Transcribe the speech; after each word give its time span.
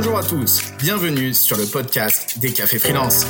Bonjour 0.00 0.16
à 0.16 0.22
tous, 0.22 0.62
bienvenue 0.78 1.34
sur 1.34 1.56
le 1.56 1.66
podcast 1.66 2.38
des 2.38 2.52
cafés 2.52 2.78
freelance. 2.78 3.26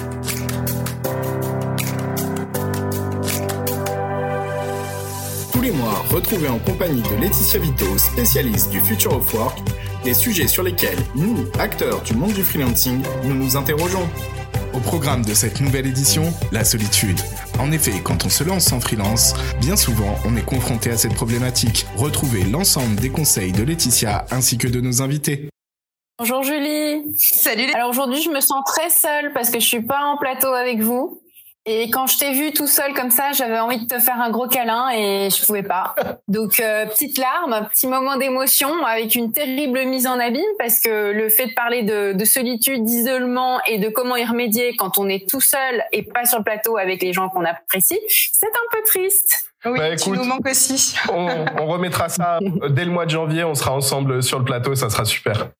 Tous 5.50 5.62
les 5.62 5.70
mois, 5.70 6.04
retrouvez 6.10 6.48
en 6.48 6.58
compagnie 6.58 7.00
de 7.00 7.22
Laetitia 7.22 7.58
Vito, 7.58 7.96
spécialiste 7.96 8.68
du 8.68 8.80
Future 8.80 9.16
of 9.16 9.32
Work, 9.32 9.60
des 10.04 10.12
sujets 10.12 10.46
sur 10.46 10.62
lesquels 10.62 10.98
nous, 11.14 11.46
acteurs 11.58 12.02
du 12.02 12.12
monde 12.12 12.34
du 12.34 12.42
freelancing, 12.42 13.00
nous 13.24 13.34
nous 13.34 13.56
interrogeons. 13.56 14.06
Au 14.74 14.80
programme 14.80 15.24
de 15.24 15.32
cette 15.32 15.62
nouvelle 15.62 15.86
édition, 15.86 16.34
la 16.52 16.64
solitude. 16.64 17.18
En 17.58 17.72
effet, 17.72 17.94
quand 18.04 18.26
on 18.26 18.28
se 18.28 18.44
lance 18.44 18.72
en 18.72 18.80
freelance, 18.80 19.32
bien 19.62 19.76
souvent 19.76 20.18
on 20.26 20.36
est 20.36 20.44
confronté 20.44 20.90
à 20.90 20.98
cette 20.98 21.14
problématique. 21.14 21.86
Retrouvez 21.96 22.44
l'ensemble 22.44 22.96
des 22.96 23.08
conseils 23.08 23.52
de 23.52 23.62
Laetitia 23.62 24.26
ainsi 24.30 24.58
que 24.58 24.68
de 24.68 24.82
nos 24.82 25.00
invités. 25.00 25.48
Bonjour 26.18 26.42
Julie. 26.42 27.04
Salut. 27.16 27.70
Alors 27.74 27.90
aujourd'hui, 27.90 28.20
je 28.20 28.28
me 28.28 28.40
sens 28.40 28.64
très 28.66 28.90
seule 28.90 29.32
parce 29.32 29.50
que 29.50 29.60
je 29.60 29.64
suis 29.64 29.82
pas 29.82 30.00
en 30.00 30.16
plateau 30.16 30.48
avec 30.48 30.80
vous. 30.80 31.22
Et 31.64 31.90
quand 31.90 32.08
je 32.08 32.18
t'ai 32.18 32.32
vu 32.32 32.52
tout 32.52 32.66
seul 32.66 32.92
comme 32.92 33.12
ça, 33.12 33.30
j'avais 33.30 33.60
envie 33.60 33.78
de 33.78 33.86
te 33.86 34.00
faire 34.00 34.20
un 34.20 34.30
gros 34.30 34.48
câlin 34.48 34.88
et 34.90 35.28
je 35.30 35.46
pouvais 35.46 35.62
pas. 35.62 35.94
Donc 36.28 36.58
euh, 36.58 36.86
petite 36.86 37.18
larme, 37.18 37.68
petit 37.70 37.86
moment 37.86 38.16
d'émotion 38.16 38.84
avec 38.84 39.14
une 39.14 39.32
terrible 39.32 39.84
mise 39.84 40.08
en 40.08 40.18
abîme 40.18 40.42
parce 40.58 40.80
que 40.80 41.12
le 41.12 41.28
fait 41.28 41.46
de 41.46 41.54
parler 41.54 41.84
de, 41.84 42.12
de 42.14 42.24
solitude, 42.24 42.82
d'isolement 42.82 43.60
et 43.68 43.78
de 43.78 43.88
comment 43.88 44.16
y 44.16 44.24
remédier 44.24 44.74
quand 44.74 44.98
on 44.98 45.08
est 45.08 45.28
tout 45.30 45.40
seul 45.40 45.84
et 45.92 46.02
pas 46.02 46.24
sur 46.24 46.38
le 46.38 46.44
plateau 46.44 46.78
avec 46.78 47.00
les 47.00 47.12
gens 47.12 47.28
qu'on 47.28 47.44
apprécie, 47.44 48.00
c'est 48.08 48.46
un 48.46 48.76
peu 48.76 48.82
triste. 48.84 49.52
Oui, 49.64 49.78
bah, 49.78 49.94
tu 49.94 50.10
nous 50.10 50.24
manques 50.24 50.48
aussi. 50.48 50.96
on, 51.12 51.44
on 51.60 51.66
remettra 51.66 52.08
ça 52.08 52.40
dès 52.70 52.84
le 52.84 52.90
mois 52.90 53.04
de 53.04 53.10
janvier. 53.10 53.44
On 53.44 53.54
sera 53.54 53.72
ensemble 53.72 54.20
sur 54.20 54.40
le 54.40 54.44
plateau, 54.44 54.74
ça 54.74 54.90
sera 54.90 55.04
super. 55.04 55.50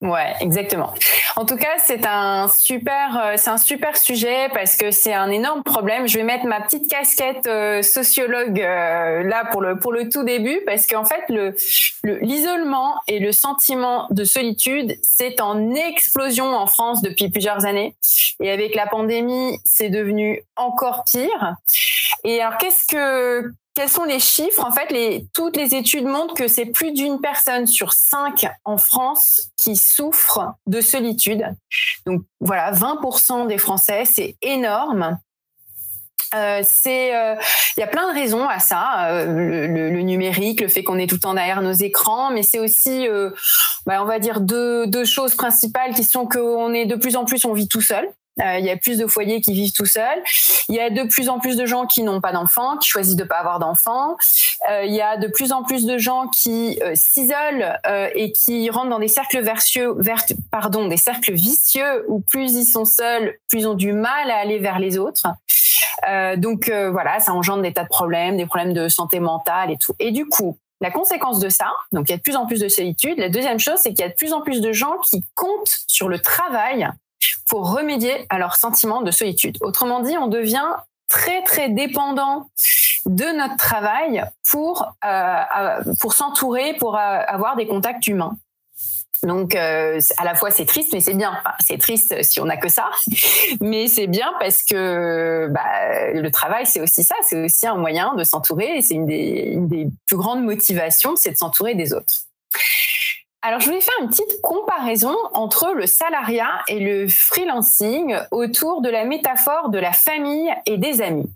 Ouais, 0.00 0.32
exactement. 0.40 0.94
En 1.36 1.44
tout 1.44 1.58
cas, 1.58 1.76
c'est 1.84 2.06
un 2.06 2.48
super, 2.48 3.20
euh, 3.22 3.34
c'est 3.36 3.50
un 3.50 3.58
super 3.58 3.98
sujet 3.98 4.48
parce 4.54 4.76
que 4.76 4.90
c'est 4.90 5.12
un 5.12 5.30
énorme 5.30 5.62
problème. 5.62 6.08
Je 6.08 6.16
vais 6.16 6.24
mettre 6.24 6.46
ma 6.46 6.62
petite 6.62 6.88
casquette 6.88 7.46
euh, 7.46 7.82
sociologue 7.82 8.58
euh, 8.62 9.22
là 9.24 9.44
pour 9.52 9.60
le 9.60 9.78
pour 9.78 9.92
le 9.92 10.08
tout 10.08 10.24
début 10.24 10.62
parce 10.64 10.86
qu'en 10.86 11.04
fait 11.04 11.22
le 11.28 11.54
l'isolement 12.02 12.94
et 13.08 13.18
le 13.18 13.30
sentiment 13.30 14.06
de 14.10 14.24
solitude 14.24 14.96
c'est 15.02 15.38
en 15.42 15.74
explosion 15.74 16.46
en 16.46 16.66
France 16.66 17.02
depuis 17.02 17.28
plusieurs 17.28 17.66
années 17.66 17.94
et 18.40 18.50
avec 18.50 18.74
la 18.74 18.86
pandémie 18.86 19.60
c'est 19.66 19.90
devenu 19.90 20.42
encore 20.56 21.04
pire. 21.04 21.56
Et 22.24 22.40
alors 22.40 22.56
qu'est-ce 22.56 22.86
que 22.86 23.52
quels 23.74 23.88
sont 23.88 24.04
les 24.04 24.18
chiffres? 24.18 24.64
En 24.64 24.72
fait, 24.72 25.24
toutes 25.32 25.56
les 25.56 25.74
études 25.74 26.04
montrent 26.04 26.34
que 26.34 26.48
c'est 26.48 26.66
plus 26.66 26.92
d'une 26.92 27.20
personne 27.20 27.66
sur 27.66 27.92
cinq 27.92 28.46
en 28.64 28.78
France 28.78 29.50
qui 29.56 29.76
souffre 29.76 30.54
de 30.66 30.80
solitude. 30.80 31.44
Donc 32.06 32.22
voilà, 32.40 32.72
20% 32.72 33.46
des 33.46 33.58
Français, 33.58 34.04
c'est 34.04 34.36
énorme. 34.42 35.18
Euh, 36.34 36.60
c'est, 36.62 37.16
euh, 37.16 37.34
il 37.76 37.80
y 37.80 37.82
a 37.82 37.88
plein 37.88 38.12
de 38.12 38.14
raisons 38.14 38.48
à 38.48 38.60
ça, 38.60 39.08
euh, 39.10 39.26
le, 39.66 40.02
numérique, 40.02 40.60
le 40.60 40.68
fait 40.68 40.84
qu'on 40.84 40.96
est 40.96 41.08
tout 41.08 41.16
le 41.16 41.20
temps 41.20 41.34
derrière 41.34 41.60
nos 41.60 41.72
écrans, 41.72 42.30
mais 42.30 42.44
c'est 42.44 42.60
aussi, 42.60 43.08
euh, 43.08 43.30
bah, 43.84 44.00
on 44.00 44.04
va 44.04 44.20
dire 44.20 44.40
deux, 44.40 44.86
deux 44.86 45.04
choses 45.04 45.34
principales 45.34 45.92
qui 45.92 46.04
sont 46.04 46.26
qu'on 46.26 46.72
est 46.72 46.86
de 46.86 46.94
plus 46.94 47.16
en 47.16 47.24
plus, 47.24 47.44
on 47.44 47.52
vit 47.52 47.66
tout 47.66 47.80
seul. 47.80 48.08
Euh, 48.44 48.58
il 48.58 48.64
y 48.64 48.70
a 48.70 48.76
plus 48.76 48.98
de 48.98 49.06
foyers 49.06 49.40
qui 49.40 49.52
vivent 49.52 49.72
tout 49.72 49.86
seuls. 49.86 50.22
Il 50.68 50.74
y 50.74 50.80
a 50.80 50.90
de 50.90 51.02
plus 51.04 51.28
en 51.28 51.38
plus 51.38 51.56
de 51.56 51.66
gens 51.66 51.86
qui 51.86 52.02
n'ont 52.02 52.20
pas 52.20 52.32
d'enfants, 52.32 52.76
qui 52.78 52.88
choisissent 52.88 53.16
de 53.16 53.24
pas 53.24 53.36
avoir 53.36 53.58
d'enfants. 53.58 54.16
Euh, 54.70 54.84
il 54.84 54.94
y 54.94 55.00
a 55.00 55.16
de 55.16 55.26
plus 55.26 55.52
en 55.52 55.62
plus 55.62 55.86
de 55.86 55.98
gens 55.98 56.28
qui 56.28 56.78
euh, 56.82 56.92
s'isolent 56.94 57.78
et 58.14 58.32
qui 58.32 58.70
rentrent 58.70 58.90
dans 58.90 58.98
des 58.98 59.08
cercles 59.08 59.40
vertueux, 59.40 59.96
pardon, 60.50 60.88
des 60.88 60.96
cercles 60.96 61.32
vicieux 61.32 62.04
où 62.08 62.20
plus 62.20 62.54
ils 62.54 62.64
sont 62.64 62.84
seuls, 62.84 63.36
plus 63.48 63.60
ils 63.60 63.68
ont 63.68 63.74
du 63.74 63.92
mal 63.92 64.30
à 64.30 64.36
aller 64.36 64.58
vers 64.58 64.78
les 64.78 64.98
autres. 64.98 65.26
donc 66.36 66.70
voilà, 66.70 67.20
ça 67.20 67.32
engendre 67.32 67.62
des 67.62 67.72
tas 67.72 67.84
de 67.84 67.88
problèmes, 67.88 68.36
des 68.36 68.46
problèmes 68.46 68.72
de 68.72 68.88
santé 68.88 69.20
mentale 69.20 69.70
et 69.70 69.76
tout. 69.76 69.94
Et 69.98 70.10
du 70.12 70.26
coup, 70.26 70.58
la 70.80 70.90
conséquence 70.90 71.40
de 71.40 71.48
ça, 71.48 71.72
donc 71.92 72.08
il 72.08 72.12
y 72.12 72.14
a 72.14 72.16
de 72.16 72.22
plus 72.22 72.36
en 72.36 72.46
plus 72.46 72.60
de 72.60 72.68
solitude. 72.68 73.18
La 73.18 73.28
deuxième 73.28 73.58
chose, 73.58 73.78
c'est 73.82 73.90
qu'il 73.90 74.00
y 74.00 74.08
a 74.08 74.08
de 74.08 74.14
plus 74.14 74.32
en 74.32 74.40
plus 74.40 74.60
de 74.60 74.72
gens 74.72 74.96
qui 75.08 75.24
comptent 75.34 75.84
sur 75.86 76.08
le 76.08 76.18
travail 76.18 76.88
pour 77.48 77.72
remédier 77.72 78.26
à 78.28 78.38
leur 78.38 78.56
sentiment 78.56 79.02
de 79.02 79.10
solitude. 79.10 79.58
Autrement 79.60 80.00
dit, 80.00 80.16
on 80.16 80.28
devient 80.28 80.76
très 81.08 81.42
très 81.42 81.68
dépendant 81.68 82.48
de 83.04 83.36
notre 83.36 83.56
travail 83.56 84.24
pour 84.50 84.86
euh, 85.04 85.82
pour 86.00 86.14
s'entourer, 86.14 86.74
pour 86.74 86.96
euh, 86.96 86.98
avoir 86.98 87.56
des 87.56 87.66
contacts 87.66 88.06
humains. 88.06 88.36
Donc 89.22 89.54
euh, 89.54 90.00
à 90.16 90.24
la 90.24 90.34
fois 90.34 90.50
c'est 90.50 90.64
triste, 90.64 90.90
mais 90.92 91.00
c'est 91.00 91.14
bien. 91.14 91.36
c'est 91.66 91.78
triste 91.78 92.22
si 92.22 92.40
on 92.40 92.46
n'a 92.46 92.56
que 92.56 92.68
ça, 92.68 92.88
mais 93.60 93.88
c'est 93.88 94.06
bien 94.06 94.32
parce 94.38 94.62
que 94.62 95.48
bah, 95.50 96.12
le 96.14 96.30
travail 96.30 96.64
c'est 96.64 96.80
aussi 96.80 97.02
ça, 97.02 97.16
c'est 97.26 97.44
aussi 97.44 97.66
un 97.66 97.76
moyen 97.76 98.14
de 98.14 98.24
s'entourer. 98.24 98.78
Et 98.78 98.82
c'est 98.82 98.94
une 98.94 99.06
des, 99.06 99.50
une 99.52 99.68
des 99.68 99.88
plus 100.06 100.16
grandes 100.16 100.44
motivations, 100.44 101.16
c'est 101.16 101.32
de 101.32 101.36
s'entourer 101.36 101.74
des 101.74 101.92
autres. 101.92 102.14
Alors, 103.42 103.60
je 103.60 103.66
voulais 103.66 103.80
faire 103.80 103.94
une 104.02 104.08
petite 104.08 104.42
comparaison 104.42 105.16
entre 105.32 105.72
le 105.72 105.86
salariat 105.86 106.60
et 106.68 106.78
le 106.78 107.08
freelancing 107.08 108.16
autour 108.30 108.82
de 108.82 108.90
la 108.90 109.04
métaphore 109.04 109.70
de 109.70 109.78
la 109.78 109.92
famille 109.92 110.52
et 110.66 110.76
des 110.76 111.00
amis. 111.00 111.30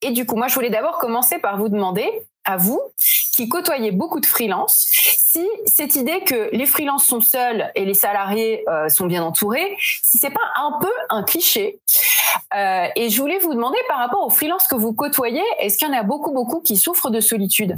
Et 0.00 0.12
du 0.12 0.24
coup, 0.24 0.36
moi, 0.36 0.48
je 0.48 0.54
voulais 0.54 0.70
d'abord 0.70 0.98
commencer 0.98 1.38
par 1.38 1.58
vous 1.58 1.68
demander, 1.68 2.08
à 2.44 2.56
vous, 2.56 2.80
qui 3.34 3.48
côtoyez 3.48 3.90
beaucoup 3.90 4.20
de 4.20 4.26
freelance, 4.26 4.86
si 5.36 5.46
cette 5.66 5.96
idée 5.96 6.20
que 6.20 6.48
les 6.52 6.64
freelances 6.64 7.06
sont 7.06 7.20
seuls 7.20 7.70
et 7.74 7.84
les 7.84 7.94
salariés 7.94 8.64
euh, 8.68 8.88
sont 8.88 9.06
bien 9.06 9.22
entourés, 9.22 9.76
si 10.02 10.16
c'est 10.16 10.30
pas 10.30 10.52
un 10.56 10.78
peu 10.80 10.92
un 11.10 11.22
cliché. 11.22 11.80
Euh, 12.54 12.86
et 12.96 13.10
je 13.10 13.20
voulais 13.20 13.38
vous 13.38 13.52
demander 13.52 13.78
par 13.88 13.98
rapport 13.98 14.24
aux 14.24 14.30
freelances 14.30 14.66
que 14.68 14.74
vous 14.74 14.94
côtoyez, 14.94 15.42
est-ce 15.58 15.76
qu'il 15.76 15.88
y 15.88 15.90
en 15.90 15.98
a 15.98 16.02
beaucoup, 16.02 16.32
beaucoup 16.32 16.60
qui 16.60 16.78
souffrent 16.78 17.10
de 17.10 17.20
solitude? 17.20 17.76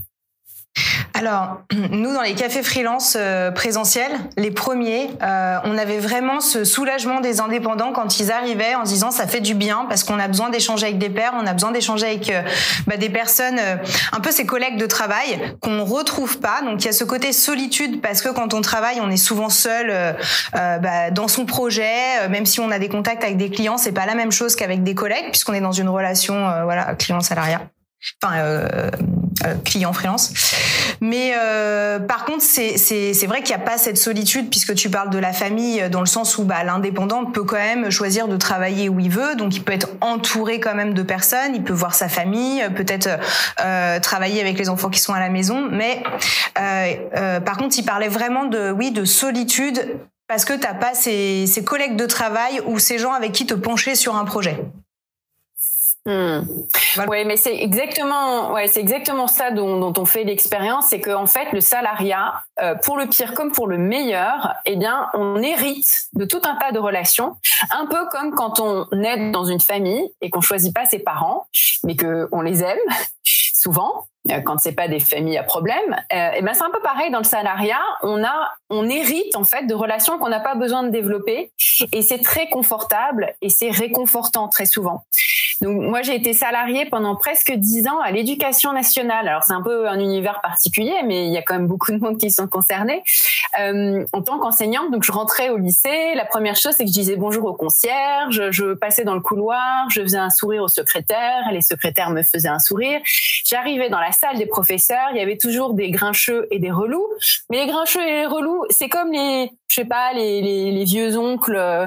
Alors, 1.19 1.63
nous, 1.91 2.15
dans 2.15 2.23
les 2.23 2.35
cafés 2.35 2.63
freelance 2.63 3.17
euh, 3.19 3.51
présentiels, 3.51 4.13
les 4.37 4.53
premiers, 4.53 5.11
euh, 5.21 5.59
on 5.65 5.77
avait 5.77 5.99
vraiment 5.99 6.39
ce 6.39 6.63
soulagement 6.63 7.21
des 7.21 7.41
indépendants 7.41 7.93
quand 7.93 8.21
ils 8.21 8.31
arrivaient 8.31 8.77
en 8.77 8.85
disant 8.85 9.11
ça 9.11 9.27
fait 9.27 9.41
du 9.41 9.55
bien 9.55 9.87
parce 9.89 10.05
qu'on 10.05 10.21
a 10.21 10.29
besoin 10.29 10.49
d'échanger 10.49 10.87
avec 10.87 10.99
des 10.99 11.11
pairs, 11.11 11.33
on 11.35 11.45
a 11.47 11.53
besoin 11.55 11.73
d'échanger 11.73 12.07
avec 12.07 12.31
euh, 12.31 12.43
bah, 12.87 12.97
des 12.97 13.09
personnes, 13.09 13.59
un 14.13 14.21
peu 14.21 14.31
ses 14.31 14.47
collègues 14.47 14.77
de 14.77 14.87
travail 14.87 15.57
qu'on 15.61 15.85
retrouve 15.85 16.39
pas. 16.39 16.63
Donc, 16.63 16.83
il 16.83 16.87
y 16.87 16.89
a 16.89 16.93
ce 16.93 17.05
côté 17.05 17.33
solitude 17.33 18.01
parce 18.01 18.23
que 18.23 18.29
quand 18.29 18.55
on 18.55 18.61
travaille, 18.61 19.01
on 19.01 19.11
est 19.11 19.17
souvent 19.17 19.49
seul 19.49 20.17
bah, 20.53 21.11
dans 21.11 21.29
son 21.29 21.47
projet, 21.47 22.29
même 22.29 22.47
si 22.47 22.61
on 22.61 22.71
a 22.71 22.79
des 22.79 22.89
contacts 22.89 23.25
avec 23.25 23.37
des 23.37 23.51
clients, 23.51 23.77
c'est 23.77 23.93
pas 23.93 24.07
la 24.07 24.15
même 24.15 24.31
chose 24.31 24.55
qu'avec 24.55 24.85
des 24.85 24.95
collègues 24.95 25.31
puisqu'on 25.31 25.55
est 25.55 25.61
dans 25.61 25.73
une 25.73 25.89
relation 25.89 26.35
voilà 26.65 26.95
client-salariat 26.95 27.61
enfin 28.23 28.39
euh, 28.39 28.91
euh, 29.47 29.55
client 29.65 29.93
freelance. 29.93 30.33
Mais 31.01 31.33
euh, 31.37 31.99
par 32.01 32.25
contre, 32.25 32.43
c'est 32.43 33.27
vrai 33.27 33.43
qu'il 33.43 33.55
n'y 33.55 33.63
a 33.63 33.65
pas 33.65 33.79
cette 33.79 33.97
solitude 33.97 34.51
puisque 34.51 34.75
tu 34.75 34.91
parles 34.91 35.11
de 35.11 35.19
la 35.19 35.33
famille 35.33 35.89
dans 35.91 36.01
le 36.01 36.07
sens 36.07 36.39
où 36.39 36.45
bah, 36.45 36.65
l'indépendant 36.65 37.25
peut 37.25 37.45
quand 37.45 37.57
même 37.57 37.91
choisir 37.91 38.27
de 38.27 38.37
travailler 38.37 38.89
où 38.89 38.99
il 38.99 39.11
veut, 39.11 39.37
donc 39.37 39.55
il 39.55 39.63
peut 39.63 39.73
être 39.73 39.91
entouré 40.01 40.59
quand 40.59 40.75
même 40.75 40.95
de 40.95 41.03
personnes, 41.03 41.55
il 41.55 41.63
peut 41.63 41.73
voir 41.73 41.95
sa 41.95 42.09
famille, 42.09 42.65
peut-être 42.75 43.09
euh, 43.61 44.01
travailler 44.01 44.41
avec 44.41 44.59
les 44.59 44.69
enfants 44.69 44.91
qui 44.91 45.01
sont 45.01 45.15
à 45.15 45.21
la 45.21 45.29
maison. 45.29 45.69
Mais 45.71 46.03
euh, 46.59 47.41
par 47.41 47.59
contre, 47.59 47.79
il 47.79 47.85
parlait 47.85 48.09
vraiment 48.09 48.45
de 48.45 48.73
oui 48.73 48.91
de 48.91 49.05
solitude 49.05 49.99
parce 50.27 50.45
que 50.45 50.53
t'as 50.53 50.75
pas 50.75 50.95
ces, 50.95 51.47
ces 51.47 51.65
collègues 51.65 51.97
de 51.97 52.07
travail 52.07 52.61
ou 52.67 52.79
ces 52.79 52.99
gens 52.99 53.13
avec 53.13 53.33
qui 53.33 53.47
te 53.47 53.55
pencher 53.55 53.95
sur 53.95 54.17
un 54.17 54.25
projet. 54.25 54.59
Hmm. 56.09 56.41
Oui, 57.07 57.27
mais 57.27 57.37
c'est 57.37 57.55
exactement, 57.55 58.53
ouais, 58.53 58.67
c'est 58.67 58.81
exactement 58.81 59.27
ça 59.27 59.51
dont, 59.51 59.79
dont 59.79 59.93
on 60.01 60.07
fait 60.07 60.25
l'expérience, 60.25 60.87
c'est 60.87 61.03
qu'en 61.03 61.27
fait, 61.27 61.53
le 61.53 61.61
salariat, 61.61 62.33
euh, 62.63 62.75
pour 62.77 62.97
le 62.97 63.05
pire 63.05 63.35
comme 63.35 63.53
pour 63.53 63.67
le 63.67 63.77
meilleur, 63.77 64.55
eh 64.65 64.77
bien, 64.77 65.11
on 65.13 65.37
hérite 65.37 66.07
de 66.15 66.25
tout 66.25 66.41
un 66.45 66.55
tas 66.57 66.73
de 66.73 66.79
relations, 66.79 67.37
un 67.71 67.85
peu 67.85 68.09
comme 68.11 68.35
quand 68.35 68.59
on 68.59 68.87
naît 68.93 69.31
dans 69.33 69.45
une 69.45 69.61
famille 69.61 70.03
et 70.23 70.31
qu'on 70.31 70.41
choisit 70.41 70.75
pas 70.75 70.87
ses 70.87 70.99
parents, 70.99 71.47
mais 71.85 71.95
que 71.95 72.27
on 72.33 72.41
les 72.41 72.63
aime 72.65 72.79
souvent 73.53 74.07
quand 74.45 74.59
c'est 74.59 74.73
pas 74.73 74.89
des 74.89 75.01
familles 75.01 75.39
à 75.39 75.43
problème. 75.43 75.97
Euh, 76.13 76.31
et 76.33 76.43
ben 76.43 76.55
c'est 76.55 76.65
un 76.65 76.71
peu 76.71 76.81
pareil 76.81 77.11
dans 77.11 77.19
le 77.19 77.25
salariat. 77.25 77.81
On 78.03 78.23
a, 78.25 78.51
on 78.71 78.89
hérite 78.89 79.37
en 79.37 79.45
fait 79.45 79.67
de 79.67 79.75
relations 79.75 80.19
qu'on 80.19 80.29
n'a 80.29 80.41
pas 80.41 80.55
besoin 80.55 80.83
de 80.83 80.91
développer, 80.91 81.53
et 81.93 82.03
c'est 82.03 82.23
très 82.23 82.49
confortable 82.49 83.35
et 83.43 83.49
c'est 83.49 83.71
réconfortant 83.71 84.49
très 84.49 84.67
souvent. 84.67 85.05
Donc 85.61 85.81
moi 85.81 86.03
j'ai 86.03 86.15
été 86.15 86.35
salariée 86.35 86.87
pendant 86.87 87.17
presque 87.17 87.53
dix 87.53 87.89
ans 87.89 88.01
à 88.01 88.11
l'éducation 88.13 88.73
nationale. 88.73 89.27
Alors 89.29 89.43
c'est 89.43 89.53
un 89.53 89.63
peu 89.63 89.89
un 89.89 89.99
univers 89.99 90.41
particulier, 90.41 90.95
mais 91.05 91.27
il 91.27 91.33
y 91.33 91.39
a 91.39 91.43
quand 91.43 91.55
même 91.55 91.67
beaucoup 91.67 91.91
de 91.93 91.99
monde 91.99 92.19
qui 92.19 92.31
sont 92.31 92.47
concernés. 92.47 93.03
euh, 93.59 94.05
en 94.13 94.23
tant 94.23 94.39
qu'enseignante. 94.39 94.91
Donc 94.91 95.05
je 95.05 95.13
rentrais 95.13 95.51
au 95.51 95.57
lycée. 95.57 96.15
La 96.15 96.25
première 96.25 96.57
chose, 96.57 96.75
c'est 96.77 96.85
que 96.85 96.91
je 96.91 96.95
disais 96.95 97.17
bonjour 97.17 97.45
au 97.47 97.55
concierge. 97.55 98.51
Je 98.51 98.75
passais 98.75 99.05
dans 99.05 99.15
le 99.15 99.21
couloir, 99.21 99.89
je 99.91 100.01
faisais 100.03 100.19
un 100.19 100.31
sourire 100.31 100.63
au 100.63 100.69
secrétaire. 100.69 101.51
Les 101.53 101.63
secrétaires 101.63 102.11
me 102.11 102.23
faisaient 102.23 102.49
un 102.49 102.59
sourire. 102.59 103.01
J'arrivais 103.45 103.89
dans 103.89 104.01
la 104.01 104.13
salle 104.19 104.39
des 104.39 104.47
professeurs. 104.47 105.09
Il 105.13 105.19
y 105.19 105.21
avait 105.21 105.37
toujours 105.37 105.75
des 105.75 105.91
grincheux 105.91 106.47
et 106.51 106.59
des 106.59 106.71
relous. 106.71 107.07
Mais 107.51 107.65
les 107.65 107.71
grincheux 107.71 108.03
et 108.03 108.21
les 108.21 108.27
relous, 108.27 108.65
c'est 108.71 108.89
comme 108.89 109.13
les, 109.13 109.51
je 109.69 109.75
sais 109.75 109.85
pas, 109.85 110.13
les, 110.13 110.43
les, 110.43 110.85
vieux 110.85 111.17
oncles 111.19 111.57
euh, 111.57 111.87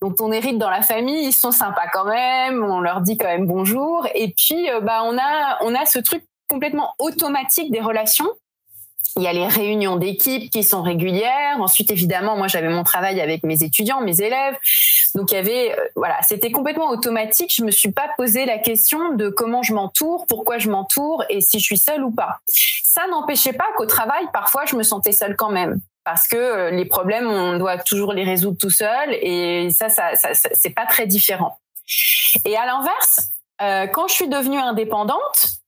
dont 0.00 0.14
on 0.20 0.32
hérite 0.32 0.58
dans 0.58 0.70
la 0.70 0.82
famille. 0.82 1.26
Ils 1.26 1.32
sont 1.32 1.52
sympas 1.52 1.88
quand 1.92 2.04
même. 2.04 2.62
On 2.62 2.80
leur 2.80 3.00
dit 3.00 3.16
quand 3.16 3.28
même 3.28 3.46
bonjour. 3.46 4.06
Et 4.14 4.34
puis, 4.36 4.70
euh, 4.70 4.80
bah, 4.80 5.02
on 5.04 5.16
a, 5.18 5.58
on 5.62 5.74
a 5.74 5.84
ce 5.86 5.98
truc 5.98 6.24
complètement 6.48 6.94
automatique 6.98 7.70
des 7.72 7.80
relations 7.80 8.28
il 9.16 9.22
y 9.22 9.26
a 9.26 9.32
les 9.32 9.46
réunions 9.46 9.96
d'équipe 9.96 10.50
qui 10.50 10.62
sont 10.62 10.82
régulières. 10.82 11.60
Ensuite, 11.60 11.90
évidemment, 11.90 12.36
moi, 12.36 12.48
j'avais 12.48 12.68
mon 12.68 12.82
travail 12.82 13.20
avec 13.20 13.42
mes 13.42 13.62
étudiants, 13.62 14.00
mes 14.00 14.20
élèves. 14.20 14.56
Donc, 15.14 15.32
il 15.32 15.34
y 15.34 15.38
avait, 15.38 15.72
euh, 15.78 15.84
voilà, 15.96 16.16
c'était 16.22 16.50
complètement 16.50 16.88
automatique. 16.88 17.52
Je 17.54 17.62
me 17.62 17.70
suis 17.70 17.92
pas 17.92 18.08
posé 18.16 18.46
la 18.46 18.58
question 18.58 19.14
de 19.14 19.28
comment 19.28 19.62
je 19.62 19.74
m'entoure, 19.74 20.26
pourquoi 20.26 20.58
je 20.58 20.70
m'entoure 20.70 21.24
et 21.28 21.40
si 21.40 21.58
je 21.58 21.64
suis 21.64 21.78
seule 21.78 22.02
ou 22.02 22.10
pas. 22.10 22.38
Ça 22.46 23.02
n'empêchait 23.10 23.52
pas 23.52 23.66
qu'au 23.76 23.86
travail, 23.86 24.24
parfois, 24.32 24.64
je 24.64 24.76
me 24.76 24.82
sentais 24.82 25.12
seule 25.12 25.36
quand 25.36 25.50
même. 25.50 25.80
Parce 26.04 26.26
que 26.26 26.36
euh, 26.36 26.70
les 26.70 26.84
problèmes, 26.84 27.28
on 27.28 27.58
doit 27.58 27.78
toujours 27.78 28.12
les 28.12 28.24
résoudre 28.24 28.56
tout 28.58 28.70
seul 28.70 29.12
et 29.12 29.68
ça, 29.70 29.88
ça, 29.88 30.14
ça, 30.14 30.30
c'est 30.32 30.74
pas 30.74 30.86
très 30.86 31.06
différent. 31.06 31.58
Et 32.44 32.56
à 32.56 32.66
l'inverse, 32.66 33.32
euh, 33.60 33.86
quand 33.86 34.08
je 34.08 34.14
suis 34.14 34.28
devenue 34.28 34.58
indépendante, 34.58 35.61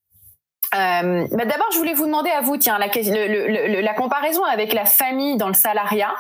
euh, 0.75 1.27
bah 1.31 1.45
D'abord, 1.45 1.69
je 1.73 1.79
voulais 1.79 1.95
vous 1.95 2.07
demander 2.07 2.31
à 2.31 2.41
vous, 2.41 2.57
tiens, 2.57 2.79
la, 2.79 3.95
comparaison 3.95 4.45
avec 4.45 4.73
la 4.73 4.85
famille 4.85 5.37
dans 5.37 5.49
le 5.49 5.55
salariat. 5.55 6.13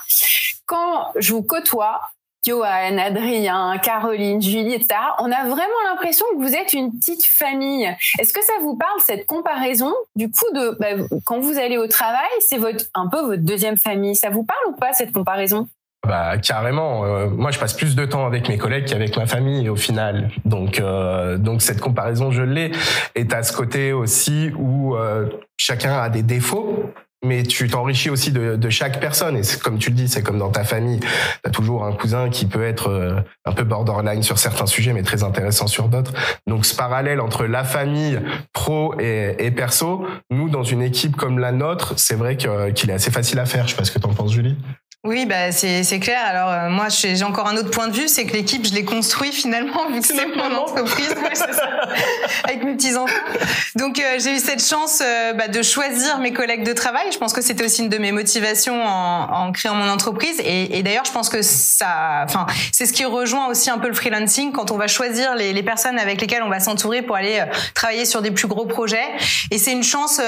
Quand 0.66 1.12
je 1.16 1.32
vous 1.32 1.42
côtoie, 1.42 2.00
Johan, 2.46 2.98
Adrien, 2.98 3.78
Caroline, 3.78 4.40
Julie, 4.40 4.74
etc., 4.74 5.00
on 5.18 5.32
a 5.32 5.44
vraiment 5.44 5.80
l'impression 5.88 6.26
que 6.32 6.42
vous 6.42 6.54
êtes 6.54 6.72
une 6.74 6.92
petite 6.92 7.24
famille. 7.24 7.88
Est-ce 8.18 8.32
que 8.32 8.42
ça 8.42 8.52
vous 8.60 8.76
parle, 8.76 9.00
cette 9.00 9.26
comparaison? 9.26 9.94
Du 10.14 10.30
coup, 10.30 10.52
de 10.52 10.76
bah, 10.78 11.04
quand 11.24 11.40
vous 11.40 11.58
allez 11.58 11.78
au 11.78 11.86
travail, 11.86 12.28
c'est 12.40 12.58
un 12.94 13.08
peu 13.08 13.20
votre 13.22 13.42
deuxième 13.42 13.78
famille. 13.78 14.14
Ça 14.14 14.28
vous 14.28 14.44
parle 14.44 14.66
ou 14.68 14.76
pas, 14.76 14.92
cette 14.92 15.12
comparaison? 15.12 15.68
Bah 16.06 16.38
carrément. 16.38 17.04
Euh, 17.04 17.28
moi, 17.28 17.50
je 17.50 17.58
passe 17.58 17.74
plus 17.74 17.96
de 17.96 18.04
temps 18.04 18.26
avec 18.26 18.48
mes 18.48 18.58
collègues 18.58 18.86
qu'avec 18.86 19.16
ma 19.16 19.26
famille 19.26 19.68
au 19.68 19.76
final. 19.76 20.30
Donc, 20.44 20.80
euh, 20.80 21.38
donc 21.38 21.62
cette 21.62 21.80
comparaison, 21.80 22.30
je 22.30 22.42
l'ai. 22.42 22.72
Et 23.14 23.26
à 23.32 23.42
ce 23.42 23.52
côté 23.52 23.92
aussi 23.92 24.50
où 24.56 24.96
euh, 24.96 25.28
chacun 25.56 25.98
a 25.98 26.08
des 26.08 26.22
défauts, 26.22 26.92
mais 27.24 27.42
tu 27.42 27.68
t'enrichis 27.68 28.10
aussi 28.10 28.32
de, 28.32 28.56
de, 28.56 28.68
chaque 28.68 29.00
personne. 29.00 29.38
Et 29.38 29.42
comme 29.62 29.78
tu 29.78 29.88
le 29.88 29.96
dis, 29.96 30.08
c'est 30.08 30.22
comme 30.22 30.38
dans 30.38 30.50
ta 30.50 30.62
famille. 30.62 31.00
Tu 31.00 31.08
as 31.44 31.50
toujours 31.50 31.84
un 31.84 31.92
cousin 31.92 32.28
qui 32.28 32.44
peut 32.44 32.62
être 32.62 33.24
un 33.46 33.52
peu 33.52 33.64
borderline 33.64 34.22
sur 34.22 34.38
certains 34.38 34.66
sujets, 34.66 34.92
mais 34.92 35.02
très 35.02 35.22
intéressant 35.22 35.66
sur 35.66 35.88
d'autres. 35.88 36.12
Donc 36.46 36.66
ce 36.66 36.76
parallèle 36.76 37.22
entre 37.22 37.46
la 37.46 37.64
famille 37.64 38.20
pro 38.52 38.94
et, 39.00 39.36
et 39.38 39.50
perso, 39.52 40.06
nous, 40.30 40.50
dans 40.50 40.64
une 40.64 40.82
équipe 40.82 41.16
comme 41.16 41.38
la 41.38 41.52
nôtre, 41.52 41.94
c'est 41.96 42.16
vrai 42.16 42.36
qu'il 42.36 42.90
est 42.90 42.94
assez 42.94 43.10
facile 43.10 43.38
à 43.38 43.46
faire. 43.46 43.66
Je 43.66 43.70
sais 43.70 43.78
pas 43.78 43.84
ce 43.84 43.92
que 43.92 43.98
tu 43.98 44.06
en 44.06 44.12
penses, 44.12 44.32
Julie. 44.32 44.58
Oui, 45.04 45.26
bah 45.26 45.52
c'est 45.52 46.00
clair. 46.00 46.18
Alors 46.24 46.48
euh, 46.48 46.70
moi, 46.70 46.86
j'ai 46.88 47.22
encore 47.24 47.46
un 47.46 47.58
autre 47.58 47.70
point 47.70 47.88
de 47.88 47.92
vue, 47.92 48.08
c'est 48.08 48.24
que 48.24 48.32
l'équipe, 48.32 48.66
je 48.66 48.72
l'ai 48.72 48.86
construit 48.86 49.32
finalement 49.32 49.86
vu 49.92 50.00
que 50.00 50.06
c'est 50.06 50.26
mon 50.34 50.56
entreprise, 50.56 51.14
avec 52.44 52.64
mes 52.64 52.74
petits 52.74 52.96
enfants. 52.96 53.14
Donc 53.76 53.98
euh, 53.98 54.18
j'ai 54.18 54.34
eu 54.34 54.38
cette 54.38 54.64
chance 54.66 55.02
euh, 55.04 55.34
bah, 55.34 55.48
de 55.48 55.60
choisir 55.60 56.20
mes 56.20 56.32
collègues 56.32 56.64
de 56.64 56.72
travail. 56.72 57.12
Je 57.12 57.18
pense 57.18 57.34
que 57.34 57.42
c'était 57.42 57.66
aussi 57.66 57.82
une 57.82 57.90
de 57.90 57.98
mes 57.98 58.12
motivations 58.12 58.82
en, 58.82 59.48
en 59.48 59.52
créant 59.52 59.74
mon 59.74 59.90
entreprise. 59.90 60.40
Et, 60.40 60.78
et 60.78 60.82
d'ailleurs, 60.82 61.04
je 61.04 61.12
pense 61.12 61.28
que 61.28 61.42
ça, 61.42 62.22
enfin, 62.24 62.46
c'est 62.72 62.86
ce 62.86 62.94
qui 62.94 63.04
rejoint 63.04 63.48
aussi 63.48 63.68
un 63.68 63.78
peu 63.78 63.88
le 63.88 63.94
freelancing 63.94 64.52
quand 64.52 64.70
on 64.70 64.78
va 64.78 64.86
choisir 64.86 65.34
les, 65.34 65.52
les 65.52 65.62
personnes 65.62 65.98
avec 65.98 66.18
lesquelles 66.18 66.42
on 66.42 66.48
va 66.48 66.60
s'entourer 66.60 67.02
pour 67.02 67.16
aller 67.16 67.44
travailler 67.74 68.06
sur 68.06 68.22
des 68.22 68.30
plus 68.30 68.48
gros 68.48 68.64
projets. 68.64 69.04
Et 69.50 69.58
c'est 69.58 69.72
une 69.72 69.84
chance 69.84 70.18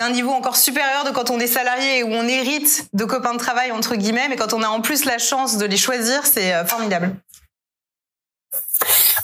un 0.00 0.10
niveau 0.10 0.30
encore 0.30 0.56
supérieur 0.56 1.04
de 1.04 1.10
quand 1.10 1.30
on 1.30 1.40
est 1.40 1.48
salarié 1.48 1.98
et 1.98 2.02
où 2.04 2.12
on 2.12 2.26
hérite 2.26 2.88
de 2.92 3.04
copains 3.04 3.32
de 3.32 3.38
travail 3.38 3.72
entre 3.72 3.96
guillemets, 3.96 4.28
mais 4.28 4.36
quand 4.36 4.52
on 4.52 4.62
a 4.62 4.68
en 4.68 4.80
plus 4.80 5.04
la 5.04 5.18
chance 5.18 5.58
de 5.58 5.66
les 5.66 5.76
choisir, 5.76 6.24
c'est 6.24 6.54
euh, 6.54 6.64
formidable. 6.64 7.16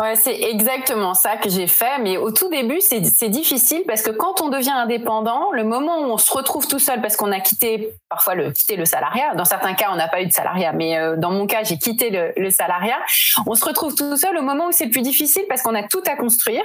Ouais, 0.01 0.17
c'est 0.17 0.41
exactement 0.41 1.15
ça 1.15 1.37
que 1.37 1.49
j'ai 1.49 1.67
fait. 1.67 1.99
Mais 2.01 2.17
au 2.17 2.33
tout 2.33 2.49
début, 2.49 2.81
c'est 2.81 3.29
difficile 3.29 3.83
parce 3.87 4.03
que 4.03 4.11
quand 4.11 4.41
on 4.41 4.49
devient 4.49 4.71
indépendant, 4.71 5.53
le 5.53 5.65
moment 5.65 6.01
où 6.01 6.05
on 6.05 6.19
se 6.19 6.33
retrouve 6.33 6.67
tout 6.67 6.79
seul 6.79 7.01
parce 7.01 7.17
qu'on 7.17 7.31
a 7.31 7.41
quitté 7.41 7.95
parfois 8.09 8.35
le 8.35 8.51
quitté 8.51 8.77
le 8.77 8.85
salariat. 8.85 9.35
Dans 9.35 9.45
certains 9.45 9.75
cas, 9.75 9.89
on 9.93 9.97
n'a 9.97 10.09
pas 10.09 10.23
eu 10.23 10.27
de 10.27 10.33
salariat, 10.33 10.73
mais 10.73 10.99
euh, 10.99 11.17
dans 11.17 11.31
mon 11.31 11.47
cas, 11.47 11.63
j'ai 11.63 11.79
quitté 11.79 12.11
le, 12.11 12.51
salariat. 12.51 12.99
On 13.47 13.55
se 13.55 13.65
retrouve 13.65 13.95
tout 13.95 14.17
seul 14.17 14.37
au 14.37 14.43
moment 14.43 14.67
où 14.67 14.73
c'est 14.73 14.85
le 14.85 14.91
plus 14.91 15.03
difficile 15.03 15.43
parce 15.49 15.63
qu'on 15.63 15.75
a 15.75 15.83
tout 15.83 16.03
à 16.07 16.17
construire. 16.17 16.63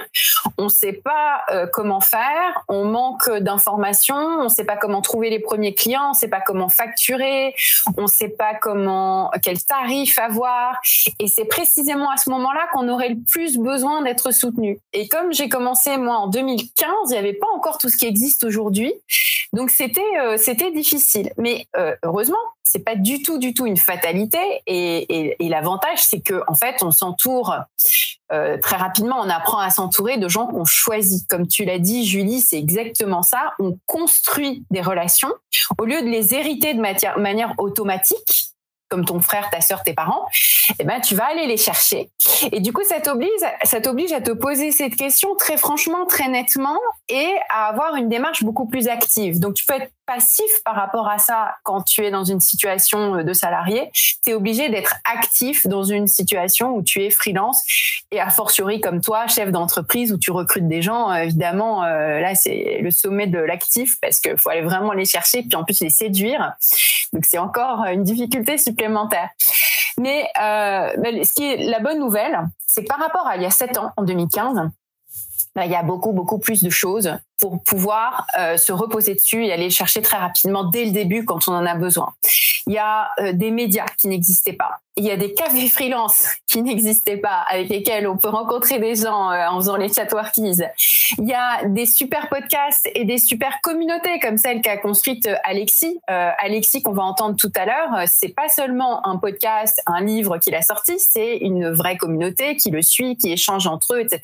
On 0.58 0.64
ne 0.64 0.68
sait 0.68 0.92
pas 0.92 1.42
euh, 1.50 1.66
comment 1.72 2.00
faire. 2.00 2.64
On 2.68 2.84
manque 2.84 3.30
d'informations. 3.30 4.14
On 4.14 4.44
ne 4.44 4.48
sait 4.48 4.64
pas 4.64 4.76
comment 4.76 5.02
trouver 5.02 5.30
les 5.30 5.40
premiers 5.40 5.74
clients. 5.74 6.06
On 6.06 6.10
ne 6.10 6.14
sait 6.14 6.28
pas 6.28 6.40
comment 6.40 6.68
facturer. 6.68 7.54
On 7.96 8.02
ne 8.02 8.06
sait 8.06 8.28
pas 8.28 8.54
comment 8.54 9.30
quel 9.42 9.62
tarif 9.62 10.18
avoir. 10.18 10.80
Et 11.18 11.26
c'est 11.26 11.46
précisément 11.46 12.10
à 12.10 12.16
ce 12.16 12.30
moment-là 12.30 12.68
qu'on 12.72 12.88
aurait 12.88 13.10
le 13.10 13.19
plus 13.28 13.58
besoin 13.58 14.02
d'être 14.02 14.32
soutenu. 14.32 14.78
Et 14.92 15.08
comme 15.08 15.32
j'ai 15.32 15.48
commencé 15.48 15.96
moi 15.96 16.16
en 16.16 16.28
2015, 16.28 16.88
il 17.06 17.12
n'y 17.12 17.16
avait 17.16 17.34
pas 17.34 17.46
encore 17.54 17.78
tout 17.78 17.88
ce 17.88 17.96
qui 17.96 18.06
existe 18.06 18.44
aujourd'hui. 18.44 18.92
Donc 19.52 19.70
c'était 19.70 20.00
euh, 20.20 20.36
c'était 20.36 20.70
difficile, 20.70 21.32
mais 21.36 21.66
euh, 21.76 21.96
heureusement, 22.04 22.38
c'est 22.62 22.84
pas 22.84 22.94
du 22.94 23.22
tout 23.22 23.38
du 23.38 23.52
tout 23.52 23.66
une 23.66 23.76
fatalité. 23.76 24.38
Et, 24.66 25.36
l'avantage, 25.40 25.98
c'est 25.98 26.20
que 26.20 26.42
en 26.46 26.54
fait, 26.54 26.76
on 26.82 26.92
s'entoure 26.92 27.56
euh, 28.32 28.56
très 28.58 28.76
rapidement. 28.76 29.16
On 29.18 29.28
apprend 29.28 29.58
à 29.58 29.70
s'entourer 29.70 30.18
de 30.18 30.28
gens 30.28 30.46
qu'on 30.46 30.64
choisit. 30.64 31.28
Comme 31.28 31.48
tu 31.48 31.64
l'as 31.64 31.80
dit, 31.80 32.06
Julie, 32.06 32.40
c'est 32.40 32.58
exactement 32.58 33.22
ça. 33.22 33.54
On 33.58 33.76
construit 33.86 34.64
des 34.70 34.80
relations 34.80 35.32
au 35.78 35.84
lieu 35.84 36.00
de 36.02 36.08
les 36.08 36.34
hériter 36.34 36.74
de 36.74 36.80
manière 37.20 37.54
automatique 37.58 38.54
comme 38.90 39.04
ton 39.04 39.20
frère, 39.20 39.48
ta 39.50 39.60
sœur, 39.60 39.82
tes 39.82 39.94
parents, 39.94 40.26
eh 40.78 40.84
ben 40.84 41.00
tu 41.00 41.14
vas 41.14 41.26
aller 41.26 41.46
les 41.46 41.56
chercher. 41.56 42.10
Et 42.52 42.60
du 42.60 42.72
coup, 42.72 42.82
ça 42.84 43.00
t'oblige, 43.00 43.30
ça 43.62 43.80
t'oblige 43.80 44.12
à 44.12 44.20
te 44.20 44.32
poser 44.32 44.72
cette 44.72 44.96
question 44.96 45.34
très 45.36 45.56
franchement, 45.56 46.04
très 46.06 46.28
nettement, 46.28 46.78
et 47.08 47.28
à 47.48 47.66
avoir 47.66 47.94
une 47.94 48.08
démarche 48.08 48.42
beaucoup 48.42 48.66
plus 48.66 48.88
active. 48.88 49.40
Donc, 49.40 49.54
tu 49.54 49.64
peux 49.64 49.74
être 49.74 49.90
passif 50.06 50.50
par 50.64 50.74
rapport 50.74 51.08
à 51.08 51.18
ça 51.18 51.54
quand 51.62 51.82
tu 51.82 52.04
es 52.04 52.10
dans 52.10 52.24
une 52.24 52.40
situation 52.40 53.14
euh, 53.14 53.22
de 53.22 53.32
salarié. 53.32 53.90
Tu 54.24 54.30
es 54.30 54.34
obligé 54.34 54.68
d'être 54.68 54.96
actif 55.04 55.68
dans 55.68 55.84
une 55.84 56.08
situation 56.08 56.74
où 56.74 56.82
tu 56.82 57.04
es 57.04 57.10
freelance 57.10 57.62
et 58.10 58.18
a 58.18 58.28
fortiori 58.28 58.80
comme 58.80 59.00
toi, 59.00 59.28
chef 59.28 59.52
d'entreprise 59.52 60.12
où 60.12 60.18
tu 60.18 60.32
recrutes 60.32 60.66
des 60.66 60.82
gens. 60.82 61.12
Euh, 61.12 61.22
évidemment, 61.22 61.84
euh, 61.84 62.18
là, 62.18 62.34
c'est 62.34 62.80
le 62.82 62.90
sommet 62.90 63.28
de 63.28 63.38
l'actif 63.38 63.98
parce 64.00 64.18
qu'il 64.18 64.36
faut 64.36 64.50
aller 64.50 64.62
vraiment 64.62 64.92
les 64.92 65.04
chercher 65.04 65.42
puis 65.42 65.54
en 65.54 65.62
plus 65.62 65.80
les 65.80 65.90
séduire. 65.90 66.54
Donc, 67.12 67.24
c'est 67.24 67.38
encore 67.38 67.84
une 67.84 68.02
difficulté 68.02 68.58
supplémentaire. 68.58 68.79
Mais 69.98 70.28
euh, 70.40 71.24
ce 71.24 71.32
qui 71.34 71.44
est 71.44 71.56
la 71.68 71.80
bonne 71.80 71.98
nouvelle, 71.98 72.40
c'est 72.66 72.82
que 72.82 72.88
par 72.88 72.98
rapport 72.98 73.26
à 73.26 73.36
il 73.36 73.42
y 73.42 73.46
a 73.46 73.50
sept 73.50 73.76
ans, 73.76 73.90
en 73.96 74.02
2015, 74.02 74.70
bah, 75.54 75.66
il 75.66 75.72
y 75.72 75.74
a 75.74 75.82
beaucoup, 75.82 76.12
beaucoup 76.12 76.38
plus 76.38 76.62
de 76.62 76.70
choses 76.70 77.12
pour 77.40 77.62
pouvoir 77.62 78.26
euh, 78.38 78.56
se 78.56 78.72
reposer 78.72 79.14
dessus 79.14 79.44
et 79.44 79.52
aller 79.52 79.70
chercher 79.70 80.00
très 80.00 80.16
rapidement 80.16 80.64
dès 80.64 80.84
le 80.84 80.92
début 80.92 81.24
quand 81.24 81.48
on 81.48 81.52
en 81.52 81.66
a 81.66 81.74
besoin. 81.74 82.12
Il 82.66 82.74
y 82.74 82.78
a 82.78 83.10
euh, 83.18 83.32
des 83.32 83.50
médias 83.50 83.86
qui 83.98 84.08
n'existaient 84.08 84.52
pas. 84.52 84.80
Il 85.00 85.06
y 85.06 85.10
a 85.10 85.16
des 85.16 85.32
cafés 85.32 85.66
freelance 85.70 86.26
qui 86.46 86.60
n'existaient 86.60 87.16
pas, 87.16 87.46
avec 87.48 87.70
lesquels 87.70 88.06
on 88.06 88.18
peut 88.18 88.28
rencontrer 88.28 88.78
des 88.78 88.96
gens 88.96 89.30
euh, 89.30 89.46
en 89.48 89.56
faisant 89.56 89.76
les 89.76 89.90
chat 89.90 90.12
workies. 90.12 90.60
Il 91.18 91.26
y 91.26 91.32
a 91.32 91.64
des 91.64 91.86
super 91.86 92.28
podcasts 92.28 92.86
et 92.94 93.06
des 93.06 93.16
super 93.16 93.62
communautés 93.62 94.20
comme 94.20 94.36
celle 94.36 94.60
qu'a 94.60 94.76
construite 94.76 95.26
Alexis. 95.44 95.98
Alexis 96.06 96.82
qu'on 96.82 96.92
va 96.92 97.04
entendre 97.04 97.36
tout 97.36 97.52
à 97.56 97.64
l'heure, 97.64 98.04
c'est 98.06 98.34
pas 98.34 98.50
seulement 98.50 99.06
un 99.06 99.16
podcast, 99.16 99.80
un 99.86 100.02
livre 100.02 100.36
qu'il 100.36 100.54
a 100.54 100.60
sorti, 100.60 100.98
c'est 100.98 101.38
une 101.38 101.70
vraie 101.70 101.96
communauté 101.96 102.56
qui 102.56 102.70
le 102.70 102.82
suit, 102.82 103.16
qui 103.16 103.32
échange 103.32 103.66
entre 103.66 103.94
eux, 103.94 104.00
etc. 104.00 104.20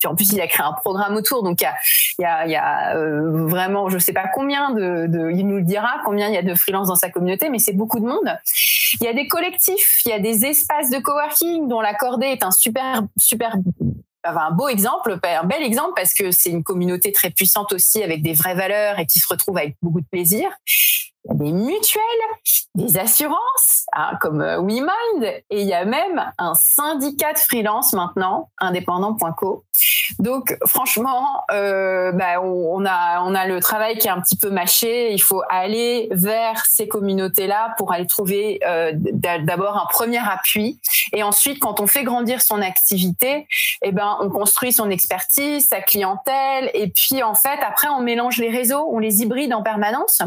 Puis 0.00 0.08
en 0.08 0.14
plus, 0.14 0.32
il 0.32 0.40
a 0.40 0.46
créé 0.46 0.64
un 0.64 0.72
programme 0.72 1.14
autour, 1.16 1.42
donc 1.42 1.60
il 1.60 2.22
y 2.22 2.24
a, 2.24 2.96
euh, 2.96 3.46
vraiment, 3.46 3.88
je 3.88 3.98
sais 3.98 4.12
pas 4.12 4.28
combien 4.32 4.70
de, 4.70 5.08
il 5.32 5.46
nous 5.46 5.56
le 5.56 5.62
dira, 5.62 6.00
combien 6.04 6.28
il 6.28 6.34
y 6.34 6.38
a 6.38 6.42
de 6.42 6.54
freelance 6.54 6.88
dans 6.88 6.96
sa 6.96 7.10
communauté, 7.10 7.50
mais 7.50 7.58
c'est 7.58 7.72
beaucoup 7.72 8.00
de 8.00 8.06
monde. 8.06 8.38
Il 9.00 9.04
y 9.04 9.08
a 9.08 9.12
des 9.12 9.28
collectifs, 9.28 10.00
il 10.06 10.10
y 10.10 10.12
a 10.12 10.20
des 10.20 10.46
espaces 10.46 10.90
de 10.90 10.98
coworking 10.98 11.68
dont 11.68 11.80
la 11.80 11.94
Cordée 11.94 12.26
est 12.26 12.44
un 12.44 12.50
super, 12.52 13.02
super 13.16 13.56
un 14.24 14.50
beau 14.50 14.68
exemple, 14.68 15.18
un 15.22 15.44
bel 15.44 15.62
exemple 15.62 15.92
parce 15.94 16.12
que 16.12 16.30
c'est 16.30 16.50
une 16.50 16.64
communauté 16.64 17.12
très 17.12 17.30
puissante 17.30 17.72
aussi 17.72 18.02
avec 18.02 18.22
des 18.22 18.32
vraies 18.32 18.54
valeurs 18.54 18.98
et 18.98 19.06
qui 19.06 19.18
se 19.18 19.28
retrouve 19.28 19.58
avec 19.58 19.76
beaucoup 19.82 20.00
de 20.00 20.06
plaisir. 20.10 20.48
Il 21.26 21.32
y 21.32 21.34
a 21.34 21.44
des 21.44 21.52
mutuelles, 21.52 22.02
des 22.74 22.98
assurances, 22.98 23.86
hein, 23.92 24.12
comme 24.20 24.40
euh, 24.40 24.60
WeMind, 24.60 25.24
et 25.24 25.60
il 25.60 25.66
y 25.66 25.74
a 25.74 25.84
même 25.84 26.32
un 26.38 26.54
syndicat 26.54 27.32
de 27.32 27.38
freelance 27.38 27.92
maintenant, 27.92 28.50
indépendant.co. 28.58 29.64
Donc 30.18 30.56
franchement, 30.66 31.42
euh, 31.50 32.12
bah, 32.12 32.40
on, 32.42 32.84
a 32.86 33.22
on 33.24 33.34
a 33.34 33.46
le 33.46 33.60
travail 33.60 33.98
qui 33.98 34.06
est 34.06 34.10
un 34.10 34.20
petit 34.20 34.36
peu 34.36 34.50
mâché. 34.50 35.12
Il 35.12 35.20
faut 35.20 35.42
aller 35.50 36.08
vers 36.12 36.64
ces 36.66 36.86
communautés-là 36.86 37.74
pour 37.76 37.92
aller 37.92 38.06
trouver 38.06 38.60
euh, 38.66 38.92
d'abord 38.94 39.76
un 39.76 39.86
premier 39.86 40.18
appui, 40.18 40.80
et 41.12 41.22
ensuite 41.22 41.58
quand 41.58 41.80
on 41.80 41.86
fait 41.86 42.04
grandir 42.04 42.40
son 42.40 42.62
activité, 42.62 43.48
eh 43.82 43.92
ben 43.92 44.16
on 44.20 44.30
construit 44.30 44.72
son 44.72 44.90
expertise, 44.90 45.66
sa 45.68 45.80
clientèle, 45.80 46.70
et 46.74 46.88
puis 46.88 47.22
en 47.22 47.34
fait 47.34 47.58
après 47.66 47.88
on 47.88 48.00
mélange 48.00 48.38
les 48.38 48.50
réseaux, 48.50 48.86
on 48.90 48.98
les 48.98 49.22
hybride 49.22 49.52
en 49.52 49.62
permanence. 49.62 50.22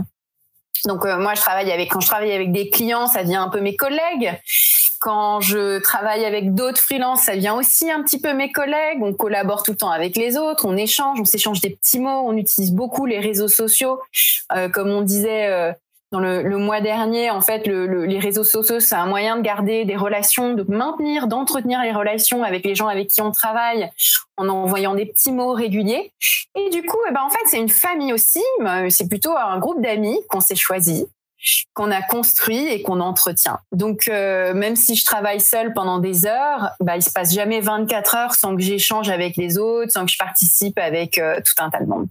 Donc 0.86 1.06
euh, 1.06 1.18
moi 1.18 1.34
je 1.36 1.42
travaille 1.42 1.72
avec 1.72 1.92
quand 1.92 2.00
je 2.00 2.08
travaille 2.08 2.32
avec 2.32 2.52
des 2.52 2.70
clients, 2.70 3.08
ça 3.08 3.24
devient 3.24 3.36
un 3.36 3.50
peu 3.50 3.62
mes 3.62 3.76
collègues. 3.76 4.40
Quand 5.00 5.40
je 5.40 5.80
travaille 5.80 6.26
avec 6.26 6.54
d'autres 6.54 6.82
freelances, 6.82 7.22
ça 7.22 7.36
devient 7.36 7.54
aussi 7.58 7.90
un 7.90 8.04
petit 8.04 8.20
peu 8.20 8.34
mes 8.34 8.52
collègues. 8.52 9.00
On 9.02 9.14
collabore 9.14 9.64
tout 9.64 9.72
le 9.72 9.78
temps 9.78 9.92
avec 9.92 10.18
les 10.18 10.38
autres, 10.38 10.66
on 10.66 10.76
échange, 10.76 11.20
on 11.22 11.26
s'échange 11.26 11.62
des 11.62 11.70
petits 11.70 12.00
mots, 12.00 12.24
on 12.26 12.36
utilise 12.36 12.74
beaucoup 12.74 13.06
les 13.06 13.20
réseaux 13.20 13.48
sociaux. 13.48 14.02
Euh, 14.54 14.68
comme 14.68 14.90
on 14.90 15.02
disait 15.02 15.48
euh, 15.48 15.72
dans 16.12 16.20
le, 16.20 16.42
le, 16.42 16.58
mois 16.58 16.82
dernier, 16.82 17.30
en 17.30 17.42
fait, 17.42 17.68
le, 17.68 18.06
les 18.06 18.20
réseaux 18.20 18.44
sociaux, 18.44 18.80
c'est 18.80 18.96
un 18.96 19.06
moyen 19.06 19.38
de 19.38 19.42
garder 19.42 19.86
des 19.86 19.96
relations, 19.96 20.54
de 20.54 20.64
maintenir, 20.68 21.28
d'entretenir 21.28 21.82
les 21.84 21.92
relations 21.92 22.44
avec 22.44 22.66
les 22.66 22.74
gens 22.74 22.88
avec 22.88 23.10
qui 23.10 23.22
on 23.22 23.32
travaille 23.32 23.90
en 24.38 24.50
envoyant 24.50 24.96
des 24.96 25.06
petits 25.06 25.32
mots 25.32 25.54
réguliers. 25.54 26.12
Et 26.56 26.70
du 26.72 26.82
coup, 26.84 26.98
eh 27.08 27.14
ben, 27.14 27.22
en 27.22 27.30
fait, 27.30 27.40
c'est 27.46 27.60
une 27.60 27.70
famille 27.70 28.12
aussi. 28.14 28.42
C'est 28.90 29.08
plutôt 29.08 29.36
un 29.38 29.60
groupe 29.60 29.82
d'amis 29.82 30.20
qu'on 30.30 30.40
s'est 30.40 30.56
choisi 30.56 31.08
qu'on 31.74 31.92
a 31.92 32.02
construit 32.02 32.68
et 32.68 32.82
qu'on 32.82 33.00
entretient. 33.00 33.60
Donc 33.72 34.08
euh, 34.08 34.54
même 34.54 34.76
si 34.76 34.96
je 34.96 35.06
travaille 35.06 35.40
seule 35.40 35.74
pendant 35.74 36.00
des 36.00 36.26
heures, 36.26 36.72
bah 36.80 36.98
il 36.98 37.04
se 37.04 37.12
passe 37.12 37.34
jamais 37.34 37.62
24 37.62 38.16
heures 38.16 38.34
sans 38.34 38.56
que 38.56 38.62
j'échange 38.62 39.10
avec 39.10 39.38
les 39.38 39.58
autres, 39.58 39.92
sans 39.92 40.06
que 40.06 40.12
je 40.12 40.18
participe 40.18 40.78
avec 40.78 41.18
euh, 41.18 41.38
tout 41.38 41.64
un 41.64 41.70
tas 41.70 41.80
de 41.80 41.86
monde. 41.86 42.08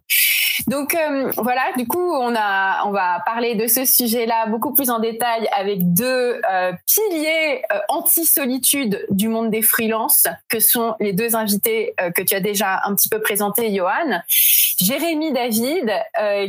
Donc 0.67 0.95
euh, 0.95 1.31
voilà, 1.37 1.63
du 1.77 1.87
coup, 1.87 2.13
on 2.13 2.35
a, 2.35 2.85
on 2.87 2.91
va 2.91 3.23
parler 3.25 3.55
de 3.55 3.67
ce 3.67 3.85
sujet-là 3.85 4.47
beaucoup 4.47 4.73
plus 4.73 4.91
en 4.91 4.99
détail 4.99 5.49
avec 5.57 5.93
deux 5.93 6.41
piliers 6.87 7.63
anti-solitude 7.89 9.07
du 9.11 9.29
monde 9.29 9.51
des 9.51 9.63
freelances, 9.63 10.27
que 10.49 10.59
sont 10.59 10.95
les 10.99 11.13
deux 11.13 11.37
invités 11.37 11.95
que 12.15 12.23
tu 12.23 12.35
as 12.35 12.41
déjà 12.41 12.81
un 12.85 12.95
petit 12.95 13.09
peu 13.09 13.21
présentés, 13.21 13.73
Johan. 13.75 14.21
Jérémy 14.81 15.33
David, 15.33 15.93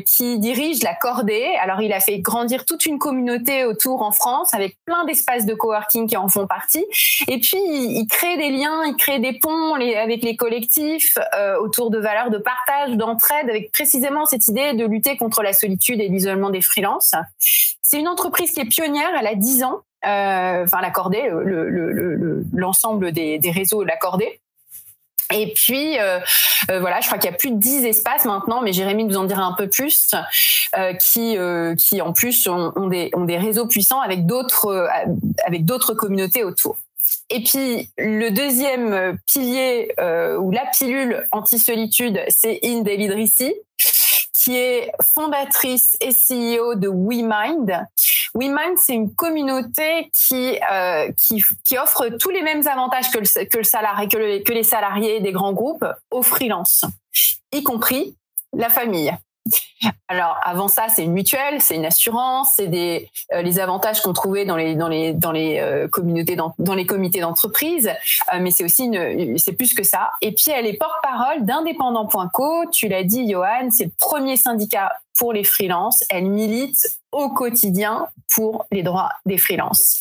qui 0.07 0.39
dirige 0.39 0.81
la 0.81 0.95
Cordée. 0.95 1.55
Alors, 1.61 1.81
il 1.81 1.93
a 1.93 1.99
fait 1.99 2.19
grandir 2.19 2.65
toute 2.69 2.85
une 2.85 2.99
communauté 2.99 3.65
autour 3.65 4.01
en 4.03 4.11
France 4.11 4.53
avec 4.53 4.77
plein 4.85 5.03
d'espaces 5.05 5.45
de 5.45 5.53
coworking 5.53 6.07
qui 6.07 6.15
en 6.15 6.27
font 6.27 6.47
partie. 6.47 6.85
Et 7.27 7.39
puis, 7.39 7.57
il, 7.57 8.07
crée 8.07 8.37
des 8.37 8.51
liens, 8.51 8.85
il 8.85 8.95
crée 8.95 9.19
des 9.19 9.37
ponts 9.39 9.73
avec 9.73 10.23
les 10.23 10.35
collectifs 10.35 11.17
autour 11.61 11.89
de 11.89 11.97
valeurs 11.97 12.29
de 12.29 12.37
partage, 12.37 12.95
d'entraide, 12.95 13.49
avec 13.49 13.71
précisément 13.71 14.25
cette 14.25 14.47
idée 14.47 14.73
de 14.73 14.85
lutter 14.85 15.17
contre 15.17 15.41
la 15.41 15.53
solitude 15.53 15.99
et 15.99 16.07
l'isolement 16.07 16.49
des 16.49 16.61
freelances. 16.61 17.15
C'est 17.81 17.99
une 17.99 18.07
entreprise 18.07 18.51
qui 18.51 18.59
est 18.59 18.65
pionnière, 18.65 19.09
elle 19.19 19.27
a 19.27 19.35
10 19.35 19.63
ans, 19.63 19.81
euh, 20.05 20.63
enfin 20.63 20.79
l'accordé, 20.81 21.29
l'ensemble 22.53 23.07
le, 23.07 23.11
des, 23.11 23.39
des 23.39 23.51
réseaux 23.51 23.83
l'accordé. 23.83 24.41
Et 25.33 25.53
puis 25.53 25.99
euh, 25.99 26.19
euh, 26.71 26.79
voilà, 26.79 27.01
je 27.01 27.07
crois 27.07 27.19
qu'il 27.19 27.29
y 27.29 27.33
a 27.33 27.37
plus 27.37 27.51
de 27.51 27.57
10 27.57 27.85
espaces 27.85 28.25
maintenant, 28.25 28.61
mais 28.61 28.73
Jérémy 28.73 29.03
nous 29.03 29.17
en 29.17 29.25
dira 29.25 29.43
un 29.43 29.53
peu 29.53 29.67
plus, 29.67 30.11
euh, 30.77 30.93
qui 30.93 31.37
euh, 31.37 31.75
qui 31.75 32.01
en 32.01 32.13
plus 32.13 32.47
ont, 32.47 32.87
des 32.87 33.11
ont 33.13 33.25
des 33.25 33.37
réseaux 33.37 33.67
puissants 33.67 34.01
avec 34.01 34.25
d'autres 34.25 34.67
euh, 34.67 34.87
avec 35.45 35.65
d'autres 35.65 35.93
communautés 35.93 36.43
autour. 36.43 36.77
Et 37.29 37.43
puis 37.43 37.91
le 37.97 38.29
deuxième 38.29 39.17
pilier 39.27 39.91
ou 40.39 40.51
la 40.51 40.65
pilule 40.75 41.27
anti-solitude, 41.31 42.21
c'est 42.29 42.59
Inde 42.63 42.87
Elidrissi, 42.87 43.53
est 44.55 44.91
fondatrice 45.01 45.95
et 46.01 46.09
CEO 46.09 46.75
de 46.75 46.87
WeMind. 46.87 47.85
WeMind, 48.33 48.77
c'est 48.77 48.93
une 48.93 49.13
communauté 49.13 50.09
qui, 50.13 50.57
euh, 50.71 51.11
qui, 51.17 51.77
offre 51.77 52.09
tous 52.19 52.29
les 52.29 52.41
mêmes 52.41 52.65
avantages 52.67 53.11
que, 53.11 53.19
le, 53.19 53.63
salarié, 53.63 54.43
les 54.47 54.63
salariés 54.63 55.19
des 55.19 55.31
grands 55.31 55.53
groupes 55.53 55.85
aux 56.11 56.21
freelances, 56.21 56.85
y 57.51 57.63
compris 57.63 58.15
la 58.53 58.69
famille. 58.69 59.13
Alors 60.07 60.37
avant 60.43 60.67
ça, 60.67 60.87
c'est 60.89 61.03
une 61.03 61.13
mutuelle, 61.13 61.61
c'est 61.61 61.75
une 61.75 61.85
assurance, 61.85 62.53
c'est 62.55 62.67
des 62.67 63.09
euh, 63.33 63.41
les 63.41 63.59
avantages 63.59 64.01
qu'on 64.01 64.13
trouvait 64.13 64.45
dans 64.45 64.55
les 64.55 64.75
dans 64.75 64.87
les 64.87 65.13
dans 65.13 65.31
les 65.31 65.59
euh, 65.59 65.87
communautés 65.87 66.35
dans, 66.35 66.53
dans, 66.59 66.73
les 66.73 66.85
comités 66.85 67.19
d'entreprise, 67.19 67.89
euh, 68.33 68.37
mais 68.41 68.51
c'est 68.51 68.63
aussi 68.63 68.85
une 68.85 69.37
c'est 69.37 69.53
plus 69.53 69.73
que 69.73 69.83
ça. 69.83 70.11
Et 70.21 70.31
puis 70.33 70.51
elle 70.51 70.65
est 70.65 70.77
porte-parole 70.77 71.45
d'indépendant.co. 71.45 72.65
Tu 72.71 72.87
l'as 72.87 73.03
dit, 73.03 73.29
Johan, 73.29 73.69
c'est 73.71 73.85
le 73.85 73.91
premier 73.99 74.37
syndicat 74.37 74.91
pour 75.17 75.33
les 75.33 75.43
freelances. 75.43 76.03
Elle 76.09 76.25
milite 76.25 76.99
au 77.11 77.29
quotidien 77.29 78.07
pour 78.33 78.65
les 78.71 78.83
droits 78.83 79.09
des 79.25 79.37
freelances. 79.37 79.99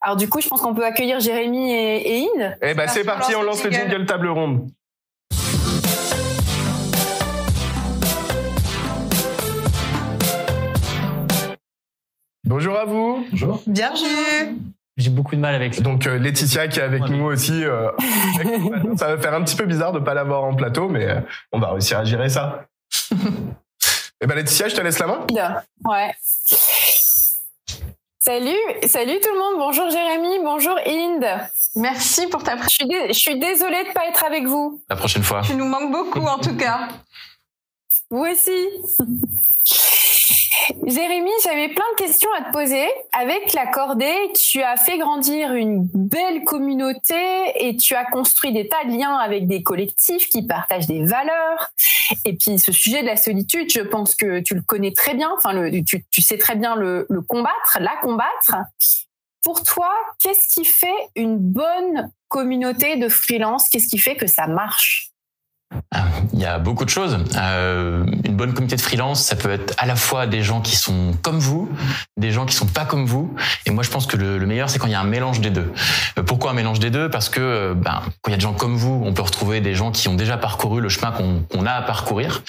Alors 0.00 0.16
du 0.16 0.28
coup, 0.28 0.40
je 0.40 0.48
pense 0.48 0.62
qu'on 0.62 0.74
peut 0.74 0.84
accueillir 0.86 1.20
Jérémy 1.20 1.72
et, 1.72 2.18
et 2.18 2.22
Inde. 2.22 2.56
Eh 2.62 2.74
ben 2.74 2.88
c'est 2.88 3.04
parti, 3.04 3.34
on 3.34 3.42
lance 3.42 3.62
le 3.64 3.70
jingle 3.70 4.06
table 4.06 4.28
ronde. 4.28 4.70
Bonjour 12.50 12.76
à 12.76 12.84
vous. 12.84 13.24
Bonjour. 13.30 13.62
Bienvenue. 13.64 14.58
J'ai 14.96 15.10
beaucoup 15.10 15.36
de 15.36 15.40
mal 15.40 15.54
avec. 15.54 15.80
Donc 15.82 16.08
euh, 16.08 16.18
Laetitia 16.18 16.66
qui 16.66 16.80
est 16.80 16.82
avec 16.82 17.04
nous 17.04 17.26
aussi. 17.26 17.64
Euh, 17.64 17.92
ça 18.96 19.14
va 19.14 19.18
faire 19.22 19.34
un 19.34 19.44
petit 19.44 19.54
peu 19.54 19.66
bizarre 19.66 19.92
de 19.92 20.00
pas 20.00 20.14
l'avoir 20.14 20.42
en 20.42 20.56
plateau, 20.56 20.88
mais 20.88 21.08
euh, 21.08 21.20
on 21.52 21.60
va 21.60 21.70
réussir 21.70 21.98
à 21.98 22.04
gérer 22.04 22.28
ça. 22.28 22.66
Eh 24.22 24.26
ben 24.26 24.34
Laetitia, 24.34 24.68
je 24.68 24.74
te 24.74 24.82
laisse 24.82 24.98
la 24.98 25.06
main. 25.06 25.26
Ouais. 25.86 26.12
Salut, 28.18 28.58
salut 28.86 29.18
tout 29.22 29.32
le 29.32 29.38
monde. 29.38 29.58
Bonjour 29.58 29.88
Jérémy, 29.88 30.40
bonjour 30.42 30.76
Inde. 30.86 31.24
Merci 31.76 32.26
pour 32.26 32.42
ta 32.42 32.56
présence. 32.56 32.76
Je, 32.80 33.08
je 33.08 33.18
suis 33.18 33.38
désolée 33.38 33.84
de 33.84 33.94
pas 33.94 34.06
être 34.08 34.24
avec 34.24 34.44
vous. 34.44 34.82
La 34.90 34.96
prochaine 34.96 35.22
fois. 35.22 35.40
Tu 35.42 35.54
nous 35.54 35.64
manques 35.64 35.90
beaucoup 35.90 36.26
en 36.26 36.38
tout 36.38 36.54
cas. 36.54 36.88
Vous 38.10 38.26
aussi. 38.26 38.50
Jérémy, 40.86 41.30
j'avais 41.44 41.68
plein 41.68 41.84
de 41.96 42.04
questions 42.04 42.30
à 42.38 42.44
te 42.44 42.52
poser. 42.52 42.88
Avec 43.12 43.52
la 43.52 43.66
cordée, 43.66 44.32
tu 44.34 44.62
as 44.62 44.76
fait 44.76 44.98
grandir 44.98 45.52
une 45.52 45.88
belle 45.94 46.44
communauté 46.44 47.14
et 47.56 47.76
tu 47.76 47.94
as 47.94 48.04
construit 48.04 48.52
des 48.52 48.68
tas 48.68 48.84
de 48.84 48.90
liens 48.90 49.16
avec 49.16 49.46
des 49.46 49.62
collectifs 49.62 50.28
qui 50.28 50.46
partagent 50.46 50.86
des 50.86 51.04
valeurs. 51.04 51.70
Et 52.24 52.36
puis 52.36 52.58
ce 52.58 52.72
sujet 52.72 53.02
de 53.02 53.06
la 53.06 53.16
solitude, 53.16 53.70
je 53.70 53.80
pense 53.80 54.14
que 54.14 54.40
tu 54.40 54.54
le 54.54 54.62
connais 54.62 54.92
très 54.92 55.14
bien. 55.14 55.30
Enfin, 55.36 55.54
tu, 56.10 56.22
sais 56.22 56.38
très 56.38 56.56
bien 56.56 56.74
le, 56.74 57.06
le 57.08 57.22
combattre, 57.22 57.78
la 57.80 57.96
combattre. 58.02 58.56
Pour 59.42 59.62
toi, 59.62 59.92
qu'est-ce 60.22 60.48
qui 60.48 60.64
fait 60.64 60.88
une 61.14 61.38
bonne 61.38 62.10
communauté 62.28 62.96
de 62.96 63.08
freelance? 63.08 63.68
Qu'est-ce 63.68 63.88
qui 63.88 63.98
fait 63.98 64.16
que 64.16 64.26
ça 64.26 64.46
marche? 64.46 65.09
Il 66.32 66.40
y 66.40 66.44
a 66.44 66.58
beaucoup 66.58 66.84
de 66.84 66.90
choses. 66.90 67.18
Euh, 67.36 68.04
une 68.24 68.36
bonne 68.36 68.52
communauté 68.52 68.76
de 68.76 68.80
freelance, 68.80 69.22
ça 69.22 69.36
peut 69.36 69.50
être 69.50 69.74
à 69.78 69.86
la 69.86 69.96
fois 69.96 70.26
des 70.26 70.42
gens 70.42 70.60
qui 70.60 70.76
sont 70.76 71.12
comme 71.22 71.38
vous, 71.38 71.68
des 72.16 72.32
gens 72.32 72.46
qui 72.46 72.54
sont 72.54 72.66
pas 72.66 72.84
comme 72.84 73.06
vous. 73.06 73.34
Et 73.66 73.70
moi, 73.70 73.82
je 73.82 73.90
pense 73.90 74.06
que 74.06 74.16
le, 74.16 74.38
le 74.38 74.46
meilleur, 74.46 74.70
c'est 74.70 74.78
quand 74.78 74.86
il 74.86 74.92
y 74.92 74.96
a 74.96 75.00
un 75.00 75.04
mélange 75.04 75.40
des 75.40 75.50
deux. 75.50 75.72
Euh, 76.18 76.22
pourquoi 76.22 76.50
un 76.50 76.54
mélange 76.54 76.80
des 76.80 76.90
deux? 76.90 77.08
Parce 77.08 77.28
que 77.28 77.40
euh, 77.40 77.74
ben, 77.74 78.02
quand 78.22 78.30
il 78.30 78.32
y 78.32 78.34
a 78.34 78.36
des 78.36 78.42
gens 78.42 78.52
comme 78.52 78.76
vous, 78.76 79.02
on 79.04 79.12
peut 79.12 79.22
retrouver 79.22 79.60
des 79.60 79.74
gens 79.74 79.90
qui 79.90 80.08
ont 80.08 80.14
déjà 80.14 80.36
parcouru 80.36 80.80
le 80.80 80.88
chemin 80.88 81.12
qu'on 81.12 81.66
a 81.66 81.72
à 81.72 81.82
parcourir, 81.82 82.42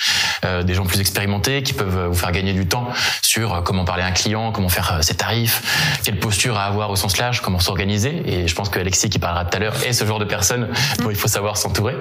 des 0.65 0.73
gens 0.73 0.85
plus 0.85 0.99
expérimentés 0.99 1.61
qui 1.61 1.73
peuvent 1.73 2.07
vous 2.07 2.15
faire 2.15 2.31
gagner 2.31 2.53
du 2.53 2.65
temps 2.65 2.87
sur 3.21 3.61
comment 3.63 3.85
parler 3.85 4.01
à 4.01 4.07
un 4.07 4.11
client, 4.11 4.51
comment 4.51 4.69
faire 4.69 5.03
ses 5.03 5.13
tarifs, 5.13 5.99
quelle 6.03 6.19
posture 6.19 6.57
à 6.57 6.63
avoir 6.63 6.89
au 6.89 6.95
sens 6.95 7.17
large, 7.17 7.41
comment 7.41 7.59
s'organiser. 7.59 8.23
Et 8.25 8.47
je 8.47 8.55
pense 8.55 8.69
que 8.69 8.79
Alexis, 8.79 9.09
qui 9.09 9.19
parlera 9.19 9.45
tout 9.45 9.55
à 9.55 9.59
l'heure, 9.59 9.75
est 9.85 9.93
ce 9.93 10.05
genre 10.05 10.19
de 10.19 10.25
personne 10.25 10.69
dont 10.99 11.09
il 11.11 11.15
faut 11.15 11.27
savoir 11.27 11.57
s'entourer. 11.57 11.95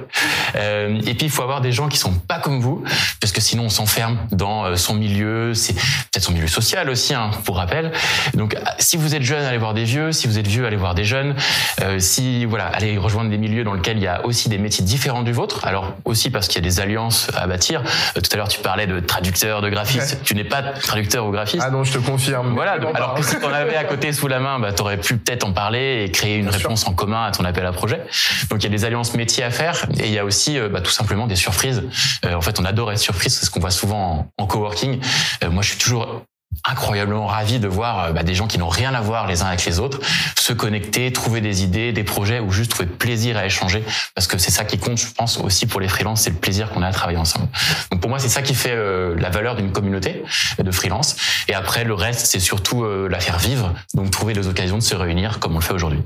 Et 1.11 1.15
puis, 1.15 1.27
il 1.27 1.31
faut 1.31 1.43
avoir 1.43 1.61
des 1.61 1.73
gens 1.73 1.89
qui 1.89 1.99
sont 1.99 2.13
pas 2.13 2.39
comme 2.39 2.61
vous, 2.61 2.85
parce 3.21 3.33
que 3.33 3.41
sinon 3.41 3.65
on 3.65 3.69
s'enferme 3.69 4.17
dans 4.31 4.65
euh, 4.65 4.77
son 4.77 4.95
milieu, 4.95 5.55
c'est 5.55 5.75
peut-être 5.75 6.23
son 6.23 6.33
milieu 6.33 6.47
social 6.47 6.89
aussi, 6.89 7.15
hein, 7.15 7.33
pour 7.45 7.57
rappel. 7.57 7.91
Donc, 8.35 8.57
si 8.79 8.97
vous 8.97 9.17
êtes 9.17 9.23
jeune, 9.23 9.45
allez 9.45 9.59
voir 9.59 9.75
des 9.75 9.83
vieux. 9.83 10.13
Si 10.13 10.29
vous 10.29 10.39
êtes 10.39 10.47
vieux, 10.47 10.67
allez 10.67 10.77
voir 10.77 10.95
des 10.95 11.05
jeunes. 11.05 11.35
Euh, 11.83 11.99
si 11.99 12.45
voilà, 12.45 12.67
allez 12.67 12.97
rejoindre 12.97 13.29
des 13.29 13.39
milieux 13.39 13.65
dans 13.65 13.75
lesquels 13.75 13.97
il 13.97 14.05
y 14.05 14.07
a 14.07 14.25
aussi 14.25 14.49
des 14.49 14.59
métiers 14.59 14.85
différents 14.85 15.23
du 15.23 15.33
vôtre. 15.33 15.67
Alors 15.67 15.95
aussi 16.05 16.31
parce 16.31 16.47
qu'il 16.47 16.63
y 16.63 16.65
a 16.65 16.69
des 16.69 16.79
alliances 16.79 17.29
à 17.37 17.49
bâtir. 17.49 17.83
Euh, 18.17 18.21
tout 18.21 18.31
à 18.33 18.37
l'heure, 18.37 18.49
tu 18.49 18.61
parlais 18.61 18.87
de 18.87 19.01
traducteur, 19.01 19.63
de 19.63 19.69
graphiste. 19.69 20.21
Tu 20.23 20.37
n'es 20.37 20.45
pas 20.45 20.63
traducteur 20.63 21.27
ou 21.27 21.33
graphiste. 21.33 21.65
Ah 21.67 21.71
non, 21.71 21.83
je 21.83 21.93
te 21.93 21.99
confirme. 21.99 22.55
Voilà. 22.55 22.79
Donc, 22.79 22.95
alors 22.95 23.15
que 23.15 23.23
si 23.25 23.37
tu 23.37 23.45
en 23.45 23.53
avais 23.53 23.75
à 23.75 23.85
côté 23.85 24.13
sous 24.13 24.29
la 24.29 24.39
main, 24.39 24.61
bah, 24.61 24.73
tu 24.73 24.83
aurais 24.83 24.99
pu 24.99 25.17
peut-être 25.17 25.43
en 25.43 25.53
parler 25.53 26.05
et 26.05 26.13
créer 26.13 26.37
une 26.37 26.51
réponse 26.51 26.87
en 26.87 26.93
commun 26.93 27.25
à 27.25 27.33
ton 27.33 27.45
appel 27.45 27.67
à 27.67 27.73
projet. 27.73 28.01
Donc 28.49 28.61
il 28.61 28.65
y 28.65 28.67
a 28.67 28.71
des 28.71 28.85
alliances 28.85 29.15
métiers 29.15 29.43
à 29.43 29.51
faire 29.51 29.87
et 29.99 30.07
il 30.07 30.13
y 30.13 30.19
a 30.21 30.25
aussi 30.25 30.59
bah, 30.71 30.81
tout 30.81 30.93
simplement 31.01 31.27
des 31.27 31.37
surprises. 31.37 31.83
Euh, 32.27 32.35
en 32.35 32.43
fait, 32.43 32.61
on 32.61 32.65
adore 32.67 32.93
être 32.93 32.99
surprise, 32.99 33.35
c'est 33.35 33.47
ce 33.47 33.51
qu'on 33.51 33.61
voit 33.61 33.71
souvent 33.71 34.31
en, 34.37 34.47
coworking. 34.47 35.01
Euh, 35.43 35.51
moi, 35.51 35.63
je 35.63 35.71
suis 35.71 35.79
toujours 35.79 36.23
incroyablement 36.67 37.27
ravi 37.27 37.59
de 37.59 37.69
voir 37.69 38.05
euh, 38.05 38.13
bah, 38.13 38.23
des 38.23 38.35
gens 38.35 38.47
qui 38.47 38.59
n'ont 38.59 38.69
rien 38.69 38.93
à 38.93 39.01
voir 39.01 39.27
les 39.27 39.41
uns 39.41 39.47
avec 39.47 39.65
les 39.65 39.79
autres 39.79 40.01
se 40.39 40.53
connecter, 40.53 41.11
trouver 41.13 41.41
des 41.41 41.63
idées, 41.63 41.93
des 41.93 42.05
projets 42.05 42.41
ou 42.41 42.51
juste 42.51 42.73
trouver 42.73 42.89
plaisir 42.89 43.39
à 43.39 43.47
échanger 43.47 43.83
parce 44.15 44.27
que 44.27 44.37
c'est 44.37 44.51
ça 44.51 44.65
qui 44.65 44.77
compte, 44.77 44.99
je 44.99 45.07
pense 45.07 45.39
aussi 45.39 45.67
pour 45.67 45.81
les 45.81 45.89
freelances, 45.89 46.23
c'est 46.23 46.31
le 46.31 46.37
plaisir 46.37 46.71
qu'on 46.71 46.83
a 46.83 46.89
à 46.89 46.93
travailler 46.93 47.19
ensemble. 47.19 47.49
Donc 47.91 48.01
pour 48.01 48.11
moi, 48.11 48.19
c'est 48.19 48.29
ça 48.29 48.43
qui 48.43 48.55
fait 48.55 48.77
la 49.17 49.31
valeur 49.31 49.55
d'une 49.55 49.71
communauté 49.71 50.25
de 50.59 50.71
freelance. 50.73 51.17
Et 51.47 51.55
après, 51.55 51.85
le 51.85 51.95
reste, 51.95 52.27
c'est 52.27 52.41
surtout 52.41 52.85
la 53.09 53.21
faire 53.21 53.39
vivre, 53.39 53.73
donc 53.95 54.11
trouver 54.11 54.35
des 54.35 54.49
occasions 54.49 54.79
de 54.79 54.83
se 54.83 54.97
réunir 54.97 55.39
comme 55.39 55.55
on 55.55 55.61
le 55.61 55.65
fait 55.65 55.75
aujourd'hui. 55.75 56.03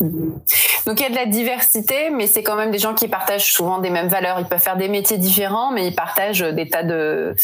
Donc 0.00 1.00
il 1.00 1.02
y 1.02 1.06
a 1.06 1.10
de 1.10 1.14
la 1.14 1.26
diversité, 1.26 2.10
mais 2.10 2.26
c'est 2.26 2.42
quand 2.42 2.56
même 2.56 2.70
des 2.70 2.78
gens 2.78 2.94
qui 2.94 3.08
partagent 3.08 3.52
souvent 3.52 3.78
des 3.78 3.90
mêmes 3.90 4.08
valeurs. 4.08 4.40
Ils 4.40 4.46
peuvent 4.46 4.60
faire 4.60 4.76
des 4.76 4.88
métiers 4.88 5.18
différents, 5.18 5.72
mais 5.72 5.86
ils 5.86 5.94
partagent 5.94 6.40
des 6.40 6.68
tas 6.68 6.82
de 6.82 7.34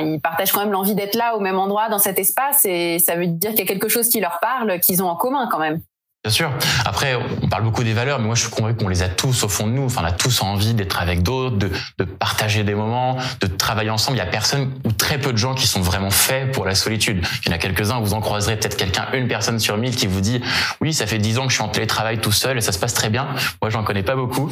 ils 0.00 0.20
partagent 0.20 0.52
quand 0.52 0.60
même 0.60 0.72
l'envie 0.72 0.94
d'être 0.94 1.16
là 1.16 1.36
au 1.36 1.40
même 1.40 1.58
endroit 1.58 1.88
dans 1.88 1.98
cet 1.98 2.18
espace 2.18 2.64
et 2.64 2.98
ça 2.98 3.16
veut 3.16 3.26
dire 3.26 3.50
qu'il 3.50 3.60
y 3.60 3.62
a 3.62 3.66
quelque 3.66 3.88
chose 3.88 4.08
qui 4.08 4.20
leur 4.20 4.38
parle, 4.40 4.78
qu'ils 4.80 5.02
ont 5.02 5.08
en 5.08 5.16
commun 5.16 5.48
quand 5.50 5.58
même. 5.58 5.80
Bien 6.24 6.30
sûr. 6.30 6.52
Après, 6.84 7.16
on 7.42 7.48
parle 7.48 7.64
beaucoup 7.64 7.82
des 7.82 7.94
valeurs, 7.94 8.20
mais 8.20 8.26
moi 8.26 8.36
je 8.36 8.42
suis 8.42 8.50
convaincu 8.50 8.76
qu'on 8.76 8.88
les 8.88 9.02
a 9.02 9.08
tous 9.08 9.42
au 9.42 9.48
fond 9.48 9.66
de 9.66 9.72
nous. 9.72 9.86
Enfin, 9.86 10.02
on 10.04 10.06
a 10.06 10.12
tous 10.12 10.40
envie 10.42 10.72
d'être 10.72 11.00
avec 11.00 11.24
d'autres, 11.24 11.56
de, 11.56 11.68
de, 11.98 12.04
partager 12.04 12.62
des 12.62 12.76
moments, 12.76 13.16
de 13.40 13.48
travailler 13.48 13.90
ensemble. 13.90 14.18
Il 14.18 14.20
y 14.20 14.22
a 14.22 14.26
personne 14.26 14.70
ou 14.84 14.92
très 14.92 15.18
peu 15.18 15.32
de 15.32 15.36
gens 15.36 15.56
qui 15.56 15.66
sont 15.66 15.80
vraiment 15.80 16.10
faits 16.10 16.52
pour 16.52 16.64
la 16.64 16.76
solitude. 16.76 17.26
Il 17.44 17.48
y 17.48 17.52
en 17.52 17.56
a 17.56 17.58
quelques-uns, 17.58 17.98
vous 17.98 18.14
en 18.14 18.20
croiserez 18.20 18.56
peut-être 18.56 18.76
quelqu'un, 18.76 19.08
une 19.14 19.26
personne 19.26 19.58
sur 19.58 19.76
mille 19.76 19.96
qui 19.96 20.06
vous 20.06 20.20
dit 20.20 20.40
oui, 20.80 20.94
ça 20.94 21.08
fait 21.08 21.18
dix 21.18 21.38
ans 21.40 21.46
que 21.46 21.50
je 21.50 21.54
suis 21.56 21.64
en 21.64 21.68
télétravail 21.68 22.20
tout 22.20 22.30
seul 22.30 22.56
et 22.56 22.60
ça 22.60 22.70
se 22.70 22.78
passe 22.78 22.94
très 22.94 23.10
bien. 23.10 23.26
Moi, 23.60 23.70
j'en 23.70 23.82
connais 23.82 24.04
pas 24.04 24.14
beaucoup, 24.14 24.48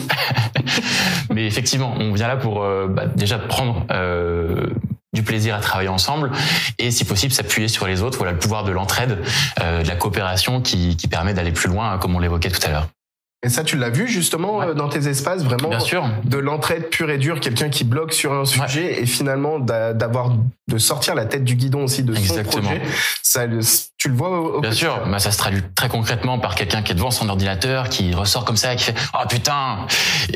mais 1.31 1.47
effectivement, 1.47 1.95
on 2.01 2.13
vient 2.15 2.27
là 2.27 2.37
pour 2.37 2.65
euh, 2.65 2.89
bah, 2.89 3.07
déjà 3.07 3.39
prendre 3.39 3.87
euh, 3.93 4.71
du 5.13 5.23
plaisir 5.23 5.55
à 5.55 5.61
travailler 5.61 5.89
ensemble 5.89 6.31
et 6.79 6.91
si 6.91 7.05
possible 7.05 7.33
s'appuyer 7.33 7.69
sur 7.69 7.87
les 7.87 8.03
autres. 8.03 8.19
Voilà 8.19 8.33
le 8.33 8.39
pouvoir 8.39 8.65
de 8.65 8.71
l'entraide, 8.73 9.19
euh, 9.61 9.83
de 9.83 9.89
la 9.89 9.97
coopération 9.97 10.61
qui, 10.61 10.97
qui 10.97 11.09
permet 11.09 11.35
d'aller 11.35 11.53
plus 11.53 11.69
loin, 11.69 11.99
comme 11.99 12.15
on 12.15 12.21
l'évoquait 12.21 12.51
tout 12.51 12.65
à 12.67 12.71
l'heure. 12.71 12.89
Et 13.43 13.49
ça, 13.49 13.65
tu 13.65 13.79
l'as 13.79 13.89
vu 13.89 14.07
justement 14.07 14.61
euh, 14.61 14.75
dans 14.75 14.91
tes 14.91 15.09
espaces, 15.09 15.43
vraiment 15.43 15.71
Bien 15.71 15.81
sûr. 15.81 16.07
de 16.25 16.37
l'entraide 16.37 16.91
pure 16.91 17.11
et 17.11 17.17
dure, 17.17 17.41
quelqu'un 17.41 17.71
qui 17.71 17.85
bloque 17.85 18.13
sur 18.13 18.35
un 18.35 18.45
sujet 18.45 19.01
et 19.01 19.07
finalement 19.07 19.59
d'avoir 19.59 20.37
de 20.69 20.79
sortir 20.79 21.15
la 21.15 21.25
tête 21.25 21.43
du 21.45 21.55
guidon 21.55 21.85
aussi 21.85 22.03
de 22.03 22.15
Exactement. 22.15 22.69
son 22.69 22.77
projet. 22.77 22.83
Ça, 23.23 23.47
tu 24.01 24.09
le 24.09 24.15
vois 24.15 24.31
au, 24.31 24.57
au 24.57 24.61
Bien 24.63 24.73
sûr, 24.73 24.99
bah, 25.07 25.19
ça 25.19 25.31
se 25.31 25.37
traduit 25.37 25.61
très 25.75 25.91
concrètement 25.91 26.39
par 26.39 26.55
quelqu'un 26.55 26.81
qui 26.81 26.93
est 26.93 26.95
devant 26.95 27.11
son 27.11 27.29
ordinateur, 27.29 27.91
qui 27.91 28.15
ressort 28.15 28.47
comme 28.47 28.57
ça, 28.57 28.75
qui 28.75 28.85
fait 28.85 28.95
oh 29.13 29.27
putain 29.29 29.87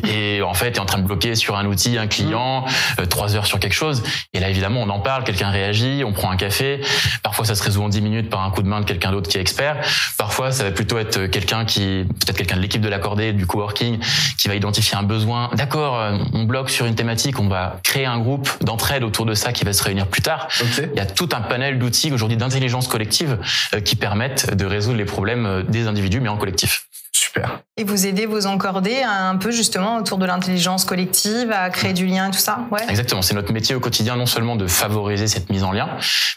et 0.07 0.43
en 0.43 0.53
fait 0.53 0.77
est 0.77 0.81
en 0.81 0.85
train 0.85 0.99
de 0.99 1.07
bloquer 1.07 1.35
sur 1.35 1.57
un 1.57 1.65
outil, 1.65 1.97
un 1.97 2.07
client, 2.07 2.67
euh, 3.01 3.07
trois 3.07 3.37
heures 3.37 3.47
sur 3.47 3.59
quelque 3.59 3.73
chose. 3.73 4.03
Et 4.35 4.41
là 4.41 4.51
évidemment 4.51 4.83
on 4.83 4.91
en 4.91 5.01
parle, 5.01 5.25
quelqu'un 5.25 5.49
réagit, 5.49 6.03
on 6.05 6.13
prend 6.13 6.31
un 6.31 6.37
café. 6.37 6.83
Parfois 7.23 7.47
ça 7.47 7.55
se 7.55 7.63
résout 7.63 7.83
en 7.83 7.89
dix 7.89 8.03
minutes 8.03 8.29
par 8.29 8.43
un 8.43 8.51
coup 8.51 8.61
de 8.61 8.69
main 8.69 8.81
de 8.81 8.85
quelqu'un 8.85 9.11
d'autre 9.13 9.31
qui 9.31 9.39
est 9.39 9.41
expert. 9.41 9.79
Parfois 10.19 10.53
ça 10.53 10.65
va 10.65 10.71
plutôt 10.71 10.99
être 10.99 11.25
quelqu'un 11.29 11.65
qui 11.65 12.05
peut-être 12.21 12.37
quelqu'un 12.37 12.57
de 12.57 12.61
l'équipe 12.61 12.83
de 12.83 12.91
l'accordé, 12.91 13.33
du 13.33 13.47
coworking, 13.47 13.99
qui 14.39 14.49
va 14.49 14.57
identifier 14.57 14.99
un 14.99 15.05
besoin. 15.05 15.49
D'accord, 15.55 15.99
euh, 15.99 16.19
on 16.35 16.45
bloque 16.45 16.69
sur 16.69 16.85
une 16.85 16.97
thématique, 16.97 17.41
on 17.41 17.49
va 17.49 17.81
créer 17.83 18.05
un 18.05 18.19
groupe 18.19 18.51
d'entraide 18.61 19.05
autour 19.05 19.25
de 19.25 19.33
ça 19.33 19.55
qui 19.55 19.65
va 19.65 19.73
se 19.73 19.83
réunir 19.83 20.07
plus 20.07 20.21
tard. 20.21 20.49
Okay. 20.61 20.91
Il 20.93 20.99
y 20.99 21.01
a 21.01 21.07
tout 21.07 21.31
un 21.33 21.41
panel 21.41 21.79
d'outils 21.79 22.13
aujourd'hui 22.13 22.37
d'intelligence 22.37 22.89
collective 22.89 23.39
euh, 23.41 23.54
qui 23.85 23.97
permettent 23.97 24.55
de 24.55 24.65
résoudre 24.67 24.99
les 24.99 25.05
problèmes 25.05 25.47
euh, 25.47 25.63
des 25.63 25.87
individus, 25.87 26.21
mais 26.21 26.29
en 26.29 26.37
collectif. 26.37 26.89
Super. 27.13 27.61
Et 27.77 27.85
vous 27.85 28.07
aidez 28.07 28.27
vos 28.27 28.47
encordés 28.47 29.03
un 29.03 29.37
peu 29.37 29.53
justement 29.53 29.99
autour 29.99 30.19
de 30.19 30.27
l'intelligence 30.27 30.85
collective, 30.85 31.53
à 31.53 31.71
créer 31.71 31.93
du 31.93 32.07
lien 32.07 32.29
et 32.29 32.31
tout 32.33 32.39
ça? 32.39 32.67
Ouais. 32.73 32.81
Exactement. 32.89 33.23
C'est 33.23 33.35
notre 33.35 33.53
métier 33.53 33.75
au 33.75 33.81
quotidien, 33.81 34.17
non 34.17 34.27
seulement 34.27 34.57
de 34.57 34.67
favoriser 34.67 35.29
cette 35.29 35.49
mise 35.49 35.63
en 35.63 35.71
lien, 35.71 35.89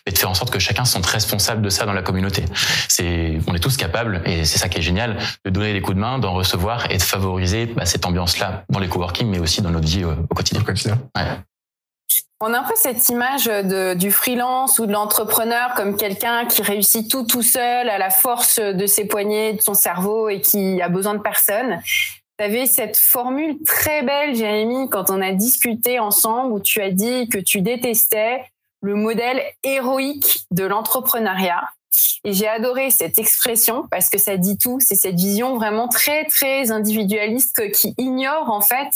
mais 0.05 0.11
de 0.11 0.17
faire 0.17 0.29
en 0.29 0.35
sorte 0.35 0.51
que 0.51 0.59
chacun 0.59 0.85
se 0.85 0.93
sente 0.93 1.05
responsable 1.07 1.63
de 1.63 1.69
ça 1.69 1.85
dans 1.85 1.93
la 1.93 2.03
communauté. 2.03 2.45
C'est, 2.89 3.39
on 3.47 3.55
est 3.55 3.59
tous 3.59 3.75
capables, 3.75 4.21
et 4.25 4.45
c'est 4.45 4.59
ça 4.59 4.69
qui 4.69 4.77
est 4.77 4.83
génial, 4.83 5.17
de 5.45 5.49
donner 5.49 5.73
des 5.73 5.81
coups 5.81 5.95
de 5.95 6.01
main, 6.01 6.19
d'en 6.19 6.33
recevoir 6.33 6.89
et 6.91 6.97
de 6.97 7.03
favoriser 7.03 7.65
bah, 7.65 7.85
cette 7.85 8.05
ambiance-là 8.05 8.63
dans 8.69 8.79
les 8.79 8.87
coworking, 8.87 9.27
mais 9.27 9.39
aussi 9.39 9.61
dans 9.63 9.71
notre 9.71 9.87
vie 9.87 10.03
euh, 10.03 10.13
au 10.29 10.35
quotidien. 10.35 10.61
Au 10.61 10.65
quotidien. 10.65 10.99
Ouais. 11.15 11.25
On 12.39 12.53
a 12.53 12.59
un 12.59 12.63
peu 12.63 12.75
cette 12.75 13.09
image 13.09 13.45
de, 13.45 13.95
du 13.95 14.11
freelance 14.11 14.77
ou 14.77 14.85
de 14.85 14.91
l'entrepreneur 14.91 15.73
comme 15.73 15.97
quelqu'un 15.97 16.45
qui 16.45 16.61
réussit 16.61 17.09
tout 17.09 17.23
tout 17.23 17.41
seul 17.41 17.89
à 17.89 17.97
la 17.97 18.11
force 18.11 18.59
de 18.59 18.85
ses 18.85 19.07
poignets, 19.07 19.53
de 19.53 19.61
son 19.61 19.73
cerveau 19.73 20.29
et 20.29 20.39
qui 20.39 20.79
a 20.79 20.87
besoin 20.87 21.15
de 21.15 21.21
personne. 21.21 21.81
Tu 22.37 22.45
avais 22.45 22.67
cette 22.67 22.97
formule 22.97 23.57
très 23.65 24.03
belle, 24.03 24.35
Jérémy, 24.35 24.87
quand 24.89 25.09
on 25.09 25.19
a 25.19 25.31
discuté 25.31 25.97
ensemble 25.97 26.53
où 26.53 26.59
tu 26.59 26.79
as 26.79 26.91
dit 26.91 27.27
que 27.27 27.39
tu 27.39 27.61
détestais 27.61 28.43
le 28.81 28.93
modèle 28.93 29.41
héroïque 29.63 30.41
de 30.51 30.63
l'entrepreneuriat. 30.63 31.63
Et 32.23 32.33
j'ai 32.33 32.47
adoré 32.47 32.89
cette 32.89 33.17
expression 33.17 33.85
parce 33.89 34.09
que 34.09 34.17
ça 34.17 34.37
dit 34.37 34.57
tout. 34.57 34.79
C'est 34.79 34.95
cette 34.95 35.15
vision 35.15 35.55
vraiment 35.55 35.87
très 35.87 36.25
très 36.25 36.71
individualiste 36.71 37.71
qui 37.71 37.93
ignore 37.97 38.49
en 38.49 38.61
fait 38.61 38.89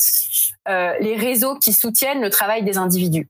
euh, 0.68 0.94
les 1.00 1.16
réseaux 1.16 1.58
qui 1.58 1.74
soutiennent 1.74 2.22
le 2.22 2.30
travail 2.30 2.64
des 2.64 2.78
individus. 2.78 3.30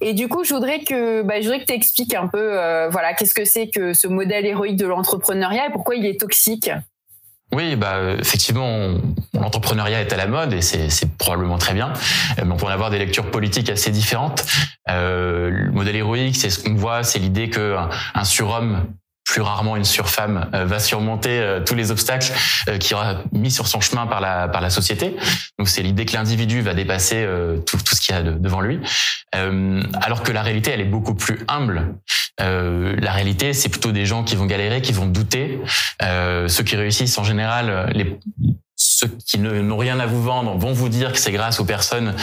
Et 0.00 0.14
du 0.14 0.28
coup, 0.28 0.44
je 0.44 0.54
voudrais 0.54 0.80
que, 0.84 1.22
bah, 1.22 1.40
tu 1.40 1.72
expliques 1.72 2.14
un 2.14 2.28
peu, 2.28 2.58
euh, 2.58 2.88
voilà, 2.88 3.12
qu'est-ce 3.14 3.34
que 3.34 3.44
c'est 3.44 3.68
que 3.68 3.92
ce 3.92 4.06
modèle 4.06 4.46
héroïque 4.46 4.76
de 4.76 4.86
l'entrepreneuriat 4.86 5.66
et 5.66 5.72
pourquoi 5.72 5.96
il 5.96 6.06
est 6.06 6.18
toxique? 6.18 6.70
Oui, 7.52 7.74
bah 7.74 8.12
effectivement, 8.18 8.94
l'entrepreneuriat 9.34 10.00
est 10.00 10.12
à 10.12 10.16
la 10.16 10.28
mode 10.28 10.52
et 10.52 10.62
c'est 10.62 11.16
probablement 11.18 11.58
très 11.58 11.74
bien. 11.74 11.92
Mais 12.36 12.50
on 12.50 12.56
peut 12.56 12.66
en 12.66 12.70
avoir 12.70 12.90
des 12.90 12.98
lectures 12.98 13.30
politiques 13.30 13.70
assez 13.70 13.90
différentes. 13.90 14.44
Euh, 14.88 15.50
le 15.50 15.72
modèle 15.72 15.96
héroïque, 15.96 16.36
c'est 16.36 16.50
ce 16.50 16.62
qu'on 16.62 16.74
voit, 16.74 17.02
c'est 17.02 17.18
l'idée 17.18 17.50
que 17.50 17.76
un 18.14 18.24
surhomme 18.24 18.84
plus 19.30 19.42
rarement 19.42 19.76
une 19.76 19.84
surfemme 19.84 20.50
euh, 20.54 20.64
va 20.64 20.80
surmonter 20.80 21.38
euh, 21.38 21.60
tous 21.60 21.76
les 21.76 21.92
obstacles 21.92 22.32
euh, 22.68 22.78
qui 22.78 22.94
aura 22.94 23.22
mis 23.30 23.52
sur 23.52 23.68
son 23.68 23.80
chemin 23.80 24.08
par 24.08 24.20
la 24.20 24.48
par 24.48 24.60
la 24.60 24.70
société. 24.70 25.14
Donc 25.56 25.68
c'est 25.68 25.82
l'idée 25.82 26.04
que 26.04 26.14
l'individu 26.14 26.62
va 26.62 26.74
dépasser 26.74 27.24
tout, 27.64 27.76
tout 27.76 27.94
ce 27.94 28.00
qu'il 28.00 28.14
y 28.14 28.18
a 28.18 28.22
de, 28.22 28.32
devant 28.32 28.60
lui, 28.60 28.80
alors 29.32 30.22
que 30.22 30.32
la 30.32 30.42
réalité 30.42 30.72
elle 30.72 30.80
est 30.80 30.84
beaucoup 30.96 31.14
plus 31.14 31.44
humble. 31.48 31.94
la 32.38 33.12
réalité 33.12 33.52
c'est 33.52 33.68
plutôt 33.68 33.92
des 33.92 34.06
gens 34.06 34.24
qui 34.24 34.36
vont 34.36 34.46
galérer, 34.46 34.80
qui 34.80 34.92
vont 34.92 35.06
douter. 35.06 35.60
ceux 36.00 36.64
qui 36.64 36.76
réussissent 36.76 37.18
en 37.18 37.24
général, 37.24 37.90
les 37.94 38.18
ceux 38.76 39.08
qui 39.26 39.38
n'ont 39.38 39.76
rien 39.76 40.00
à 40.00 40.06
vous 40.06 40.22
vendre 40.22 40.56
vont 40.56 40.72
vous 40.72 40.88
dire 40.88 41.12
que 41.12 41.18
c'est 41.18 41.32
grâce 41.32 41.60
aux 41.60 41.66
personnes 41.66 42.14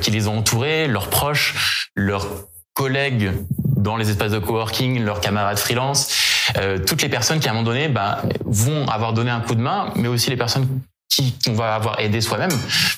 qui 0.00 0.10
les 0.10 0.28
ont 0.28 0.38
entourés, 0.38 0.86
leurs 0.86 1.10
proches, 1.10 1.90
leurs 1.96 2.28
collègues 2.74 3.32
dans 3.76 3.96
les 3.96 4.10
espaces 4.10 4.32
de 4.32 4.38
coworking, 4.38 5.02
leurs 5.02 5.20
camarades 5.20 5.58
freelance, 5.58 6.50
euh, 6.56 6.78
toutes 6.78 7.02
les 7.02 7.08
personnes 7.08 7.40
qui 7.40 7.48
à 7.48 7.52
un 7.52 7.54
moment 7.54 7.66
donné 7.66 7.88
bah, 7.88 8.22
vont 8.44 8.86
avoir 8.88 9.12
donné 9.12 9.30
un 9.30 9.40
coup 9.40 9.54
de 9.54 9.60
main, 9.60 9.92
mais 9.96 10.08
aussi 10.08 10.30
les 10.30 10.36
personnes 10.36 10.68
qui 11.14 11.34
qu'on 11.44 11.52
va 11.52 11.74
avoir 11.74 12.00
aidé 12.00 12.20
soi-même, 12.20 12.50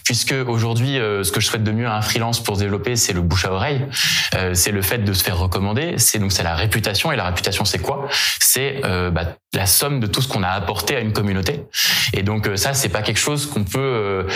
puisque 0.05 0.35
aujourd'hui, 0.46 0.98
euh, 0.98 1.22
ce 1.22 1.33
que 1.33 1.40
je 1.40 1.46
souhaite 1.46 1.64
de 1.64 1.72
mieux 1.72 1.87
à 1.87 1.96
un 1.96 2.00
freelance 2.00 2.42
pour 2.42 2.57
se 2.57 2.61
développer, 2.61 2.96
c'est 2.96 3.12
le 3.12 3.20
bouche 3.20 3.44
à 3.44 3.52
oreille, 3.52 3.87
euh, 4.35 4.55
c'est 4.55 4.70
le 4.70 4.81
fait 4.81 4.98
de 4.98 5.12
se 5.12 5.22
faire 5.22 5.38
recommander, 5.38 5.94
c'est 5.98 6.18
donc 6.18 6.33
c'est 6.33 6.42
la 6.42 6.55
réputation. 6.55 7.12
Et 7.12 7.16
la 7.16 7.26
réputation, 7.26 7.64
c'est 7.64 7.79
quoi? 7.79 8.09
C'est 8.40 8.81
euh, 8.85 9.11
bah, 9.11 9.37
la 9.52 9.66
somme 9.66 10.00
de 10.00 10.07
tout 10.07 10.22
ce 10.22 10.29
qu'on 10.29 10.42
a 10.42 10.48
apporté 10.48 10.96
à 10.96 11.00
une 11.00 11.12
communauté. 11.12 11.66
Et 12.14 12.22
donc 12.22 12.48
ça, 12.57 12.72
c'est 12.72 12.88
pas 12.88 13.02
quelque 13.02 13.18
chose 13.18 13.46
qu'on 13.46 13.64
peut 13.64 14.26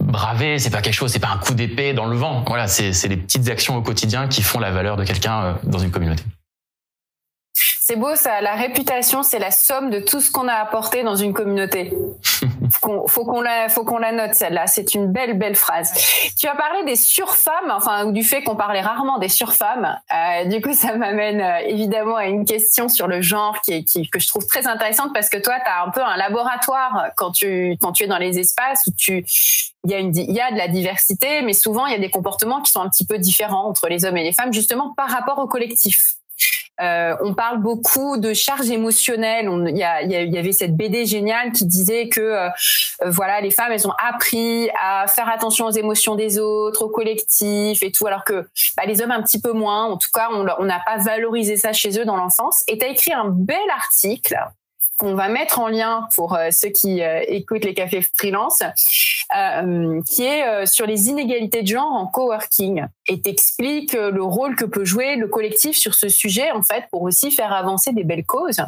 braver, 0.00 0.58
c'est 0.58 0.70
pas 0.70 0.82
quelque 0.82 0.94
chose, 0.94 1.12
c'est 1.12 1.18
pas 1.18 1.28
un 1.28 1.38
coup 1.38 1.54
d'épée 1.54 1.92
dans 1.92 2.06
le 2.06 2.16
vent. 2.16 2.44
Voilà, 2.46 2.68
c'est 2.68 2.92
c'est 2.92 3.08
des 3.08 3.16
petites 3.16 3.48
actions 3.48 3.76
au 3.76 3.82
quotidien 3.82 4.28
qui 4.28 4.42
font 4.42 4.58
la 4.58 4.70
valeur 4.70 4.96
de 4.96 5.04
quelqu'un 5.04 5.58
dans 5.64 5.78
une 5.78 5.90
communauté. 5.90 6.24
C'est 7.84 7.96
beau 7.96 8.14
ça, 8.14 8.40
la 8.40 8.54
réputation, 8.54 9.22
c'est 9.22 9.38
la 9.38 9.50
somme 9.50 9.90
de 9.90 9.98
tout 9.98 10.20
ce 10.20 10.30
qu'on 10.30 10.48
a 10.48 10.54
apporté 10.54 11.02
dans 11.02 11.16
une 11.16 11.32
communauté. 11.32 11.92
faut 12.80 13.24
qu'on 13.24 13.40
la, 13.40 13.68
faut 13.68 13.84
qu'on 13.84 13.98
la 13.98 14.12
note 14.12 14.34
celle-là. 14.34 14.66
C'est 14.66 14.94
une 14.94 15.10
belle, 15.10 15.38
belle 15.38 15.54
phrase. 15.54 15.92
Tu 16.38 16.46
as 16.46 16.54
parlé 16.54 16.84
des 16.84 16.96
surfemmes, 16.96 17.70
enfin 17.70 18.06
du 18.06 18.24
fait 18.24 18.42
qu'on 18.42 18.56
parlait 18.56 18.80
rarement 18.80 19.18
des 19.18 19.28
surfemmes. 19.28 19.96
Euh, 20.12 20.44
du 20.46 20.60
coup, 20.60 20.72
ça 20.74 20.96
m'amène 20.96 21.40
euh, 21.40 21.58
évidemment 21.66 22.16
à 22.16 22.26
une 22.26 22.44
question 22.44 22.88
sur 22.88 23.06
le 23.06 23.20
genre 23.20 23.60
qui, 23.62 23.84
qui 23.84 24.08
que 24.08 24.18
je 24.18 24.28
trouve 24.28 24.46
très 24.46 24.66
intéressante 24.66 25.12
parce 25.14 25.28
que 25.28 25.38
toi, 25.38 25.54
tu 25.64 25.70
as 25.70 25.84
un 25.84 25.90
peu 25.90 26.02
un 26.02 26.16
laboratoire 26.16 27.10
quand 27.16 27.32
tu 27.32 27.76
quand 27.80 27.92
tu 27.92 28.04
es 28.04 28.06
dans 28.06 28.18
les 28.18 28.38
espaces 28.38 28.86
où 28.86 28.92
tu 28.96 29.24
il 29.84 29.90
y 29.90 29.94
a 29.94 29.98
une 29.98 30.16
il 30.16 30.32
y 30.32 30.40
a 30.40 30.50
de 30.52 30.58
la 30.58 30.68
diversité, 30.68 31.42
mais 31.42 31.52
souvent 31.52 31.86
il 31.86 31.92
y 31.92 31.96
a 31.96 31.98
des 31.98 32.10
comportements 32.10 32.60
qui 32.60 32.70
sont 32.70 32.80
un 32.80 32.88
petit 32.88 33.06
peu 33.06 33.18
différents 33.18 33.66
entre 33.68 33.88
les 33.88 34.04
hommes 34.04 34.16
et 34.16 34.24
les 34.24 34.32
femmes, 34.32 34.52
justement 34.52 34.94
par 34.94 35.10
rapport 35.10 35.38
au 35.38 35.46
collectif. 35.46 36.16
Euh, 36.82 37.16
on 37.20 37.34
parle 37.34 37.58
beaucoup 37.60 38.16
de 38.16 38.32
charge 38.32 38.70
émotionnelle. 38.70 39.48
Il 39.68 39.76
y, 39.76 40.38
avait 40.38 40.52
cette 40.52 40.76
BD 40.76 41.06
géniale 41.06 41.52
qui 41.52 41.64
disait 41.64 42.08
que 42.08 42.20
euh, 42.20 42.48
voilà, 43.06 43.40
les 43.40 43.50
femmes, 43.50 43.72
elles 43.72 43.86
ont 43.86 43.94
appris 44.04 44.68
à 44.82 45.06
faire 45.06 45.28
attention 45.28 45.66
aux 45.66 45.70
émotions 45.70 46.16
des 46.16 46.38
autres, 46.38 46.84
au 46.84 46.88
collectif 46.88 47.82
et 47.82 47.92
tout, 47.92 48.06
alors 48.06 48.24
que 48.24 48.46
bah, 48.76 48.84
les 48.86 49.00
hommes 49.00 49.12
un 49.12 49.22
petit 49.22 49.40
peu 49.40 49.52
moins. 49.52 49.84
En 49.84 49.96
tout 49.96 50.10
cas, 50.12 50.28
on 50.32 50.64
n'a 50.64 50.80
pas 50.84 50.98
valorisé 50.98 51.56
ça 51.56 51.72
chez 51.72 51.98
eux 52.00 52.04
dans 52.04 52.16
l'enfance. 52.16 52.62
Et 52.66 52.78
tu 52.78 52.84
as 52.84 52.88
écrit 52.88 53.12
un 53.12 53.28
bel 53.28 53.56
article 53.76 54.36
qu'on 55.02 55.16
va 55.16 55.28
mettre 55.28 55.58
en 55.58 55.66
lien 55.66 56.06
pour 56.14 56.38
ceux 56.52 56.68
qui 56.68 57.00
écoutent 57.26 57.64
les 57.64 57.74
cafés 57.74 58.06
freelance, 58.16 58.62
qui 60.06 60.22
est 60.22 60.64
sur 60.64 60.86
les 60.86 61.08
inégalités 61.08 61.62
de 61.62 61.66
genre 61.66 61.90
en 61.90 62.06
coworking 62.06 62.86
et 63.08 63.20
t'explique 63.20 63.94
le 63.94 64.22
rôle 64.22 64.54
que 64.54 64.64
peut 64.64 64.84
jouer 64.84 65.16
le 65.16 65.26
collectif 65.26 65.76
sur 65.76 65.96
ce 65.96 66.08
sujet 66.08 66.52
en 66.52 66.62
fait 66.62 66.84
pour 66.92 67.02
aussi 67.02 67.32
faire 67.32 67.52
avancer 67.52 67.92
des 67.92 68.04
belles 68.04 68.24
causes. 68.24 68.62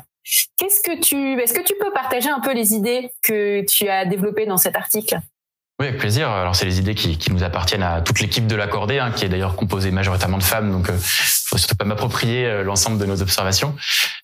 Qu'est-ce 0.56 0.82
que 0.82 0.98
tu, 1.00 1.40
est-ce 1.40 1.54
que 1.54 1.62
tu 1.62 1.74
peux 1.80 1.92
partager 1.92 2.30
un 2.30 2.40
peu 2.40 2.52
les 2.52 2.74
idées 2.74 3.12
que 3.22 3.64
tu 3.66 3.88
as 3.88 4.04
développées 4.04 4.46
dans 4.46 4.56
cet 4.56 4.74
article? 4.74 5.20
Oui, 5.80 5.88
avec 5.88 6.00
plaisir. 6.00 6.30
Alors, 6.30 6.54
c'est 6.54 6.66
les 6.66 6.78
idées 6.78 6.94
qui, 6.94 7.18
nous 7.32 7.42
appartiennent 7.42 7.82
à 7.82 8.00
toute 8.00 8.20
l'équipe 8.20 8.46
de 8.46 8.54
l'accordé, 8.54 9.00
hein, 9.00 9.10
qui 9.10 9.24
est 9.24 9.28
d'ailleurs 9.28 9.56
composée 9.56 9.90
majoritairement 9.90 10.38
de 10.38 10.44
femmes. 10.44 10.70
Donc, 10.70 10.88
euh, 10.88 10.96
faut 11.54 11.58
surtout 11.58 11.76
pas 11.76 11.84
m'approprier 11.84 12.46
euh, 12.46 12.64
l'ensemble 12.64 12.98
de 12.98 13.06
nos 13.06 13.22
observations. 13.22 13.76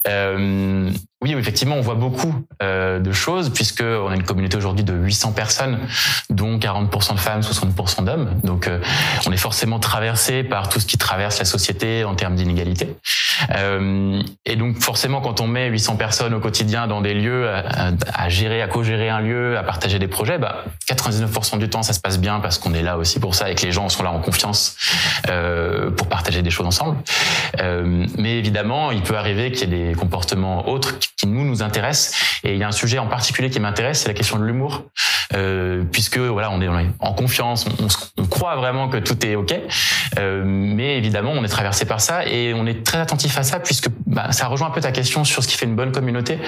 Euh, 0.08 0.90
oui, 1.22 1.34
effectivement, 1.34 1.76
on 1.76 1.82
voit 1.82 1.96
beaucoup 1.96 2.34
euh, 2.62 2.98
de 2.98 3.12
choses 3.12 3.50
puisque 3.50 3.82
on 3.82 4.08
a 4.08 4.14
une 4.14 4.22
communauté 4.22 4.56
aujourd'hui 4.56 4.84
de 4.84 4.94
800 4.94 5.32
personnes, 5.32 5.78
dont 6.30 6.58
40% 6.58 7.14
de 7.14 7.18
femmes, 7.18 7.42
60% 7.42 8.04
d'hommes. 8.04 8.40
Donc, 8.42 8.66
euh, 8.66 8.80
on 9.26 9.32
est 9.32 9.36
forcément 9.36 9.78
traversé 9.78 10.42
par 10.42 10.70
tout 10.70 10.80
ce 10.80 10.86
qui 10.86 10.96
traverse 10.96 11.38
la 11.38 11.44
société 11.44 12.04
en 12.04 12.14
termes 12.14 12.36
d'inégalité. 12.36 12.96
Et 14.44 14.56
donc, 14.56 14.80
forcément, 14.80 15.22
quand 15.22 15.40
on 15.40 15.46
met 15.46 15.68
800 15.68 15.96
personnes 15.96 16.34
au 16.34 16.40
quotidien 16.40 16.86
dans 16.86 17.00
des 17.00 17.14
lieux 17.14 17.48
à, 17.48 18.28
gérer, 18.28 18.60
à 18.60 18.68
co-gérer 18.68 19.08
un 19.08 19.20
lieu, 19.20 19.56
à 19.56 19.62
partager 19.62 19.98
des 19.98 20.08
projets, 20.08 20.38
bah, 20.38 20.64
99% 20.90 21.58
du 21.58 21.70
temps, 21.70 21.82
ça 21.82 21.94
se 21.94 22.00
passe 22.00 22.18
bien 22.18 22.40
parce 22.40 22.58
qu'on 22.58 22.74
est 22.74 22.82
là 22.82 22.98
aussi 22.98 23.18
pour 23.18 23.34
ça 23.34 23.50
et 23.50 23.54
que 23.54 23.64
les 23.64 23.72
gens 23.72 23.88
sont 23.88 24.02
là 24.02 24.10
en 24.10 24.20
confiance 24.20 24.76
pour 25.96 26.06
partager 26.08 26.42
des 26.42 26.50
choses 26.50 26.66
ensemble. 26.66 26.98
Euh, 27.60 28.06
mais 28.16 28.38
évidemment, 28.38 28.90
il 28.90 29.02
peut 29.02 29.16
arriver 29.16 29.50
qu'il 29.50 29.70
y 29.70 29.74
ait 29.74 29.88
des 29.88 29.94
comportements 29.94 30.68
autres 30.68 30.98
qui 31.16 31.26
nous 31.26 31.44
nous 31.44 31.62
intéresse. 31.62 32.40
Et 32.44 32.52
il 32.52 32.58
y 32.58 32.62
a 32.62 32.68
un 32.68 32.72
sujet 32.72 32.98
en 32.98 33.06
particulier 33.06 33.50
qui 33.50 33.60
m'intéresse, 33.60 34.00
c'est 34.02 34.08
la 34.08 34.14
question 34.14 34.38
de 34.38 34.44
l'humour, 34.44 34.84
euh, 35.34 35.84
puisque 35.90 36.18
voilà, 36.18 36.50
on 36.50 36.60
est, 36.60 36.68
en 36.98 37.12
confiance, 37.12 37.66
on, 38.16 38.26
croit 38.26 38.56
vraiment 38.56 38.88
que 38.88 38.96
tout 38.96 39.24
est 39.24 39.36
ok, 39.36 39.54
euh, 40.18 40.42
mais 40.44 40.96
évidemment, 40.96 41.32
on 41.32 41.44
est 41.44 41.48
traversé 41.48 41.84
par 41.84 42.00
ça 42.00 42.26
et 42.26 42.52
on 42.54 42.66
est 42.66 42.84
très 42.84 42.98
attentif 42.98 43.36
à 43.38 43.42
ça, 43.42 43.60
puisque 43.60 43.88
bah, 44.06 44.32
ça 44.32 44.46
rejoint 44.46 44.68
un 44.68 44.72
peu 44.72 44.80
ta 44.80 44.92
question 44.92 45.24
sur 45.24 45.42
ce 45.42 45.48
qui 45.48 45.56
fait 45.56 45.66
une 45.66 45.76
bonne 45.76 45.92
communauté. 45.92 46.38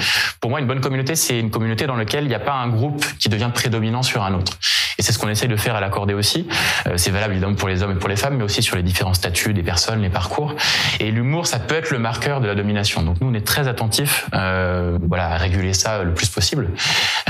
Pour 0.41 0.51
moi, 0.51 0.61
une 0.61 0.67
bonne 0.67 0.81
communauté, 0.81 1.15
c'est 1.15 1.39
une 1.39 1.51
communauté 1.51 1.87
dans 1.87 1.97
laquelle 1.97 2.25
il 2.25 2.29
n'y 2.29 2.35
a 2.35 2.41
pas 2.41 2.55
un 2.55 2.69
groupe 2.69 3.05
qui 3.19 3.29
devient 3.29 3.51
prédominant 3.53 4.03
sur 4.03 4.23
un 4.25 4.35
autre. 4.35 4.59
Et 4.99 5.03
c'est 5.03 5.13
ce 5.13 5.19
qu'on 5.19 5.29
essaye 5.29 5.49
de 5.49 5.57
faire 5.57 5.75
à 5.75 5.81
l'accordé 5.81 6.15
aussi. 6.15 6.47
Euh, 6.87 6.97
c'est 6.97 7.11
valable 7.11 7.33
évidemment 7.33 7.55
pour 7.55 7.69
les 7.69 7.83
hommes 7.83 7.93
et 7.93 7.99
pour 7.99 8.09
les 8.09 8.17
femmes, 8.17 8.37
mais 8.37 8.45
aussi 8.45 8.63
sur 8.63 8.77
les 8.77 8.83
différents 8.83 9.15
statuts 9.15 9.55
des 9.55 9.63
personnes, 9.63 10.03
les 10.03 10.11
parcours. 10.11 10.55
Et 11.01 11.11
l'humour, 11.11 11.47
ça 11.47 11.59
peut 11.59 11.75
être 11.75 11.91
le 11.91 11.99
marqueur 11.99 12.41
de 12.41 12.47
la 12.47 12.55
domination. 12.55 13.03
Donc 13.03 13.21
nous, 13.21 13.29
on 13.29 13.35
est 13.35 13.47
très 13.47 13.69
attentifs, 13.69 14.29
euh, 14.35 14.99
voilà, 15.09 15.31
à 15.31 15.37
réguler 15.37 15.73
ça 15.73 16.03
le 16.03 16.15
plus 16.15 16.29
possible. 16.29 16.71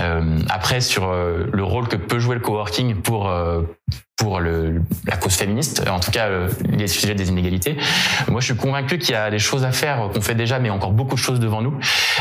Euh, 0.03 0.41
après, 0.51 0.81
sur 0.81 1.09
euh, 1.09 1.47
le 1.53 1.65
rôle 1.65 1.89
que 1.89 1.97
peut 1.97 2.19
jouer 2.19 2.35
le 2.35 2.41
coworking 2.41 2.97
pour 2.97 3.29
euh, 3.29 3.63
pour 4.17 4.41
le, 4.41 4.83
la 5.07 5.17
cause 5.17 5.35
féministe, 5.35 5.83
en 5.89 5.99
tout 5.99 6.11
cas 6.11 6.27
euh, 6.27 6.49
les 6.69 6.87
sujets 6.87 7.15
des 7.15 7.29
inégalités. 7.29 7.77
Moi, 8.29 8.41
je 8.41 8.47
suis 8.47 8.57
convaincu 8.57 8.99
qu'il 8.99 9.13
y 9.13 9.17
a 9.17 9.31
des 9.31 9.39
choses 9.39 9.65
à 9.65 9.73
faire 9.73 10.09
qu'on 10.13 10.21
fait 10.21 10.35
déjà, 10.35 10.59
mais 10.59 10.71
encore 10.71 10.93
beaucoup 10.93 11.15
de 11.15 11.21
choses 11.21 11.41
devant 11.41 11.63
nous, 11.63 11.75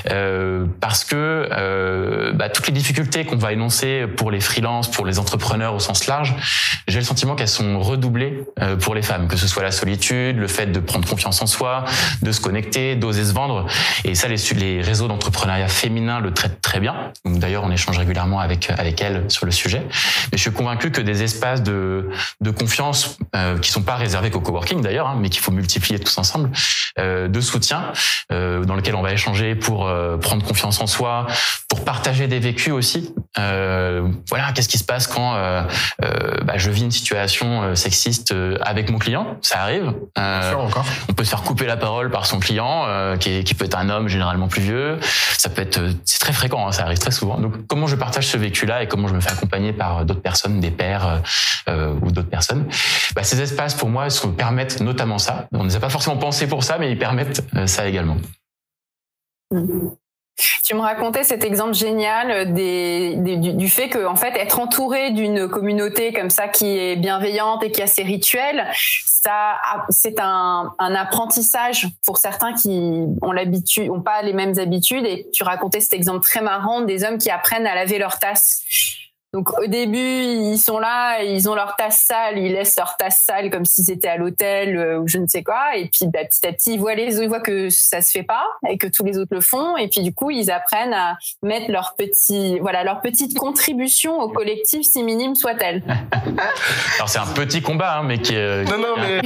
euh, 0.09 0.65
parce 0.79 1.03
que 1.03 1.47
euh, 1.51 2.33
bah, 2.33 2.49
toutes 2.49 2.67
les 2.67 2.73
difficultés 2.73 3.25
qu'on 3.25 3.35
va 3.35 3.53
énoncer 3.53 4.05
pour 4.07 4.31
les 4.31 4.39
freelances, 4.39 4.89
pour 4.89 5.05
les 5.05 5.19
entrepreneurs 5.19 5.75
au 5.75 5.79
sens 5.79 6.07
large, 6.07 6.35
j'ai 6.87 6.99
le 6.99 7.05
sentiment 7.05 7.35
qu'elles 7.35 7.47
sont 7.47 7.79
redoublées 7.79 8.43
euh, 8.61 8.77
pour 8.77 8.95
les 8.95 9.01
femmes, 9.01 9.27
que 9.27 9.37
ce 9.37 9.47
soit 9.47 9.63
la 9.63 9.71
solitude, 9.71 10.37
le 10.37 10.47
fait 10.47 10.67
de 10.67 10.79
prendre 10.79 11.07
confiance 11.07 11.41
en 11.41 11.47
soi, 11.47 11.83
de 12.21 12.31
se 12.31 12.39
connecter, 12.39 12.95
d'oser 12.95 13.25
se 13.25 13.33
vendre, 13.33 13.67
et 14.05 14.15
ça, 14.15 14.27
les, 14.27 14.81
réseaux 14.81 15.07
d'entrepreneuriat 15.07 15.67
féminin 15.67 16.19
le 16.19 16.33
traitent 16.33 16.61
très 16.61 16.79
bien. 16.79 17.11
D'ailleurs, 17.25 17.63
on 17.63 17.71
échange 17.71 17.97
régulièrement 17.97 18.39
avec 18.39 18.69
avec 18.77 19.01
elles 19.01 19.25
sur 19.27 19.45
le 19.45 19.51
sujet. 19.51 19.83
Mais 20.31 20.37
je 20.37 20.41
suis 20.41 20.51
convaincu 20.51 20.91
que 20.91 21.01
des 21.01 21.23
espaces 21.23 21.63
de 21.63 21.80
de, 22.41 22.51
confiance 22.51 23.17
euh, 23.35 23.57
qui 23.57 23.71
sont 23.71 23.83
pas 23.83 23.95
réservés 23.95 24.29
qu'au 24.29 24.41
coworking 24.41 24.81
d'ailleurs, 24.81 25.07
hein, 25.07 25.17
mais 25.19 25.29
qu'il 25.29 25.41
faut 25.41 25.51
multiplier 25.51 25.99
tous 25.99 26.17
ensemble, 26.17 26.49
euh, 26.99 27.27
de 27.27 27.41
soutien 27.41 27.93
euh, 28.31 28.65
dans 28.65 28.75
lequel 28.75 28.95
on 28.95 29.01
va 29.01 29.13
échanger 29.13 29.55
pour 29.55 29.87
euh, 29.87 30.17
prendre 30.17 30.45
confiance 30.45 30.81
en 30.81 30.87
soi, 30.87 31.27
pour 31.67 31.83
partager 31.83 32.27
des 32.27 32.39
vécus 32.39 32.73
aussi. 32.73 33.13
Euh, 33.39 34.09
voilà, 34.27 34.51
qu'est-ce 34.51 34.67
qui 34.67 34.77
se 34.77 34.83
passe 34.83 35.07
quand 35.07 35.33
bah, 35.33 36.57
je 36.57 36.69
vis 36.69 36.83
une 36.83 36.91
situation 36.91 37.75
sexiste 37.75 38.33
avec 38.61 38.89
mon 38.89 38.99
client? 38.99 39.37
Ça 39.41 39.61
arrive. 39.61 39.93
encore. 40.17 40.85
On 41.09 41.13
peut 41.13 41.23
se 41.23 41.29
faire 41.29 41.43
couper 41.43 41.65
la 41.65 41.77
parole 41.77 42.09
par 42.09 42.25
son 42.25 42.39
client, 42.39 42.85
qui, 43.19 43.43
qui, 43.43 43.53
peut 43.53 43.65
être 43.65 43.77
un 43.77 43.89
homme 43.89 44.07
généralement 44.07 44.47
plus 44.47 44.61
vieux. 44.61 44.99
Ça 45.37 45.49
peut 45.49 45.61
être, 45.61 45.79
c'est 46.05 46.19
très 46.19 46.33
fréquent, 46.33 46.67
hein, 46.67 46.71
ça 46.71 46.83
arrive 46.83 46.99
très 46.99 47.11
souvent. 47.11 47.39
Donc, 47.39 47.67
comment 47.67 47.87
je 47.87 47.95
partage 47.95 48.27
ce 48.27 48.37
vécu-là 48.37 48.83
et 48.83 48.87
comment 48.87 49.07
je 49.07 49.13
me 49.13 49.21
fais 49.21 49.31
accompagner 49.31 49.73
par 49.73 50.05
d'autres 50.05 50.21
personnes, 50.21 50.59
des 50.59 50.71
pères, 50.71 51.21
euh, 51.69 51.93
ou 52.01 52.11
d'autres 52.11 52.29
personnes? 52.29 52.65
Bah, 53.15 53.23
ces 53.23 53.41
espaces, 53.41 53.75
pour 53.75 53.89
moi, 53.89 54.07
permettent 54.37 54.81
notamment 54.81 55.17
ça. 55.17 55.47
On 55.53 55.63
ne 55.63 55.69
les 55.69 55.75
a 55.75 55.79
pas 55.79 55.89
forcément 55.89 56.17
pensés 56.17 56.47
pour 56.47 56.63
ça, 56.63 56.77
mais 56.77 56.91
ils 56.91 56.99
permettent 56.99 57.43
euh, 57.55 57.67
ça 57.67 57.87
également. 57.87 58.17
Tu 60.63 60.75
me 60.75 60.81
racontais 60.81 61.23
cet 61.23 61.43
exemple 61.43 61.73
génial 61.73 62.53
des, 62.53 63.15
du, 63.15 63.69
fait 63.69 63.89
que 63.89 64.05
en 64.05 64.15
fait 64.15 64.35
être 64.37 64.59
entouré 64.59 65.11
d'une 65.11 65.47
communauté 65.47 66.13
comme 66.13 66.29
ça 66.29 66.47
qui 66.47 66.77
est 66.77 66.95
bienveillante 66.95 67.63
et 67.63 67.71
qui 67.71 67.81
a 67.81 67.87
ses 67.87 68.03
rituels, 68.03 68.67
ça 69.05 69.59
c'est 69.89 70.19
un, 70.19 70.73
apprentissage 70.79 71.87
pour 72.05 72.17
certains 72.17 72.53
qui 72.53 73.05
ont 73.21 73.31
l'habitude, 73.31 73.89
ont 73.89 74.01
pas 74.01 74.21
les 74.21 74.33
mêmes 74.33 74.57
habitudes. 74.59 75.05
Et 75.05 75.27
tu 75.33 75.43
racontais 75.43 75.79
cet 75.79 75.93
exemple 75.93 76.21
très 76.21 76.41
marrant 76.41 76.81
des 76.81 77.03
hommes 77.03 77.17
qui 77.17 77.29
apprennent 77.29 77.67
à 77.67 77.75
laver 77.75 77.97
leur 77.97 78.19
tasse 78.19 78.63
donc 79.33 79.57
au 79.57 79.65
début, 79.65 79.97
ils 79.97 80.57
sont 80.57 80.77
là, 80.77 81.23
ils 81.23 81.49
ont 81.49 81.55
leur 81.55 81.77
tasse 81.77 82.03
sale, 82.05 82.37
ils 82.37 82.51
laissent 82.51 82.75
leur 82.77 82.97
tasse 82.97 83.23
sale 83.25 83.49
comme 83.49 83.63
s'ils 83.63 83.89
étaient 83.89 84.09
à 84.09 84.17
l'hôtel 84.17 84.75
euh, 84.77 84.99
ou 84.99 85.07
je 85.07 85.19
ne 85.19 85.27
sais 85.27 85.41
quoi. 85.41 85.77
Et 85.77 85.85
puis 85.85 86.07
bah, 86.07 86.25
petit 86.25 86.45
à 86.45 86.51
petit, 86.51 86.73
ils 86.73 86.79
voient 86.79 86.95
les 86.95 87.17
ils 87.21 87.29
voient 87.29 87.39
que 87.39 87.69
ça 87.69 88.01
se 88.01 88.11
fait 88.11 88.23
pas 88.23 88.43
et 88.67 88.77
que 88.77 88.87
tous 88.87 89.05
les 89.05 89.17
autres 89.17 89.33
le 89.33 89.39
font. 89.39 89.77
Et 89.77 89.87
puis 89.87 90.01
du 90.01 90.13
coup, 90.13 90.31
ils 90.31 90.51
apprennent 90.51 90.93
à 90.93 91.17
mettre 91.43 91.71
leur 91.71 91.95
petit 91.97 92.59
voilà 92.59 92.83
leur 92.83 92.99
petite 92.99 93.37
contribution 93.37 94.19
au 94.19 94.27
collectif, 94.27 94.85
si 94.85 95.01
minime 95.01 95.35
soit-elle. 95.35 95.81
Alors 96.95 97.07
c'est 97.07 97.19
un 97.19 97.27
petit 97.27 97.61
combat, 97.61 97.99
hein, 97.99 98.03
mais 98.03 98.19
qui 98.19 98.35
est 98.35 98.65
non 98.65 98.79
non 98.79 98.95
mais 98.97 99.21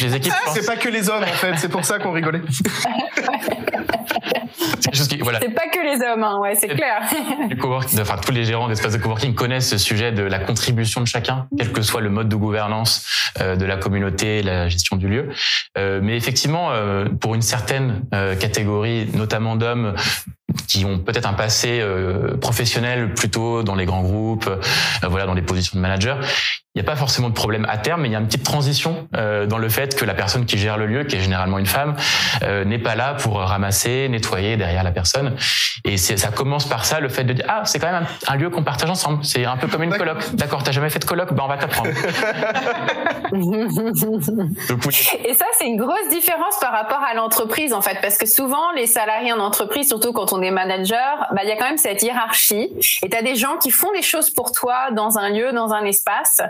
les 0.00 0.14
équipes. 0.14 0.32
C'est 0.54 0.64
pas 0.64 0.76
que 0.76 0.88
les 0.88 1.10
hommes 1.10 1.22
en 1.22 1.26
fait, 1.26 1.56
c'est 1.56 1.68
pour 1.68 1.84
ça 1.84 1.98
qu'on 1.98 2.12
rigolait. 2.12 2.40
c'est 4.92 5.22
voilà. 5.22 5.40
pas 5.40 5.68
que 5.72 5.80
les 5.80 6.04
hommes, 6.04 6.22
hein, 6.22 6.38
ouais, 6.40 6.54
c'est 6.54 6.68
clair. 6.68 7.02
enfin 8.00 8.16
tous 8.18 8.32
les 8.32 8.44
gérants 8.44 8.68
d'espace 8.68 8.92
de 8.92 8.98
coworking 8.98 9.34
connaissent 9.34 9.68
ce 9.68 9.78
sujet 9.78 10.12
de 10.12 10.22
la 10.22 10.38
contribution 10.38 11.00
de 11.00 11.06
chacun, 11.06 11.46
quel 11.56 11.72
que 11.72 11.82
soit 11.82 12.00
le 12.00 12.10
mode 12.10 12.28
de 12.28 12.36
gouvernance 12.36 13.06
euh, 13.40 13.56
de 13.56 13.64
la 13.64 13.76
communauté, 13.76 14.42
la 14.42 14.68
gestion 14.68 14.96
du 14.96 15.08
lieu. 15.08 15.28
Euh, 15.76 16.00
mais 16.02 16.16
effectivement, 16.16 16.70
euh, 16.70 17.06
pour 17.08 17.34
une 17.34 17.42
certaine 17.42 18.02
catégorie, 18.40 19.08
notamment 19.14 19.56
d'hommes, 19.56 19.94
qui 20.66 20.84
ont 20.84 20.98
peut-être 20.98 21.28
un 21.28 21.34
passé 21.34 21.82
professionnel 22.40 23.14
plutôt 23.14 23.62
dans 23.62 23.74
les 23.74 23.84
grands 23.84 24.02
groupes, 24.02 24.48
voilà, 25.02 25.26
dans 25.26 25.34
des 25.34 25.42
positions 25.42 25.76
de 25.76 25.82
manager, 25.82 26.20
il 26.78 26.82
n'y 26.82 26.86
a 26.86 26.92
pas 26.92 26.96
forcément 26.96 27.28
de 27.28 27.34
problème 27.34 27.66
à 27.68 27.76
terme, 27.76 28.02
mais 28.02 28.08
il 28.08 28.12
y 28.12 28.14
a 28.14 28.20
une 28.20 28.26
petite 28.26 28.44
transition 28.44 29.08
euh, 29.16 29.46
dans 29.46 29.58
le 29.58 29.68
fait 29.68 29.96
que 29.96 30.04
la 30.04 30.14
personne 30.14 30.46
qui 30.46 30.58
gère 30.58 30.78
le 30.78 30.86
lieu, 30.86 31.02
qui 31.02 31.16
est 31.16 31.20
généralement 31.20 31.58
une 31.58 31.66
femme, 31.66 31.96
euh, 32.44 32.64
n'est 32.64 32.78
pas 32.78 32.94
là 32.94 33.14
pour 33.14 33.40
ramasser, 33.40 34.08
nettoyer 34.08 34.56
derrière 34.56 34.84
la 34.84 34.92
personne. 34.92 35.34
Et 35.84 35.96
ça 35.96 36.28
commence 36.28 36.68
par 36.68 36.84
ça, 36.84 37.00
le 37.00 37.08
fait 37.08 37.24
de 37.24 37.32
dire 37.32 37.44
ah 37.48 37.62
c'est 37.64 37.80
quand 37.80 37.90
même 37.90 38.06
un, 38.28 38.36
lieu 38.36 38.48
qu'on 38.48 38.62
partage 38.62 38.90
ensemble. 38.90 39.24
C'est 39.24 39.44
un 39.44 39.56
peu 39.56 39.66
comme 39.66 39.82
une 39.82 39.96
coloc. 39.96 40.18
D'accord, 40.34 40.62
t'as 40.62 40.70
jamais 40.70 40.88
fait 40.88 41.00
de 41.00 41.04
coloc, 41.04 41.32
ben 41.32 41.42
on 41.44 41.48
va 41.48 41.56
t'apprendre. 41.56 41.90
Et 45.24 45.34
ça 45.34 45.46
c'est 45.58 45.66
une 45.66 45.78
grosse 45.78 46.08
différence 46.10 46.60
par 46.60 46.70
rapport 46.70 47.02
à 47.02 47.14
l'entreprise 47.14 47.72
en 47.72 47.80
fait, 47.80 47.98
parce 48.00 48.18
que 48.18 48.26
souvent 48.26 48.70
les 48.76 48.86
salariés 48.86 49.32
en 49.32 49.40
entreprise, 49.40 49.88
surtout 49.88 50.12
quand 50.12 50.32
on 50.32 50.40
est 50.42 50.52
manager, 50.52 51.26
bah 51.32 51.40
il 51.42 51.48
y 51.48 51.52
a 51.52 51.56
quand 51.56 51.66
même 51.66 51.76
cette 51.76 52.04
hiérarchie. 52.04 52.70
Et 53.02 53.08
t'as 53.08 53.22
des 53.22 53.34
gens 53.34 53.56
qui 53.56 53.72
font 53.72 53.90
les 53.90 54.02
choses 54.02 54.30
pour 54.30 54.52
toi 54.52 54.92
dans 54.92 55.18
un 55.18 55.30
lieu, 55.30 55.52
dans 55.52 55.72
un 55.72 55.84
espace. 55.84 56.40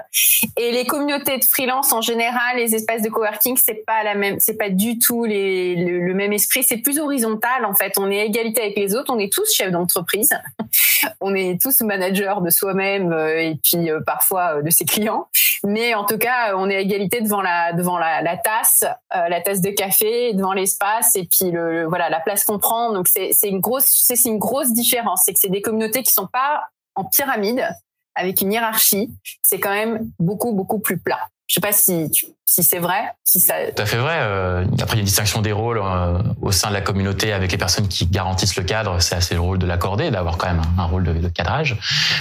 Et 0.57 0.73
les 0.73 0.87
communautés 0.87 1.39
de 1.39 1.45
freelance 1.45 1.93
en 1.93 2.01
général, 2.01 2.57
les 2.57 2.75
espaces 2.75 3.03
de 3.03 3.09
coworking, 3.09 3.57
c'est 3.57 3.85
pas 3.87 4.03
la 4.03 4.15
même, 4.15 4.37
c'est 4.41 4.57
pas 4.57 4.71
du 4.71 4.99
tout 4.99 5.25
le, 5.25 6.13
même 6.15 6.33
esprit. 6.33 6.63
C'est 6.63 6.79
plus 6.79 6.99
horizontal 6.99 7.65
en 7.65 7.75
fait. 7.75 7.95
On 7.99 8.11
est 8.11 8.27
égalité 8.27 8.63
avec 8.63 8.77
les 8.77 8.95
autres. 8.95 9.13
On 9.13 9.19
est 9.19 9.33
tous 9.33 9.53
chefs 9.53 9.71
d'entreprise. 9.71 10.31
on 11.21 11.35
est 11.35 11.61
tous 11.61 11.81
managers 11.83 12.35
de 12.43 12.51
soi-même 12.51 13.13
euh, 13.13 13.41
et 13.41 13.59
puis 13.63 13.91
euh, 13.91 14.01
parfois 14.05 14.57
euh, 14.57 14.63
de 14.63 14.71
ses 14.71 14.85
clients. 14.85 15.29
Mais 15.65 15.95
en 15.95 16.05
tout 16.05 16.19
cas, 16.19 16.57
on 16.57 16.71
est 16.71 16.77
à 16.77 16.81
égalité 16.81 17.21
devant 17.21 17.43
la 17.43 17.73
devant 17.73 17.99
la, 17.99 18.37
tasse, 18.37 18.85
la 19.13 19.41
tasse 19.41 19.61
de 19.61 19.71
café, 19.71 20.33
devant 20.33 20.53
l'espace 20.53 21.17
et 21.17 21.25
puis 21.25 21.53
voilà 21.89 22.09
la 22.11 22.21
place 22.21 22.45
qu'on 22.45 22.61
prend. 22.61 22.93
Donc 22.93 23.09
c'est 23.09 23.31
c'est 23.33 23.49
une 23.49 23.59
grosse 23.59 23.87
c'est 23.89 24.29
une 24.29 24.39
grosse 24.39 24.73
différence. 24.73 25.23
C'est 25.25 25.33
que 25.33 25.41
c'est 25.41 25.49
des 25.49 25.61
communautés 25.61 26.05
qui 26.05 26.13
sont 26.13 26.29
pas 26.29 26.69
en 26.95 27.05
pyramide 27.05 27.69
avec 28.19 28.41
une 28.41 28.53
hiérarchie, 28.53 29.11
c'est 29.43 29.61
quand 29.61 29.73
même 29.73 30.11
beaucoup, 30.19 30.53
beaucoup 30.53 30.81
plus 30.81 30.99
plat. 30.99 31.21
Je 31.47 31.55
sais 31.55 31.61
pas 31.61 31.73
si 31.73 32.11
tu, 32.11 32.27
si 32.51 32.63
c'est 32.63 32.79
vrai, 32.79 33.13
si 33.25 33.41
ça. 33.41 33.53
Tout 33.77 33.83
à 33.83 33.85
fait 33.85 33.99
vrai. 33.99 34.17
Euh, 34.21 34.65
après, 34.81 34.97
il 34.97 34.97
y 34.97 34.97
a 34.97 34.99
une 35.01 35.05
distinction 35.05 35.43
des 35.43 35.53
rôles 35.53 35.83
euh, 35.85 36.19
au 36.41 36.51
sein 36.51 36.71
de 36.71 36.73
la 36.73 36.81
communauté 36.81 37.35
avec 37.35 37.53
les 37.53 37.59
personnes 37.59 37.89
qui 37.89 38.07
garantissent 38.07 38.57
le 38.57 38.63
cadre. 38.63 39.03
C'est 39.03 39.17
assez 39.17 39.35
le 39.35 39.41
rôle 39.41 39.59
de 39.59 39.67
l'accorder, 39.67 40.11
d'avoir 40.11 40.39
quand 40.39 40.47
même 40.47 40.63
un, 40.79 40.85
rôle 40.85 41.05
de, 41.05 41.29
cadrage. 41.29 41.77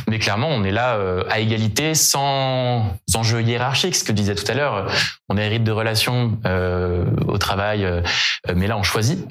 Mais 0.10 0.20
clairement, 0.20 0.50
on 0.50 0.66
est 0.66 0.72
là 0.72 0.96
euh, 0.96 1.24
à 1.30 1.40
égalité, 1.40 1.96
sans 1.96 2.94
enjeu 3.16 3.42
hiérarchique. 3.42 3.96
Ce 3.96 4.04
que 4.04 4.10
je 4.10 4.18
disais 4.18 4.36
tout 4.36 4.44
à 4.52 4.54
l'heure, 4.54 4.92
on 5.30 5.38
hérite 5.38 5.64
de 5.64 5.72
relations 5.72 6.38
au 7.28 7.38
travail, 7.38 7.88
mais 8.54 8.68
là, 8.68 8.78
on 8.78 8.84
choisit. 8.84 9.28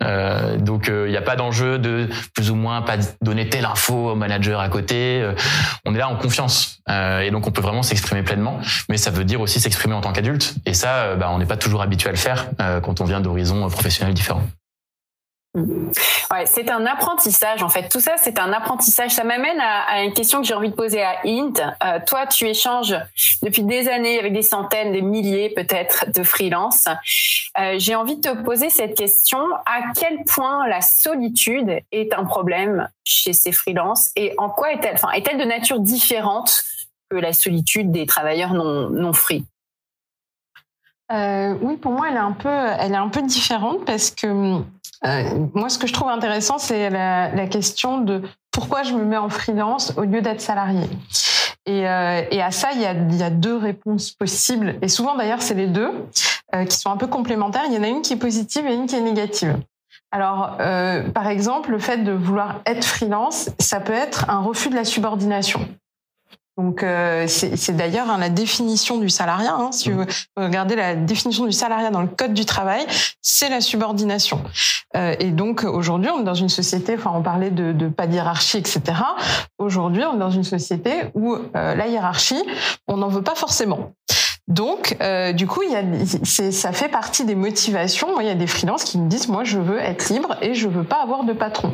donc, 0.58 0.88
il 0.88 1.10
n'y 1.10 1.16
a 1.16 1.22
pas 1.22 1.36
d'enjeu 1.36 1.78
de 1.78 2.08
plus 2.34 2.50
ou 2.50 2.54
moins 2.54 2.82
pas 2.82 2.96
donner 3.22 3.48
telle 3.48 3.64
info 3.64 4.12
au 4.12 4.14
manager 4.14 4.60
à 4.60 4.68
côté. 4.68 5.26
on 5.84 5.94
est 5.94 5.98
là 5.98 6.08
en 6.08 6.16
confiance, 6.16 6.80
et 6.88 7.30
donc 7.30 7.46
on 7.46 7.50
peut 7.50 7.62
vraiment 7.62 7.82
s'exprimer 7.82 8.22
pleinement. 8.22 8.60
Mais 8.88 8.96
ça 8.96 9.10
veut 9.10 9.24
dire 9.24 9.40
aussi 9.40 9.60
s'exprimer 9.60 9.94
en 9.94 10.00
tant 10.00 10.12
qu'adulte. 10.12 10.54
Et 10.66 10.74
ça 10.74 10.85
euh, 10.86 11.16
bah, 11.16 11.30
on 11.30 11.38
n'est 11.38 11.46
pas 11.46 11.56
toujours 11.56 11.82
habitué 11.82 12.08
à 12.08 12.12
le 12.12 12.18
faire 12.18 12.46
euh, 12.60 12.80
quand 12.80 13.00
on 13.00 13.04
vient 13.04 13.20
d'horizons 13.20 13.68
professionnels 13.68 14.14
différents. 14.14 14.42
Ouais, 15.54 16.44
c'est 16.44 16.70
un 16.70 16.84
apprentissage 16.84 17.62
en 17.62 17.70
fait. 17.70 17.88
Tout 17.88 18.00
ça, 18.00 18.16
c'est 18.18 18.38
un 18.38 18.52
apprentissage. 18.52 19.12
Ça 19.12 19.24
m'amène 19.24 19.58
à, 19.58 20.02
une 20.02 20.12
question 20.12 20.42
que 20.42 20.46
j'ai 20.46 20.52
envie 20.52 20.68
de 20.68 20.74
poser 20.74 21.02
à 21.02 21.20
Int. 21.24 21.54
Euh, 21.82 21.98
toi, 22.06 22.26
tu 22.26 22.46
échanges 22.46 22.94
depuis 23.42 23.62
des 23.62 23.88
années 23.88 24.18
avec 24.18 24.34
des 24.34 24.42
centaines, 24.42 24.92
des 24.92 25.00
milliers 25.00 25.48
peut-être 25.48 26.10
de 26.14 26.22
freelance. 26.22 26.88
j'ai 27.78 27.94
envie 27.94 28.16
de 28.16 28.28
te 28.28 28.42
poser 28.42 28.68
cette 28.68 28.98
question 28.98 29.38
à 29.64 29.92
quel 29.98 30.24
point 30.26 30.68
la 30.68 30.82
solitude 30.82 31.80
est 31.90 32.12
un 32.12 32.26
problème 32.26 32.90
chez 33.04 33.32
ces 33.32 33.52
freelances 33.52 34.10
et 34.14 34.34
en 34.36 34.50
quoi 34.50 34.72
est-elle 34.72 35.38
de 35.38 35.44
nature 35.44 35.80
différente 35.80 36.64
que 37.08 37.16
la 37.16 37.32
solitude 37.32 37.90
des 37.92 38.04
travailleurs 38.04 38.52
non 38.52 38.90
non 38.90 39.14
free? 39.14 39.46
Euh, 41.12 41.54
oui, 41.62 41.76
pour 41.76 41.92
moi, 41.92 42.08
elle 42.10 42.16
est 42.16 42.18
un 42.18 42.32
peu, 42.32 42.48
elle 42.48 42.92
est 42.92 42.96
un 42.96 43.08
peu 43.08 43.22
différente 43.22 43.84
parce 43.84 44.10
que 44.10 44.26
euh, 45.04 45.46
moi, 45.54 45.68
ce 45.68 45.78
que 45.78 45.86
je 45.86 45.92
trouve 45.92 46.08
intéressant, 46.08 46.58
c'est 46.58 46.90
la, 46.90 47.46
question 47.46 47.98
de 47.98 48.22
pourquoi 48.50 48.82
je 48.82 48.94
me 48.94 49.04
mets 49.04 49.16
en 49.16 49.28
freelance 49.28 49.92
au 49.96 50.02
lieu 50.02 50.20
d'être 50.20 50.40
salarié. 50.40 50.88
Et, 51.66 51.88
euh, 51.88 52.22
et, 52.30 52.42
à 52.42 52.50
ça, 52.50 52.70
il 52.74 52.80
y, 52.80 52.86
a, 53.22 53.30
deux 53.30 53.56
réponses 53.56 54.10
possibles. 54.12 54.76
Et 54.82 54.88
souvent, 54.88 55.16
d'ailleurs, 55.16 55.42
c'est 55.42 55.54
les 55.54 55.66
deux 55.66 55.90
qui 56.68 56.76
sont 56.76 56.90
un 56.90 56.96
peu 56.96 57.06
complémentaires. 57.06 57.64
Il 57.66 57.74
y 57.74 57.78
en 57.78 57.82
a 57.82 57.88
une 57.88 58.02
qui 58.02 58.14
est 58.14 58.18
positive 58.18 58.66
et 58.66 58.74
une 58.74 58.86
qui 58.86 58.96
est 58.96 59.00
négative. 59.00 59.56
Alors, 60.12 60.56
par 61.12 61.28
exemple, 61.28 61.72
le 61.72 61.78
fait 61.78 61.98
de 61.98 62.12
vouloir 62.12 62.60
être 62.66 62.84
freelance, 62.84 63.50
ça 63.58 63.80
peut 63.80 63.92
être 63.92 64.30
un 64.30 64.40
refus 64.40 64.70
de 64.70 64.76
la 64.76 64.84
subordination. 64.84 65.68
Donc 66.56 66.82
euh, 66.82 67.26
c'est 67.28 67.76
d'ailleurs 67.76 68.10
hein, 68.10 68.18
la 68.18 68.30
définition 68.30 68.98
du 68.98 69.10
salariat. 69.10 69.54
Hein, 69.54 69.72
si 69.72 69.90
vous 69.90 70.04
regardez 70.36 70.74
la 70.74 70.94
définition 70.94 71.44
du 71.44 71.52
salariat 71.52 71.90
dans 71.90 72.00
le 72.00 72.08
code 72.08 72.32
du 72.32 72.46
travail, 72.46 72.86
c'est 73.20 73.50
la 73.50 73.60
subordination. 73.60 74.40
Euh, 74.96 75.14
et 75.18 75.30
donc 75.30 75.64
aujourd'hui, 75.64 76.10
on 76.10 76.20
est 76.20 76.24
dans 76.24 76.34
une 76.34 76.48
société. 76.48 76.94
Enfin, 76.96 77.12
on 77.14 77.22
parlait 77.22 77.50
de, 77.50 77.72
de 77.72 77.88
pas 77.88 78.06
hiérarchie, 78.06 78.58
etc. 78.58 78.80
Aujourd'hui, 79.58 80.04
on 80.04 80.14
est 80.14 80.18
dans 80.18 80.30
une 80.30 80.44
société 80.44 80.92
où 81.14 81.34
euh, 81.34 81.74
la 81.74 81.86
hiérarchie, 81.88 82.42
on 82.88 82.96
n'en 82.96 83.08
veut 83.08 83.22
pas 83.22 83.34
forcément. 83.34 83.92
Donc, 84.48 84.96
euh, 85.00 85.32
du 85.32 85.46
coup, 85.46 85.62
il 85.62 85.72
y 85.72 85.76
a, 85.76 86.52
ça 86.52 86.72
fait 86.72 86.88
partie 86.88 87.24
des 87.24 87.34
motivations. 87.34 88.12
Moi, 88.12 88.22
il 88.22 88.28
y 88.28 88.32
a 88.32 88.36
des 88.36 88.46
freelances 88.46 88.84
qui 88.84 88.96
me 88.96 89.08
disent, 89.08 89.28
moi, 89.28 89.42
je 89.42 89.58
veux 89.58 89.78
être 89.78 90.08
libre 90.08 90.36
et 90.40 90.54
je 90.54 90.68
veux 90.68 90.84
pas 90.84 91.02
avoir 91.02 91.24
de 91.24 91.32
patron. 91.32 91.72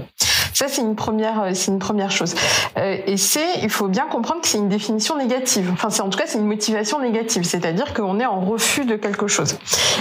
Ça, 0.54 0.68
c'est 0.68 0.82
une 0.82 0.96
première, 0.96 1.42
euh, 1.42 1.50
c'est 1.54 1.70
une 1.70 1.78
première 1.78 2.10
chose. 2.10 2.34
Euh, 2.76 2.98
et 3.06 3.16
c'est, 3.16 3.60
il 3.62 3.70
faut 3.70 3.88
bien 3.88 4.06
comprendre 4.06 4.40
que 4.40 4.48
c'est 4.48 4.58
une 4.58 4.68
définition 4.68 5.16
négative. 5.16 5.70
Enfin, 5.72 5.90
c'est 5.90 6.02
en 6.02 6.08
tout 6.08 6.18
cas, 6.18 6.24
c'est 6.26 6.38
une 6.38 6.46
motivation 6.46 7.00
négative, 7.00 7.44
c'est-à-dire 7.44 7.94
qu'on 7.94 8.20
est 8.20 8.26
en 8.26 8.40
refus 8.40 8.84
de 8.84 8.96
quelque 8.96 9.26
chose. 9.26 9.56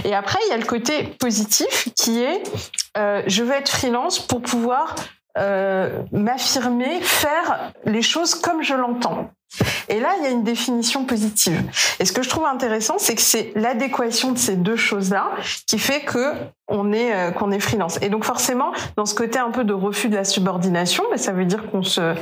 Et 0.06 0.14
après, 0.14 0.40
il 0.48 0.52
y 0.52 0.54
a 0.54 0.58
le 0.58 0.66
côté 0.66 1.04
positif 1.20 1.90
qui 1.96 2.22
est, 2.22 2.44
euh, 2.98 3.22
je 3.28 3.44
veux 3.44 3.54
être 3.54 3.70
freelance 3.70 4.20
pour 4.20 4.42
pouvoir 4.42 4.96
euh, 5.38 6.02
m'affirmer, 6.12 7.00
faire 7.02 7.72
les 7.86 8.02
choses 8.02 8.36
comme 8.36 8.64
je 8.64 8.74
l'entends. 8.74 9.32
Et 9.88 10.00
là, 10.00 10.10
il 10.18 10.24
y 10.24 10.28
a 10.28 10.30
une 10.30 10.44
définition 10.44 11.06
positive. 11.06 11.62
Et 12.00 12.06
ce 12.06 12.12
que 12.12 12.22
je 12.22 12.30
trouve 12.30 12.46
intéressant, 12.46 12.96
c'est 12.98 13.16
que 13.16 13.22
c'est 13.22 13.54
l'adéquation 13.56 14.32
de 14.32 14.38
ces 14.38 14.58
deux 14.58 14.76
choses-là 14.76 15.32
qui 15.68 15.80
fait 15.80 16.02
que 16.02 16.34
on 16.72 16.92
est 16.92 17.14
euh, 17.14 17.32
qu'on 17.32 17.52
est 17.52 17.60
freelance. 17.60 18.00
Et 18.02 18.10
donc 18.10 18.24
forcément, 18.24 18.72
dans 18.96 19.06
ce 19.06 19.14
côté 19.14 19.38
un 19.38 19.52
peu 19.52 19.64
de 19.64 19.74
refus 19.74 20.10
de 20.10 20.16
la 20.16 20.24
subordination, 20.24 21.04
mais 21.12 21.18
ça 21.18 21.32
veut 21.32 21.46
dire 21.46 21.70
qu'on 21.70 21.84
se 21.84 22.16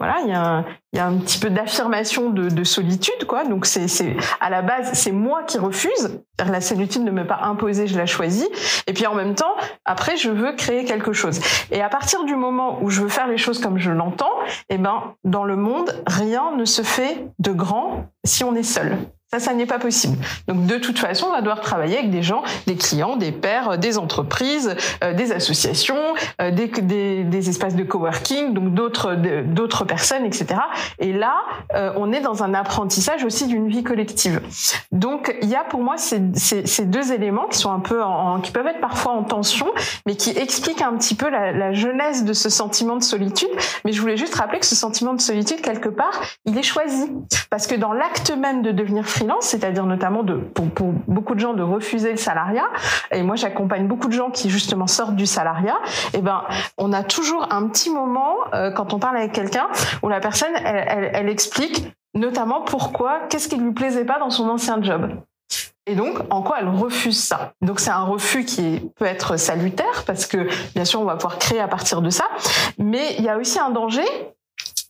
voilà, 0.00 0.16
il 0.24 0.30
y 0.30 0.32
a 0.32 0.42
un, 0.42 0.64
il 0.92 0.96
y 0.96 0.98
a 0.98 1.06
un 1.06 1.18
petit 1.18 1.38
peu 1.38 1.50
d'affirmation 1.50 2.30
de, 2.30 2.48
de, 2.48 2.64
solitude 2.64 3.24
quoi. 3.26 3.44
Donc 3.44 3.66
c'est 3.66 3.86
à 4.40 4.50
la 4.50 4.62
base 4.62 4.90
c'est 4.94 5.12
moi 5.12 5.42
qui 5.44 5.58
refuse. 5.58 6.20
La 6.38 6.62
solitude 6.62 7.02
ne 7.04 7.10
me 7.10 7.26
pas 7.26 7.40
imposée, 7.42 7.86
je 7.86 7.98
la 7.98 8.06
choisis. 8.06 8.48
Et 8.86 8.94
puis 8.94 9.06
en 9.06 9.14
même 9.14 9.34
temps, 9.34 9.54
après 9.84 10.16
je 10.16 10.30
veux 10.30 10.52
créer 10.52 10.84
quelque 10.84 11.12
chose. 11.12 11.38
Et 11.70 11.82
à 11.82 11.88
partir 11.88 12.24
du 12.24 12.34
moment 12.34 12.78
où 12.82 12.90
je 12.90 13.02
veux 13.02 13.08
faire 13.08 13.28
les 13.28 13.36
choses 13.36 13.60
comme 13.60 13.78
je 13.78 13.90
l'entends, 13.90 14.32
eh 14.70 14.78
ben 14.78 15.14
dans 15.24 15.44
le 15.44 15.56
monde 15.56 16.02
rien 16.06 16.52
ne 16.56 16.64
se 16.64 16.82
fait 16.82 17.26
de 17.38 17.52
grand 17.52 18.06
si 18.24 18.42
on 18.44 18.54
est 18.54 18.62
seul. 18.62 18.96
Ça, 19.32 19.38
ça 19.38 19.54
n'est 19.54 19.66
pas 19.66 19.78
possible. 19.78 20.18
Donc, 20.48 20.66
de 20.66 20.76
toute 20.78 20.98
façon, 20.98 21.26
on 21.28 21.30
va 21.30 21.40
devoir 21.40 21.60
travailler 21.60 21.98
avec 21.98 22.10
des 22.10 22.20
gens, 22.20 22.42
des 22.66 22.74
clients, 22.74 23.14
des 23.14 23.30
pairs, 23.30 23.78
des 23.78 23.96
entreprises, 23.96 24.74
euh, 25.04 25.14
des 25.14 25.30
associations, 25.30 26.14
euh, 26.42 26.50
des, 26.50 26.66
des, 26.66 27.22
des, 27.22 27.48
espaces 27.48 27.76
de 27.76 27.84
coworking, 27.84 28.52
donc 28.54 28.74
d'autres 28.74 29.14
d'autres 29.14 29.84
personnes, 29.84 30.24
etc. 30.24 30.60
Et 30.98 31.12
là, 31.12 31.36
euh, 31.76 31.92
on 31.94 32.10
est 32.10 32.20
dans 32.20 32.42
un 32.42 32.54
apprentissage 32.54 33.22
aussi 33.22 33.46
d'une 33.46 33.68
vie 33.68 33.84
collective. 33.84 34.40
Donc, 34.90 35.32
il 35.42 35.48
y 35.48 35.54
a 35.54 35.62
pour 35.62 35.80
moi 35.80 35.96
ces, 35.96 36.20
ces, 36.34 36.66
ces, 36.66 36.84
deux 36.84 37.12
éléments 37.12 37.46
qui 37.46 37.58
sont 37.58 37.70
un 37.70 37.78
peu 37.78 38.02
en, 38.02 38.40
qui 38.40 38.50
peuvent 38.50 38.66
être 38.66 38.80
parfois 38.80 39.12
en 39.12 39.22
tension, 39.22 39.68
mais 40.06 40.16
qui 40.16 40.30
expliquent 40.30 40.82
un 40.82 40.96
petit 40.96 41.14
peu 41.14 41.30
la, 41.30 41.52
la 41.52 41.72
genèse 41.72 42.24
de 42.24 42.32
ce 42.32 42.48
sentiment 42.48 42.96
de 42.96 43.04
solitude. 43.04 43.50
Mais 43.84 43.92
je 43.92 44.00
voulais 44.00 44.16
juste 44.16 44.34
rappeler 44.34 44.58
que 44.58 44.66
ce 44.66 44.74
sentiment 44.74 45.14
de 45.14 45.20
solitude, 45.20 45.60
quelque 45.60 45.88
part, 45.88 46.20
il 46.46 46.58
est 46.58 46.64
choisi 46.64 47.12
parce 47.48 47.68
que 47.68 47.76
dans 47.76 47.92
l'acte 47.92 48.36
même 48.36 48.62
de 48.62 48.72
devenir 48.72 49.06
c'est-à-dire 49.40 49.86
notamment 49.86 50.22
de, 50.22 50.34
pour, 50.34 50.92
beaucoup 51.08 51.34
de 51.34 51.40
gens 51.40 51.54
de 51.54 51.62
refuser 51.62 52.10
le 52.10 52.16
salariat. 52.16 52.68
Et 53.10 53.22
moi, 53.22 53.36
j'accompagne 53.36 53.86
beaucoup 53.86 54.08
de 54.08 54.12
gens 54.12 54.30
qui 54.30 54.50
justement 54.50 54.86
sortent 54.86 55.16
du 55.16 55.26
salariat. 55.26 55.78
Et 56.12 56.18
eh 56.18 56.22
ben, 56.22 56.42
on 56.78 56.92
a 56.92 57.02
toujours 57.02 57.52
un 57.52 57.68
petit 57.68 57.90
moment 57.90 58.34
euh, 58.54 58.70
quand 58.70 58.92
on 58.94 58.98
parle 58.98 59.16
avec 59.16 59.32
quelqu'un 59.32 59.68
où 60.02 60.08
la 60.08 60.20
personne, 60.20 60.52
elle, 60.64 61.10
elle, 61.12 61.28
explique 61.28 61.92
notamment 62.14 62.62
pourquoi, 62.62 63.20
qu'est-ce 63.28 63.48
qui 63.48 63.56
lui 63.56 63.72
plaisait 63.72 64.04
pas 64.04 64.18
dans 64.18 64.30
son 64.30 64.48
ancien 64.48 64.82
job. 64.82 65.10
Et 65.86 65.94
donc, 65.96 66.18
en 66.30 66.42
quoi 66.42 66.58
elle 66.60 66.68
refuse 66.68 67.18
ça 67.18 67.52
Donc, 67.62 67.80
c'est 67.80 67.90
un 67.90 68.04
refus 68.04 68.44
qui 68.44 68.90
peut 68.96 69.06
être 69.06 69.36
salutaire 69.36 70.04
parce 70.06 70.26
que, 70.26 70.48
bien 70.74 70.84
sûr, 70.84 71.00
on 71.00 71.04
va 71.04 71.16
pouvoir 71.16 71.38
créer 71.38 71.60
à 71.60 71.68
partir 71.68 72.02
de 72.02 72.10
ça. 72.10 72.24
Mais 72.78 73.14
il 73.18 73.24
y 73.24 73.28
a 73.28 73.38
aussi 73.38 73.58
un 73.58 73.70
danger 73.70 74.04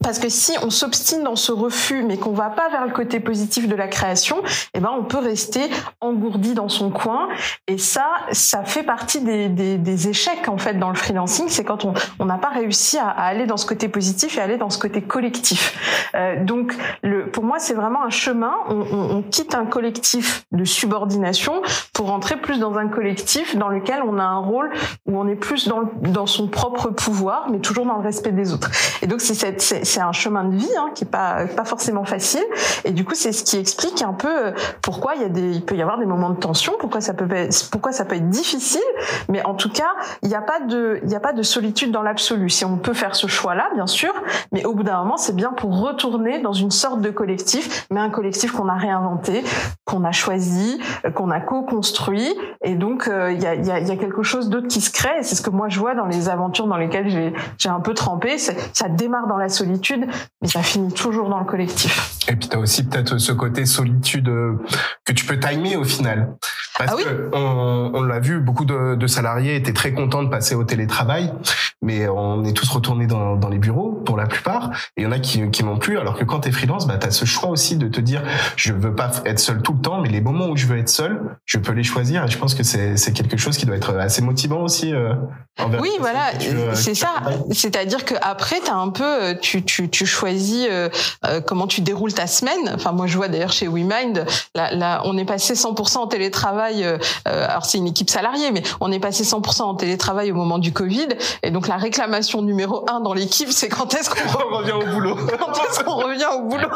parce 0.02 0.18
que 0.18 0.28
si 0.28 0.52
on 0.62 0.70
s'obstine 0.70 1.22
dans 1.22 1.36
ce 1.36 1.52
refus, 1.52 2.02
mais 2.02 2.16
qu'on 2.16 2.32
va 2.32 2.48
pas 2.48 2.68
vers 2.70 2.86
le 2.86 2.92
côté 2.92 3.20
positif 3.20 3.68
de 3.68 3.76
la 3.76 3.86
création, 3.86 4.38
eh 4.74 4.80
ben 4.80 4.90
on 4.96 5.04
peut 5.04 5.18
rester 5.18 5.68
engourdi 6.00 6.54
dans 6.54 6.68
son 6.70 6.90
coin. 6.90 7.28
Et 7.66 7.76
ça, 7.76 8.06
ça 8.32 8.64
fait 8.64 8.82
partie 8.82 9.20
des, 9.20 9.48
des, 9.48 10.08
échecs 10.08 10.48
en 10.48 10.56
fait 10.56 10.78
dans 10.78 10.88
le 10.88 10.94
freelancing, 10.94 11.48
c'est 11.48 11.64
quand 11.64 11.84
on 12.18 12.24
n'a 12.24 12.38
pas 12.38 12.48
réussi 12.48 12.96
à, 12.96 13.08
aller 13.08 13.44
dans 13.46 13.58
ce 13.58 13.66
côté 13.66 13.88
positif 13.88 14.38
et 14.38 14.40
aller 14.40 14.56
dans 14.56 14.70
ce 14.70 14.78
côté 14.78 15.02
collectif. 15.02 16.08
Euh, 16.14 16.42
donc, 16.42 16.74
le, 17.02 17.30
pour 17.30 17.44
moi, 17.44 17.58
c'est 17.58 17.74
vraiment 17.74 18.02
un 18.02 18.10
chemin. 18.10 18.54
On, 18.68 18.80
on, 18.80 19.22
quitte 19.22 19.54
un 19.54 19.66
collectif 19.66 20.44
de 20.50 20.64
subordination 20.64 21.60
pour 21.92 22.06
rentrer 22.06 22.40
plus 22.40 22.58
dans 22.58 22.76
un 22.78 22.88
collectif 22.88 23.56
dans 23.56 23.68
lequel 23.68 24.02
on 24.02 24.18
a 24.18 24.24
un 24.24 24.38
rôle 24.38 24.72
où 25.06 25.18
on 25.18 25.28
est 25.28 25.36
plus 25.36 25.68
dans, 25.68 25.82
dans 26.00 26.26
son 26.26 26.48
propre 26.48 26.88
pouvoir, 26.88 27.48
mais 27.50 27.58
toujours 27.58 27.84
dans 27.84 27.96
le 27.96 28.02
respect 28.02 28.32
des 28.32 28.52
autres. 28.54 28.70
Et 29.02 29.06
donc, 29.06 29.20
c'est 29.20 29.34
cette 29.34 29.60
c'est 29.90 30.00
un 30.00 30.12
chemin 30.12 30.44
de 30.44 30.56
vie 30.56 30.70
hein, 30.78 30.90
qui 30.94 31.04
est 31.04 31.10
pas 31.10 31.46
pas 31.46 31.64
forcément 31.64 32.04
facile. 32.04 32.44
Et 32.84 32.92
du 32.92 33.04
coup, 33.04 33.14
c'est 33.14 33.32
ce 33.32 33.44
qui 33.44 33.56
explique 33.56 34.02
un 34.02 34.12
peu 34.12 34.46
euh, 34.46 34.52
pourquoi 34.82 35.14
il 35.16 35.22
y 35.22 35.24
a 35.24 35.28
des, 35.28 35.52
il 35.52 35.64
peut 35.64 35.76
y 35.76 35.82
avoir 35.82 35.98
des 35.98 36.06
moments 36.06 36.30
de 36.30 36.38
tension, 36.38 36.74
pourquoi 36.78 37.00
ça 37.00 37.14
peut 37.14 37.28
pourquoi 37.70 37.92
ça 37.92 38.04
peut 38.04 38.16
être 38.16 38.28
difficile. 38.30 38.80
Mais 39.28 39.44
en 39.44 39.54
tout 39.54 39.70
cas, 39.70 39.90
il 40.22 40.28
n'y 40.28 40.34
a 40.34 40.40
pas 40.40 40.60
de, 40.60 41.00
il 41.04 41.14
a 41.14 41.20
pas 41.20 41.32
de 41.32 41.42
solitude 41.42 41.90
dans 41.90 42.02
l'absolu. 42.02 42.50
Si 42.50 42.64
on 42.64 42.76
peut 42.76 42.94
faire 42.94 43.14
ce 43.14 43.26
choix-là, 43.26 43.70
bien 43.74 43.86
sûr, 43.86 44.12
mais 44.52 44.64
au 44.64 44.74
bout 44.74 44.82
d'un 44.82 44.98
moment, 44.98 45.16
c'est 45.16 45.34
bien 45.34 45.52
pour 45.52 45.80
retourner 45.80 46.40
dans 46.40 46.52
une 46.52 46.70
sorte 46.70 47.00
de 47.00 47.10
collectif, 47.10 47.86
mais 47.90 48.00
un 48.00 48.10
collectif 48.10 48.52
qu'on 48.52 48.68
a 48.68 48.76
réinventé, 48.76 49.44
qu'on 49.84 50.04
a 50.04 50.12
choisi, 50.12 50.80
euh, 51.04 51.10
qu'on 51.10 51.30
a 51.30 51.40
co-construit. 51.40 52.34
Et 52.62 52.74
donc, 52.74 53.08
euh, 53.08 53.32
il 53.32 53.42
y, 53.42 53.46
a, 53.46 53.54
y, 53.54 53.90
a, 53.90 53.96
quelque 53.96 54.22
chose 54.22 54.48
d'autre 54.48 54.68
qui 54.68 54.80
se 54.80 54.90
crée. 54.90 55.18
Et 55.18 55.22
c'est 55.22 55.34
ce 55.34 55.42
que 55.42 55.50
moi 55.50 55.68
je 55.68 55.78
vois 55.80 55.94
dans 55.94 56.06
les 56.06 56.28
aventures 56.28 56.66
dans 56.66 56.76
lesquelles 56.76 57.32
j'ai 57.58 57.68
un 57.68 57.80
peu 57.80 57.94
trempé. 57.94 58.38
Ça 58.38 58.88
démarre 58.88 59.26
dans 59.26 59.36
la 59.36 59.48
solitude 59.48 59.79
mais 60.42 60.48
ça 60.48 60.62
finit 60.62 60.92
toujours 60.92 61.28
dans 61.28 61.38
le 61.38 61.44
collectif. 61.44 62.18
Et 62.28 62.36
puis 62.36 62.48
tu 62.48 62.56
as 62.56 62.60
aussi 62.60 62.84
peut-être 62.84 63.18
ce 63.18 63.32
côté 63.32 63.66
solitude 63.66 64.28
euh, 64.28 64.58
que 65.04 65.12
tu 65.12 65.24
peux 65.24 65.38
timer 65.38 65.76
au 65.76 65.84
final. 65.84 66.36
Parce 66.80 66.92
ah 66.92 66.96
oui 66.96 67.04
que 67.04 67.28
on, 67.34 67.90
on 67.92 68.02
l'a 68.02 68.20
vu, 68.20 68.40
beaucoup 68.40 68.64
de, 68.64 68.94
de, 68.94 69.06
salariés 69.06 69.54
étaient 69.54 69.74
très 69.74 69.92
contents 69.92 70.22
de 70.22 70.30
passer 70.30 70.54
au 70.54 70.64
télétravail, 70.64 71.30
mais 71.82 72.08
on 72.08 72.42
est 72.44 72.54
tous 72.54 72.68
retournés 72.70 73.06
dans, 73.06 73.36
dans 73.36 73.50
les 73.50 73.58
bureaux 73.58 74.00
pour 74.06 74.16
la 74.16 74.26
plupart, 74.26 74.70
et 74.96 75.02
il 75.02 75.04
y 75.04 75.06
en 75.06 75.12
a 75.12 75.18
qui, 75.18 75.50
qui 75.50 75.62
n'ont 75.62 75.76
plus. 75.76 75.98
Alors 75.98 76.16
que 76.16 76.24
quand 76.24 76.40
tu 76.40 76.48
es 76.48 76.52
freelance, 76.52 76.86
bah, 76.86 76.96
tu 76.98 77.06
as 77.06 77.10
ce 77.10 77.26
choix 77.26 77.50
aussi 77.50 77.76
de 77.76 77.86
te 77.88 78.00
dire, 78.00 78.22
je 78.56 78.72
veux 78.72 78.94
pas 78.94 79.10
être 79.26 79.38
seul 79.38 79.60
tout 79.60 79.74
le 79.74 79.80
temps, 79.80 80.00
mais 80.00 80.08
les 80.08 80.22
moments 80.22 80.48
où 80.48 80.56
je 80.56 80.66
veux 80.66 80.78
être 80.78 80.88
seul, 80.88 81.20
je 81.44 81.58
peux 81.58 81.72
les 81.72 81.84
choisir. 81.84 82.24
Et 82.24 82.28
je 82.28 82.38
pense 82.38 82.54
que 82.54 82.62
c'est 82.62 83.12
quelque 83.12 83.36
chose 83.36 83.58
qui 83.58 83.66
doit 83.66 83.76
être 83.76 83.94
assez 83.96 84.22
motivant 84.22 84.62
aussi. 84.62 84.94
Euh, 84.94 85.12
oui, 85.80 85.90
voilà, 85.98 86.32
c'est 86.74 86.94
ça. 86.94 87.14
C'est-à-dire 87.50 88.04
que 88.04 88.14
après, 88.22 88.56
as 88.68 88.74
un 88.74 88.88
peu, 88.88 89.04
euh, 89.04 89.34
tu, 89.40 89.62
tu, 89.64 89.90
tu 89.90 90.06
choisis 90.06 90.66
euh, 90.70 90.88
comment 91.46 91.66
tu 91.66 91.80
déroules 91.80 92.14
ta 92.14 92.26
semaine. 92.26 92.72
Enfin, 92.74 92.92
moi, 92.92 93.06
je 93.06 93.16
vois 93.16 93.28
d'ailleurs 93.28 93.52
chez 93.52 93.68
WeMind, 93.68 94.24
là, 94.54 94.74
là, 94.74 95.02
on 95.04 95.18
est 95.18 95.24
passé 95.24 95.54
100% 95.54 95.98
en 95.98 96.06
télétravail 96.06 96.69
euh, 96.78 96.98
alors 97.24 97.64
c'est 97.64 97.78
une 97.78 97.86
équipe 97.86 98.10
salariée, 98.10 98.50
mais 98.52 98.62
on 98.80 98.90
est 98.92 98.98
passé 99.00 99.24
100% 99.24 99.62
en 99.62 99.74
télétravail 99.74 100.32
au 100.32 100.34
moment 100.34 100.58
du 100.58 100.72
Covid. 100.72 101.08
Et 101.42 101.50
donc 101.50 101.68
la 101.68 101.76
réclamation 101.76 102.42
numéro 102.42 102.84
un 102.90 103.00
dans 103.00 103.12
l'équipe, 103.12 103.50
c'est 103.50 103.68
quand 103.68 103.94
est-ce 103.94 104.10
qu'on 104.10 104.56
revient 104.56 104.72
au 104.72 104.86
boulot 104.92 105.16
Quand 105.38 105.52
est-ce 105.52 105.84
qu'on 105.84 105.96
revient 105.96 106.26
au 106.36 106.48
boulot? 106.48 106.68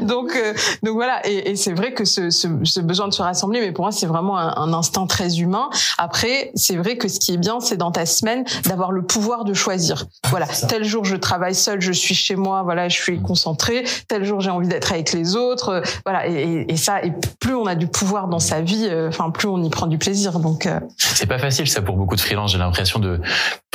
Donc 0.00 0.34
euh, 0.36 0.54
donc 0.82 0.94
voilà. 0.94 1.26
Et, 1.26 1.50
et 1.50 1.56
c'est 1.56 1.72
vrai 1.72 1.92
que 1.92 2.04
ce, 2.04 2.30
ce, 2.30 2.48
ce, 2.64 2.80
besoin 2.80 3.08
de 3.08 3.14
se 3.14 3.22
rassembler, 3.22 3.60
mais 3.60 3.72
pour 3.72 3.84
moi 3.84 3.92
c'est 3.92 4.06
vraiment 4.06 4.38
un, 4.38 4.54
un, 4.56 4.72
instinct 4.72 5.06
très 5.06 5.38
humain. 5.38 5.70
Après, 5.98 6.50
c'est 6.54 6.76
vrai 6.76 6.96
que 6.96 7.08
ce 7.08 7.18
qui 7.18 7.32
est 7.34 7.38
bien, 7.38 7.60
c'est 7.60 7.76
dans 7.76 7.90
ta 7.90 8.06
semaine 8.06 8.44
d'avoir 8.64 8.92
le 8.92 9.02
pouvoir 9.02 9.44
de 9.44 9.54
choisir. 9.54 10.04
Voilà, 10.30 10.46
tel 10.68 10.84
jour 10.84 11.04
je 11.04 11.16
travaille 11.16 11.54
seul, 11.54 11.80
je 11.80 11.92
suis 11.92 12.14
chez 12.14 12.36
moi, 12.36 12.62
voilà, 12.62 12.88
je 12.88 13.00
suis 13.00 13.20
concentré. 13.20 13.84
Tel 14.08 14.24
jour 14.24 14.40
j'ai 14.40 14.50
envie 14.50 14.68
d'être 14.68 14.92
avec 14.92 15.12
les 15.12 15.36
autres, 15.36 15.68
euh, 15.68 15.82
voilà. 16.04 16.26
Et, 16.28 16.66
et, 16.68 16.76
ça, 16.76 17.02
et 17.02 17.12
plus 17.40 17.54
on 17.54 17.66
a 17.66 17.74
du 17.74 17.86
pouvoir 17.86 18.28
dans 18.28 18.38
sa 18.38 18.60
vie, 18.60 18.88
enfin 19.08 19.30
plus 19.36 19.48
on 19.48 19.62
y 19.62 19.70
prend 19.70 19.86
du 19.86 19.98
plaisir. 19.98 20.38
Donc 20.38 20.66
euh. 20.66 20.80
c'est 20.96 21.26
pas 21.26 21.38
facile 21.38 21.68
ça 21.68 21.82
pour 21.82 21.96
beaucoup 21.96 22.16
de 22.16 22.20
freelance. 22.20 22.52
J'ai 22.52 22.58
l'impression 22.58 22.98
de 22.98 23.20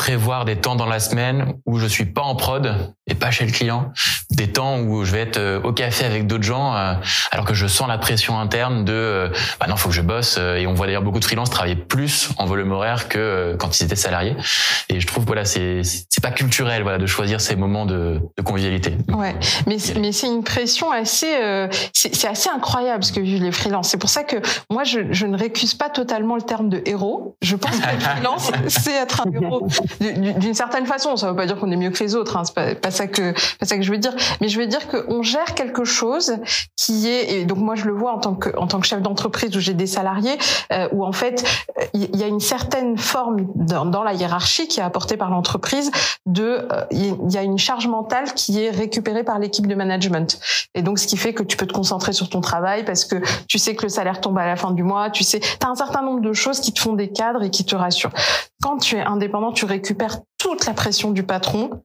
prévoir 0.02 0.46
des 0.46 0.56
temps 0.56 0.76
dans 0.76 0.88
la 0.88 1.00
semaine 1.00 1.54
où 1.68 1.78
je 1.78 1.86
suis 1.86 2.06
pas 2.06 2.24
en 2.24 2.36
prod 2.36 2.76
et 3.06 3.14
pas 3.14 3.30
chez 3.30 3.46
le 3.46 3.52
client, 3.52 3.94
des 4.32 4.52
temps 4.52 4.80
où 4.80 5.04
je 5.04 5.12
vais 5.12 5.20
être 5.20 5.38
euh, 5.38 5.62
au 5.62 5.74
café 5.74 6.06
avec 6.06 6.26
d'autres 6.26 6.44
gens, 6.44 6.76
euh, 6.76 6.96
alors 7.30 7.46
que 7.46 7.54
je 7.54 7.68
sens 7.68 7.88
la 7.88 8.00
pression 8.00 8.40
interne 8.40 8.84
de 8.84 9.30
bah 9.60 9.68
non 9.70 9.76
faut 9.76 9.90
que 9.90 9.96
je 9.96 10.02
bosse. 10.02 10.40
Et 10.40 10.66
on 10.66 10.74
voit 10.74 10.88
d'ailleurs 10.88 11.04
beaucoup 11.04 11.20
de 11.20 11.26
freelance 11.26 11.52
travailler 11.52 11.76
plus 11.76 12.30
en 12.40 12.46
volume 12.46 12.72
horaire 12.72 13.10
que 13.10 13.56
quand 13.60 13.80
ils 13.80 13.84
étaient 13.84 13.96
salariés. 13.96 14.36
Et 14.90 15.00
je 15.00 15.06
trouve 15.06 15.24
voilà 15.26 15.46
c'est 15.46 15.82
c'est 15.84 16.24
pas 16.24 16.32
culturel 16.32 16.82
voilà 16.82 16.98
de 16.98 17.06
choisir 17.06 17.40
ces 17.40 17.56
moments 17.56 17.86
de, 17.86 18.22
convivialité. 18.44 18.98
Ouais, 19.10 19.36
mais 19.68 19.78
mais 20.00 20.12
c'est 20.12 20.28
une 20.28 20.44
pression 20.44 20.92
assez 20.92 21.28
c'est 21.94 22.28
assez 22.28 22.50
incroyable 22.50 23.04
ce 23.04 23.12
que 23.12 23.20
vivent 23.20 23.44
les 23.44 23.52
freelances. 23.52 23.90
C'est 23.90 24.00
pour 24.00 24.10
ça 24.10 24.24
que 24.24 24.38
moi 24.72 24.84
je, 24.84 25.02
je 25.12 25.28
ne 25.28 25.38
récuse 25.38 25.76
pas 25.76 25.90
totalement 25.90 26.36
le 26.38 26.42
terme 26.42 26.70
de 26.70 26.82
héros. 26.88 27.36
Je 27.44 27.56
pense 27.56 27.78
que 27.78 28.00
freelance, 28.00 28.52
c'est 28.68 28.94
être 28.94 29.28
un 29.28 29.32
héros 29.32 29.68
d'une 30.00 30.54
certaine 30.54 30.86
façon. 30.86 31.16
Ça 31.16 31.28
ne 31.28 31.32
veut 31.32 31.38
pas 31.38 31.46
dire 31.46 31.58
qu'on 31.58 31.72
est 31.72 31.78
mieux 31.78 31.90
que 31.90 32.04
les 32.04 32.16
autres. 32.16 32.38
Hein. 32.38 32.44
C'est 32.46 32.80
pas, 32.80 32.92
ça 32.92 33.08
que 33.08 33.34
ça 33.62 33.78
que 33.78 33.84
je 33.84 33.92
veux 33.92 33.98
dire. 33.98 34.16
Mais 34.40 34.48
je 34.48 34.60
veux 34.60 34.68
dire 34.68 34.88
qu'on 34.88 35.22
gère 35.24 35.54
quelque 35.56 35.84
chose 35.84 36.38
qui 36.76 37.08
est 37.08 37.34
et 37.34 37.46
donc 37.46 37.60
moi 37.60 37.76
je 37.76 37.86
le 37.86 37.94
vois 37.94 38.14
en 38.14 38.20
tant 38.20 38.36
que 38.36 38.56
en 38.58 38.68
tant 38.68 38.80
que 38.80 38.88
chef 38.88 39.02
d'entreprise 39.02 39.56
où 39.56 39.60
j'ai 39.60 39.74
des 39.74 39.88
salariés 39.88 40.38
euh, 40.72 40.88
où 40.92 41.06
en 41.06 41.12
fait 41.12 41.44
il 41.94 42.16
y 42.16 42.24
a 42.24 42.28
une 42.28 42.40
certaine 42.40 42.98
forme 42.98 43.48
dans, 43.56 43.86
dans 43.86 44.04
la 44.04 44.14
hiérarchie 44.14 44.68
qui 44.68 44.80
est 44.80 44.84
apportée 44.84 45.18
par 45.18 45.30
l'entreprise 45.30 45.92
de 46.26 46.68
euh, 46.72 46.86
il 46.92 47.32
y 47.32 47.38
a 47.38 47.44
une 47.44 47.58
charge 47.58 47.88
mentale 47.88 48.34
qui 48.34 48.62
est 48.62 48.70
récupérée 48.70 49.24
par 49.24 49.40
l'équipe 49.40 49.68
de 49.68 49.76
management 49.76 50.40
et 50.74 50.82
donc 50.82 51.00
ce 51.00 51.08
qui 51.08 51.18
fait 51.18 51.34
que 51.34 51.44
tu 51.44 51.58
peux 51.58 51.68
te 51.68 51.74
concentrer 51.74 52.14
sur 52.14 52.30
ton 52.30 52.42
travail 52.42 52.84
parce 52.84 53.06
que 53.06 53.18
tu 53.48 53.58
sais 53.58 53.76
que 53.76 53.84
le 53.84 53.90
salaire 53.90 54.22
tombe 54.22 54.38
à 54.38 54.46
la 54.46 54.56
fin 54.56 54.72
du 54.72 54.84
mois 54.84 55.10
tu 55.10 55.24
sais 55.24 55.40
tu 55.40 55.66
as 55.66 55.70
un 55.70 55.76
certain 55.76 56.02
nombre 56.02 56.22
de 56.22 56.34
choses 56.34 56.60
qui 56.60 56.74
te 56.74 56.80
font 56.80 56.94
des 56.94 57.10
cadres 57.10 57.44
et 57.44 57.50
qui 57.50 57.66
te 57.66 57.76
rassurent. 57.76 58.12
Quand 58.62 58.78
tu 58.78 58.96
es 58.96 59.02
indépendant, 59.02 59.52
tu 59.52 59.66
récupères 59.66 59.81
toute 59.82 60.66
la 60.66 60.74
pression 60.74 61.12
du 61.12 61.24
patron 61.24 61.84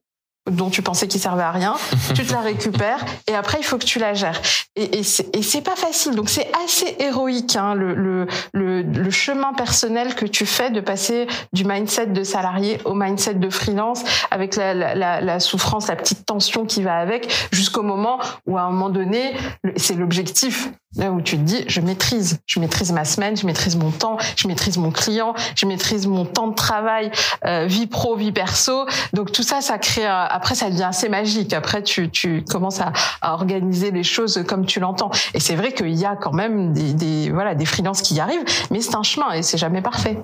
dont 0.49 0.69
tu 0.69 0.81
pensais 0.81 1.07
qu'il 1.07 1.19
servait 1.19 1.43
à 1.43 1.51
rien, 1.51 1.75
tu 2.15 2.25
te 2.25 2.33
la 2.33 2.41
récupères 2.41 3.03
et 3.27 3.35
après 3.35 3.59
il 3.59 3.63
faut 3.63 3.77
que 3.77 3.85
tu 3.85 3.99
la 3.99 4.13
gères. 4.13 4.41
Et, 4.75 4.99
et 4.99 5.03
c'est 5.03 5.61
pas 5.61 5.75
facile, 5.75 6.15
donc 6.15 6.29
c'est 6.29 6.49
assez 6.63 6.95
héroïque 6.99 7.55
hein, 7.55 7.73
le, 7.73 7.95
le, 7.95 8.27
le, 8.53 8.83
le, 8.83 9.09
chemin 9.09 9.53
personnel 9.53 10.13
que 10.13 10.25
tu 10.25 10.45
fais 10.45 10.69
de 10.69 10.81
passer 10.81 11.27
du 11.51 11.65
mindset 11.65 12.07
de 12.07 12.23
salarié 12.23 12.79
au 12.85 12.93
mindset 12.93 13.35
de 13.35 13.49
freelance 13.49 14.03
avec 14.29 14.55
la, 14.55 14.73
la, 14.73 15.19
la 15.21 15.39
souffrance, 15.39 15.87
la 15.87 15.95
petite 15.95 16.25
tension 16.25 16.65
qui 16.65 16.83
va 16.83 16.97
avec, 16.97 17.27
jusqu'au 17.51 17.81
moment 17.81 18.19
où 18.45 18.57
à 18.57 18.61
un 18.61 18.69
moment 18.69 18.89
donné, 18.89 19.33
c'est 19.77 19.95
l'objectif, 19.95 20.69
Là 20.97 21.11
où 21.11 21.21
tu 21.21 21.37
te 21.37 21.43
dis, 21.43 21.63
je 21.67 21.81
maîtrise, 21.81 22.39
je 22.45 22.59
maîtrise 22.59 22.91
ma 22.91 23.05
semaine, 23.05 23.37
je 23.37 23.45
maîtrise 23.45 23.75
mon 23.75 23.91
temps, 23.91 24.17
je 24.35 24.47
maîtrise 24.47 24.77
mon 24.77 24.91
client, 24.91 25.33
je 25.55 25.65
maîtrise 25.65 26.07
mon 26.07 26.25
temps 26.25 26.47
de 26.47 26.55
travail, 26.55 27.11
euh, 27.45 27.65
vie 27.65 27.87
pro, 27.87 28.15
vie 28.15 28.31
perso. 28.31 28.85
Donc 29.13 29.31
tout 29.31 29.43
ça, 29.43 29.61
ça 29.61 29.77
crée. 29.77 30.05
Après, 30.05 30.55
ça 30.55 30.69
devient 30.69 30.83
assez 30.83 31.09
magique. 31.09 31.53
Après, 31.53 31.83
tu, 31.83 32.09
tu 32.09 32.43
commences 32.43 32.81
à, 32.81 32.91
à 33.21 33.33
organiser 33.33 33.91
les 33.91 34.03
choses 34.03 34.43
comme 34.47 34.65
tu 34.65 34.79
l'entends. 34.79 35.11
Et 35.33 35.39
c'est 35.39 35.55
vrai 35.55 35.71
qu'il 35.71 35.93
y 35.93 36.05
a 36.05 36.15
quand 36.15 36.33
même 36.33 36.73
des, 36.73 36.93
des 36.93 37.31
voilà 37.31 37.55
des 37.55 37.65
freelances 37.65 38.01
qui 38.01 38.15
y 38.15 38.19
arrivent, 38.19 38.45
mais 38.71 38.81
c'est 38.81 38.95
un 38.95 39.03
chemin 39.03 39.31
et 39.31 39.43
c'est 39.43 39.57
jamais 39.57 39.81
parfait. 39.81 40.17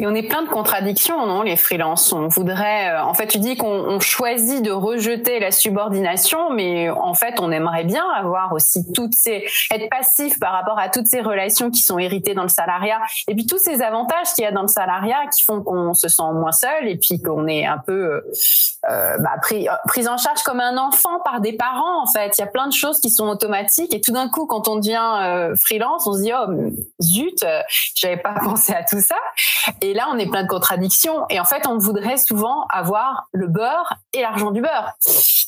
Et 0.00 0.06
on 0.06 0.14
est 0.16 0.24
plein 0.24 0.42
de 0.42 0.48
contradictions, 0.48 1.26
non, 1.26 1.42
les 1.42 1.54
freelances? 1.54 2.12
On 2.12 2.26
voudrait, 2.26 2.90
euh, 2.90 3.04
en 3.04 3.14
fait, 3.14 3.28
tu 3.28 3.38
dis 3.38 3.56
qu'on 3.56 4.00
choisit 4.00 4.62
de 4.62 4.72
rejeter 4.72 5.38
la 5.38 5.52
subordination, 5.52 6.50
mais 6.50 6.90
en 6.90 7.14
fait, 7.14 7.38
on 7.38 7.52
aimerait 7.52 7.84
bien 7.84 8.04
avoir 8.16 8.52
aussi 8.52 8.90
toutes 8.92 9.14
ces, 9.14 9.46
être 9.70 9.88
passif 9.88 10.40
par 10.40 10.52
rapport 10.52 10.78
à 10.78 10.88
toutes 10.88 11.06
ces 11.06 11.20
relations 11.20 11.70
qui 11.70 11.82
sont 11.82 12.00
héritées 12.00 12.34
dans 12.34 12.42
le 12.42 12.48
salariat, 12.48 13.00
et 13.28 13.34
puis 13.36 13.46
tous 13.46 13.58
ces 13.58 13.80
avantages 13.80 14.32
qu'il 14.34 14.42
y 14.42 14.46
a 14.46 14.50
dans 14.50 14.62
le 14.62 14.68
salariat 14.68 15.26
qui 15.32 15.44
font 15.44 15.62
qu'on 15.62 15.94
se 15.94 16.08
sent 16.08 16.32
moins 16.34 16.52
seul, 16.52 16.88
et 16.88 16.96
puis 16.96 17.22
qu'on 17.22 17.46
est 17.46 17.64
un 17.64 17.78
peu 17.78 17.92
euh, 17.92 18.20
euh 18.90 19.18
bah, 19.18 19.36
pris, 19.40 19.68
pris 19.86 20.08
en 20.08 20.16
charge 20.16 20.42
comme 20.42 20.60
un 20.60 20.78
enfant 20.78 21.20
par 21.24 21.40
des 21.40 21.52
parents. 21.52 22.02
En 22.02 22.06
fait, 22.06 22.36
il 22.38 22.40
y 22.40 22.44
a 22.44 22.48
plein 22.48 22.66
de 22.66 22.72
choses 22.72 22.98
qui 22.98 23.10
sont 23.10 23.28
automatiques, 23.28 23.94
et 23.94 24.00
tout 24.00 24.12
d'un 24.12 24.28
coup, 24.28 24.46
quand 24.46 24.66
on 24.66 24.76
devient 24.76 25.20
euh, 25.22 25.54
freelance, 25.54 26.08
on 26.08 26.14
se 26.14 26.22
dit 26.22 26.32
oh 26.34 26.52
zut, 27.00 27.44
j'avais 27.94 28.16
pas 28.16 28.34
pensé 28.44 28.72
à 28.72 28.82
tout 28.82 29.00
ça. 29.00 29.14
Et 29.80 29.94
là, 29.94 30.08
on 30.12 30.18
est 30.18 30.28
plein 30.28 30.42
de 30.42 30.48
contradictions. 30.48 31.26
Et 31.28 31.40
en 31.40 31.44
fait, 31.44 31.66
on 31.66 31.78
voudrait 31.78 32.18
souvent 32.18 32.66
avoir 32.70 33.28
le 33.32 33.46
beurre 33.46 33.94
et 34.12 34.20
l'argent 34.22 34.50
du 34.50 34.60
beurre. 34.60 34.92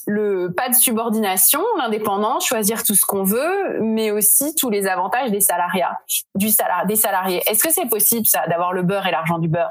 Le 0.06 0.52
pas 0.52 0.68
de 0.68 0.74
subordination, 0.74 1.60
l'indépendance, 1.78 2.46
choisir 2.46 2.82
tout 2.82 2.94
ce 2.94 3.06
qu'on 3.06 3.24
veut, 3.24 3.80
mais 3.80 4.10
aussi 4.10 4.54
tous 4.54 4.70
les 4.70 4.86
avantages 4.86 5.30
des 5.30 5.40
salariats, 5.40 5.98
du 6.34 6.50
salar 6.50 6.86
des 6.86 6.96
salariés. 6.96 7.42
Est-ce 7.46 7.62
que 7.62 7.72
c'est 7.72 7.88
possible 7.88 8.26
ça, 8.26 8.46
d'avoir 8.48 8.72
le 8.72 8.82
beurre 8.82 9.06
et 9.06 9.10
l'argent 9.10 9.38
du 9.38 9.48
beurre? 9.48 9.70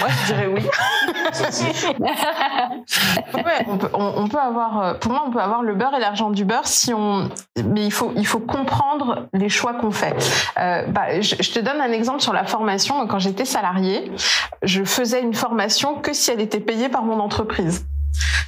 Moi, 0.00 0.08
je 0.08 0.26
dirais 0.26 0.46
oui. 0.46 0.62
on, 3.92 4.28
peut, 4.28 4.38
avoir, 4.38 4.80
euh, 4.80 4.94
pour 4.94 5.12
moi, 5.12 5.24
on 5.26 5.30
peut 5.30 5.40
avoir 5.40 5.62
le 5.62 5.74
beurre 5.74 5.94
et 5.94 6.00
l'argent 6.00 6.30
du 6.30 6.44
beurre 6.44 6.66
si 6.66 6.94
on, 6.94 7.28
mais 7.64 7.84
il 7.84 7.92
faut, 7.92 8.12
il 8.16 8.26
faut 8.26 8.40
comprendre 8.40 9.28
les 9.32 9.48
choix 9.48 9.74
qu'on 9.74 9.90
fait. 9.90 10.14
Euh, 10.58 10.86
bah, 10.86 11.20
je, 11.20 11.36
je, 11.40 11.52
te 11.52 11.60
donne 11.60 11.80
un 11.80 11.92
exemple 11.92 12.20
sur 12.20 12.32
la 12.32 12.44
formation. 12.44 13.06
Quand 13.06 13.18
j'étais 13.18 13.44
salariée, 13.44 14.10
je 14.62 14.84
faisais 14.84 15.20
une 15.20 15.34
formation 15.34 15.96
que 15.96 16.12
si 16.12 16.30
elle 16.30 16.40
était 16.40 16.60
payée 16.60 16.88
par 16.88 17.02
mon 17.02 17.20
entreprise. 17.20 17.86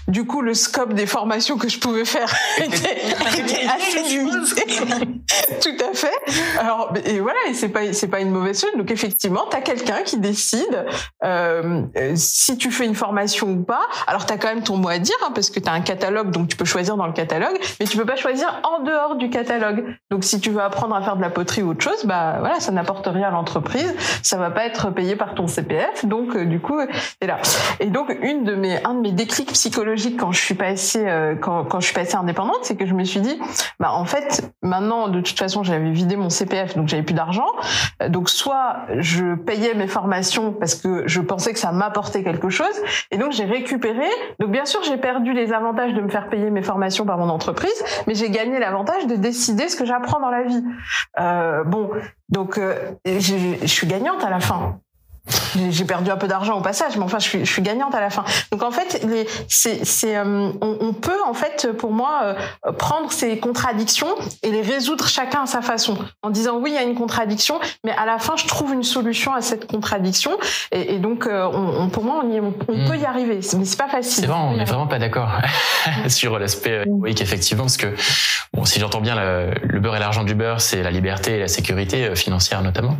Du 0.08 0.24
coup, 0.24 0.42
le 0.42 0.54
scope 0.54 0.94
des 0.94 1.06
formations 1.06 1.56
que 1.56 1.68
je 1.68 1.78
pouvais 1.78 2.04
faire 2.04 2.32
était, 2.58 2.98
était 3.38 3.66
assez 3.66 4.02
limité. 4.02 4.64
Tout 5.60 5.84
à 5.90 5.94
fait. 5.94 6.58
Alors, 6.58 6.92
et 7.04 7.20
voilà, 7.20 7.38
et 7.48 7.54
c'est 7.54 7.68
pas 7.68 7.92
c'est 7.92 8.08
pas 8.08 8.20
une 8.20 8.30
mauvaise 8.30 8.60
chose. 8.60 8.70
Donc 8.76 8.90
effectivement, 8.90 9.44
tu 9.50 9.56
as 9.56 9.60
quelqu'un 9.60 10.02
qui 10.04 10.18
décide 10.18 10.86
euh, 11.24 11.82
si 12.14 12.56
tu 12.56 12.70
fais 12.70 12.86
une 12.86 12.94
formation 12.94 13.48
ou 13.48 13.62
pas. 13.62 13.86
Alors 14.06 14.26
tu 14.26 14.32
as 14.32 14.38
quand 14.38 14.48
même 14.48 14.62
ton 14.62 14.76
mot 14.76 14.88
à 14.88 14.98
dire 14.98 15.16
hein, 15.24 15.32
parce 15.34 15.50
que 15.50 15.60
tu 15.60 15.68
as 15.68 15.72
un 15.72 15.80
catalogue, 15.80 16.30
donc 16.30 16.48
tu 16.48 16.56
peux 16.56 16.64
choisir 16.64 16.96
dans 16.96 17.06
le 17.06 17.12
catalogue, 17.12 17.58
mais 17.78 17.86
tu 17.86 17.96
peux 17.96 18.04
pas 18.04 18.16
choisir 18.16 18.60
en 18.64 18.82
dehors 18.82 19.16
du 19.16 19.30
catalogue. 19.30 19.84
Donc 20.10 20.24
si 20.24 20.40
tu 20.40 20.50
veux 20.50 20.60
apprendre 20.60 20.94
à 20.94 21.02
faire 21.02 21.16
de 21.16 21.22
la 21.22 21.30
poterie 21.30 21.62
ou 21.62 21.70
autre 21.70 21.82
chose, 21.82 22.04
bah 22.04 22.36
voilà, 22.40 22.60
ça 22.60 22.72
n'apporte 22.72 23.06
rien 23.06 23.28
à 23.28 23.30
l'entreprise, 23.30 23.94
ça 24.22 24.36
va 24.36 24.50
pas 24.50 24.64
être 24.66 24.90
payé 24.90 25.16
par 25.16 25.34
ton 25.34 25.46
CPF, 25.46 26.04
donc 26.04 26.34
euh, 26.34 26.44
du 26.44 26.60
coup, 26.60 26.80
et 27.20 27.26
là. 27.26 27.38
Et 27.78 27.86
donc 27.86 28.16
une 28.22 28.44
de 28.44 28.54
mes 28.54 28.82
un 28.84 28.94
de 28.94 29.00
mes 29.00 29.12
déclics 29.12 29.54
psychologique 29.94 30.18
quand 30.18 30.32
je 30.32 30.40
suis 30.40 30.54
passée 30.54 31.04
euh, 31.06 31.34
quand, 31.34 31.64
quand 31.64 31.80
je 31.80 31.86
suis 31.86 31.94
passée 31.94 32.16
indépendante, 32.16 32.60
c'est 32.62 32.76
que 32.76 32.86
je 32.86 32.94
me 32.94 33.04
suis 33.04 33.20
dit 33.20 33.40
bah 33.78 33.92
en 33.92 34.04
fait 34.04 34.52
maintenant 34.62 35.08
de 35.08 35.20
toute 35.20 35.38
façon 35.38 35.62
j'avais 35.62 35.90
vidé 35.90 36.16
mon 36.16 36.30
CPF 36.30 36.76
donc 36.76 36.88
j'avais 36.88 37.02
plus 37.02 37.14
d'argent. 37.14 37.46
Donc 38.08 38.30
soit 38.30 38.76
je 38.98 39.34
payais 39.34 39.74
mes 39.74 39.88
formations 39.88 40.52
parce 40.52 40.74
que 40.74 41.06
je 41.06 41.20
pensais 41.20 41.52
que 41.52 41.58
ça 41.58 41.72
m'apportait 41.72 42.22
quelque 42.22 42.50
chose 42.50 42.74
et 43.10 43.18
donc 43.18 43.32
j'ai 43.32 43.44
récupéré. 43.44 44.08
Donc 44.38 44.50
bien 44.50 44.64
sûr 44.64 44.82
j'ai 44.82 44.96
perdu 44.96 45.32
les 45.32 45.52
avantages 45.52 45.94
de 45.94 46.00
me 46.00 46.08
faire 46.08 46.28
payer 46.28 46.50
mes 46.50 46.62
formations 46.62 47.04
par 47.04 47.18
mon 47.18 47.28
entreprise 47.28 47.84
mais 48.06 48.14
j'ai 48.14 48.30
gagné 48.30 48.58
l'avantage 48.58 49.06
de 49.06 49.16
décider 49.16 49.68
ce 49.68 49.76
que 49.76 49.84
j'apprends 49.84 50.20
dans 50.20 50.30
la 50.30 50.44
vie. 50.44 50.64
Euh, 51.18 51.64
bon 51.64 51.90
donc 52.28 52.58
euh, 52.58 52.74
je 53.06 53.66
suis 53.66 53.86
gagnante 53.86 54.22
à 54.24 54.30
la 54.30 54.40
fin 54.40 54.78
j'ai 55.70 55.84
perdu 55.84 56.10
un 56.10 56.16
peu 56.16 56.28
d'argent 56.28 56.58
au 56.58 56.60
passage, 56.60 56.96
mais 56.96 57.04
enfin, 57.04 57.18
je 57.18 57.28
suis, 57.28 57.44
je 57.44 57.52
suis 57.52 57.62
gagnante 57.62 57.94
à 57.94 58.00
la 58.00 58.10
fin. 58.10 58.24
Donc 58.52 58.62
en 58.62 58.70
fait, 58.70 59.04
c'est, 59.48 60.16
euh, 60.16 60.52
on, 60.60 60.78
on, 60.80 60.92
peut 60.92 61.18
en 61.26 61.34
fait, 61.34 61.68
pour 61.76 61.92
moi, 61.92 62.36
euh, 62.66 62.72
prendre 62.72 63.10
ces 63.12 63.38
contradictions 63.38 64.08
et 64.42 64.50
les 64.50 64.62
résoudre 64.62 65.08
chacun 65.08 65.42
à 65.42 65.46
sa 65.46 65.62
façon, 65.62 65.98
en 66.22 66.30
disant 66.30 66.58
oui, 66.58 66.70
il 66.70 66.74
y 66.74 66.78
a 66.78 66.82
une 66.82 66.94
contradiction, 66.94 67.58
mais 67.84 67.92
à 67.92 68.06
la 68.06 68.18
fin, 68.18 68.36
je 68.36 68.46
trouve 68.46 68.72
une 68.72 68.82
solution 68.82 69.34
à 69.34 69.40
cette 69.40 69.66
contradiction. 69.66 70.32
Et, 70.72 70.94
et 70.94 70.98
donc, 70.98 71.26
euh, 71.26 71.48
on, 71.52 71.88
pour 71.88 72.04
moi, 72.04 72.22
on, 72.24 72.30
y, 72.30 72.40
on, 72.40 72.50
hmm. 72.50 72.88
peut 72.88 72.96
y 72.96 73.04
arriver, 73.04 73.40
mais 73.56 73.64
c'est 73.64 73.78
pas 73.78 73.88
facile. 73.88 74.24
C'est 74.24 74.26
vrai, 74.26 74.38
on 74.38 74.56
n'est 74.56 74.64
vraiment 74.64 74.86
pas 74.86 74.98
d'accord 74.98 75.30
sur 76.08 76.38
l'aspect 76.38 76.84
oui, 76.86 77.14
effectivement, 77.18 77.64
parce 77.64 77.76
que 77.76 77.94
bon, 78.52 78.64
si 78.64 78.80
j'entends 78.80 79.00
bien 79.00 79.16
le, 79.16 79.52
le 79.62 79.80
beurre 79.80 79.96
et 79.96 80.00
l'argent 80.00 80.24
du 80.24 80.34
beurre, 80.34 80.60
c'est 80.60 80.82
la 80.82 80.90
liberté 80.90 81.36
et 81.36 81.38
la 81.38 81.48
sécurité 81.48 82.14
financière 82.14 82.62
notamment. 82.62 82.96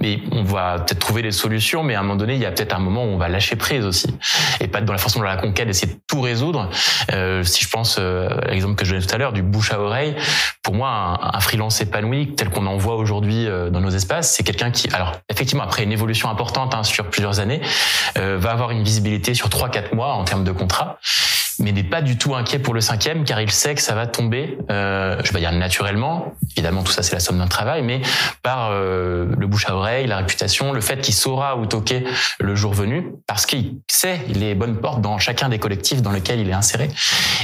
Mais 0.00 0.20
on 0.32 0.37
va 0.42 0.78
peut-être 0.78 0.98
trouver 0.98 1.22
des 1.22 1.32
solutions, 1.32 1.82
mais 1.82 1.94
à 1.94 2.00
un 2.00 2.02
moment 2.02 2.16
donné, 2.16 2.34
il 2.34 2.40
y 2.40 2.46
a 2.46 2.50
peut-être 2.50 2.74
un 2.74 2.78
moment 2.78 3.04
où 3.04 3.08
on 3.08 3.18
va 3.18 3.28
lâcher 3.28 3.56
prise 3.56 3.84
aussi, 3.84 4.08
et 4.60 4.68
pas 4.68 4.80
dans 4.80 4.92
la 4.92 4.98
façon 4.98 5.20
de 5.20 5.24
la 5.24 5.36
conquête, 5.36 5.66
d'essayer 5.66 5.92
de 5.92 5.98
tout 6.06 6.20
résoudre. 6.20 6.70
Euh, 7.12 7.42
si 7.42 7.64
je 7.64 7.68
pense 7.68 7.96
euh, 7.98 8.28
à 8.46 8.50
l'exemple 8.50 8.74
que 8.74 8.84
je 8.84 8.92
donnais 8.92 9.04
tout 9.04 9.14
à 9.14 9.18
l'heure 9.18 9.32
du 9.32 9.42
bouche 9.42 9.72
à 9.72 9.80
oreille, 9.80 10.14
pour 10.62 10.74
moi, 10.74 10.88
un, 10.88 11.36
un 11.36 11.40
freelance 11.40 11.80
épanoui 11.80 12.34
tel 12.34 12.50
qu'on 12.50 12.66
en 12.66 12.76
voit 12.76 12.96
aujourd'hui 12.96 13.46
euh, 13.46 13.70
dans 13.70 13.80
nos 13.80 13.90
espaces, 13.90 14.34
c'est 14.34 14.42
quelqu'un 14.42 14.70
qui, 14.70 14.88
alors 14.92 15.12
effectivement, 15.28 15.64
après 15.64 15.84
une 15.84 15.92
évolution 15.92 16.30
importante 16.30 16.74
hein, 16.74 16.82
sur 16.82 17.08
plusieurs 17.08 17.40
années, 17.40 17.60
euh, 18.16 18.36
va 18.38 18.50
avoir 18.50 18.70
une 18.70 18.82
visibilité 18.82 19.34
sur 19.34 19.48
3-4 19.48 19.94
mois 19.94 20.14
en 20.14 20.24
termes 20.24 20.44
de 20.44 20.52
contrat 20.52 20.98
mais 21.58 21.72
n'est 21.72 21.82
pas 21.82 22.02
du 22.02 22.16
tout 22.18 22.34
inquiet 22.34 22.58
pour 22.58 22.74
le 22.74 22.80
cinquième 22.80 23.24
car 23.24 23.40
il 23.40 23.50
sait 23.50 23.74
que 23.74 23.82
ça 23.82 23.94
va 23.94 24.06
tomber, 24.06 24.58
euh, 24.70 25.20
je 25.24 25.32
vais 25.32 25.40
dire 25.40 25.52
naturellement, 25.52 26.32
évidemment 26.56 26.82
tout 26.82 26.92
ça 26.92 27.02
c'est 27.02 27.14
la 27.14 27.20
somme 27.20 27.38
d'un 27.38 27.46
travail, 27.46 27.82
mais 27.82 28.00
par 28.42 28.70
euh, 28.70 29.26
le 29.36 29.46
bouche 29.46 29.68
à 29.68 29.74
oreille, 29.74 30.06
la 30.06 30.18
réputation, 30.18 30.72
le 30.72 30.80
fait 30.80 31.00
qu'il 31.00 31.14
saura 31.14 31.56
où 31.56 31.66
toquer 31.66 32.04
le 32.40 32.54
jour 32.54 32.72
venu, 32.72 33.12
parce 33.26 33.46
qu'il 33.46 33.76
sait 33.88 34.20
les 34.28 34.54
bonnes 34.54 34.76
portes 34.76 35.00
dans 35.00 35.18
chacun 35.18 35.48
des 35.48 35.58
collectifs 35.58 36.02
dans 36.02 36.12
lesquels 36.12 36.40
il 36.40 36.48
est 36.48 36.54
inséré. 36.54 36.88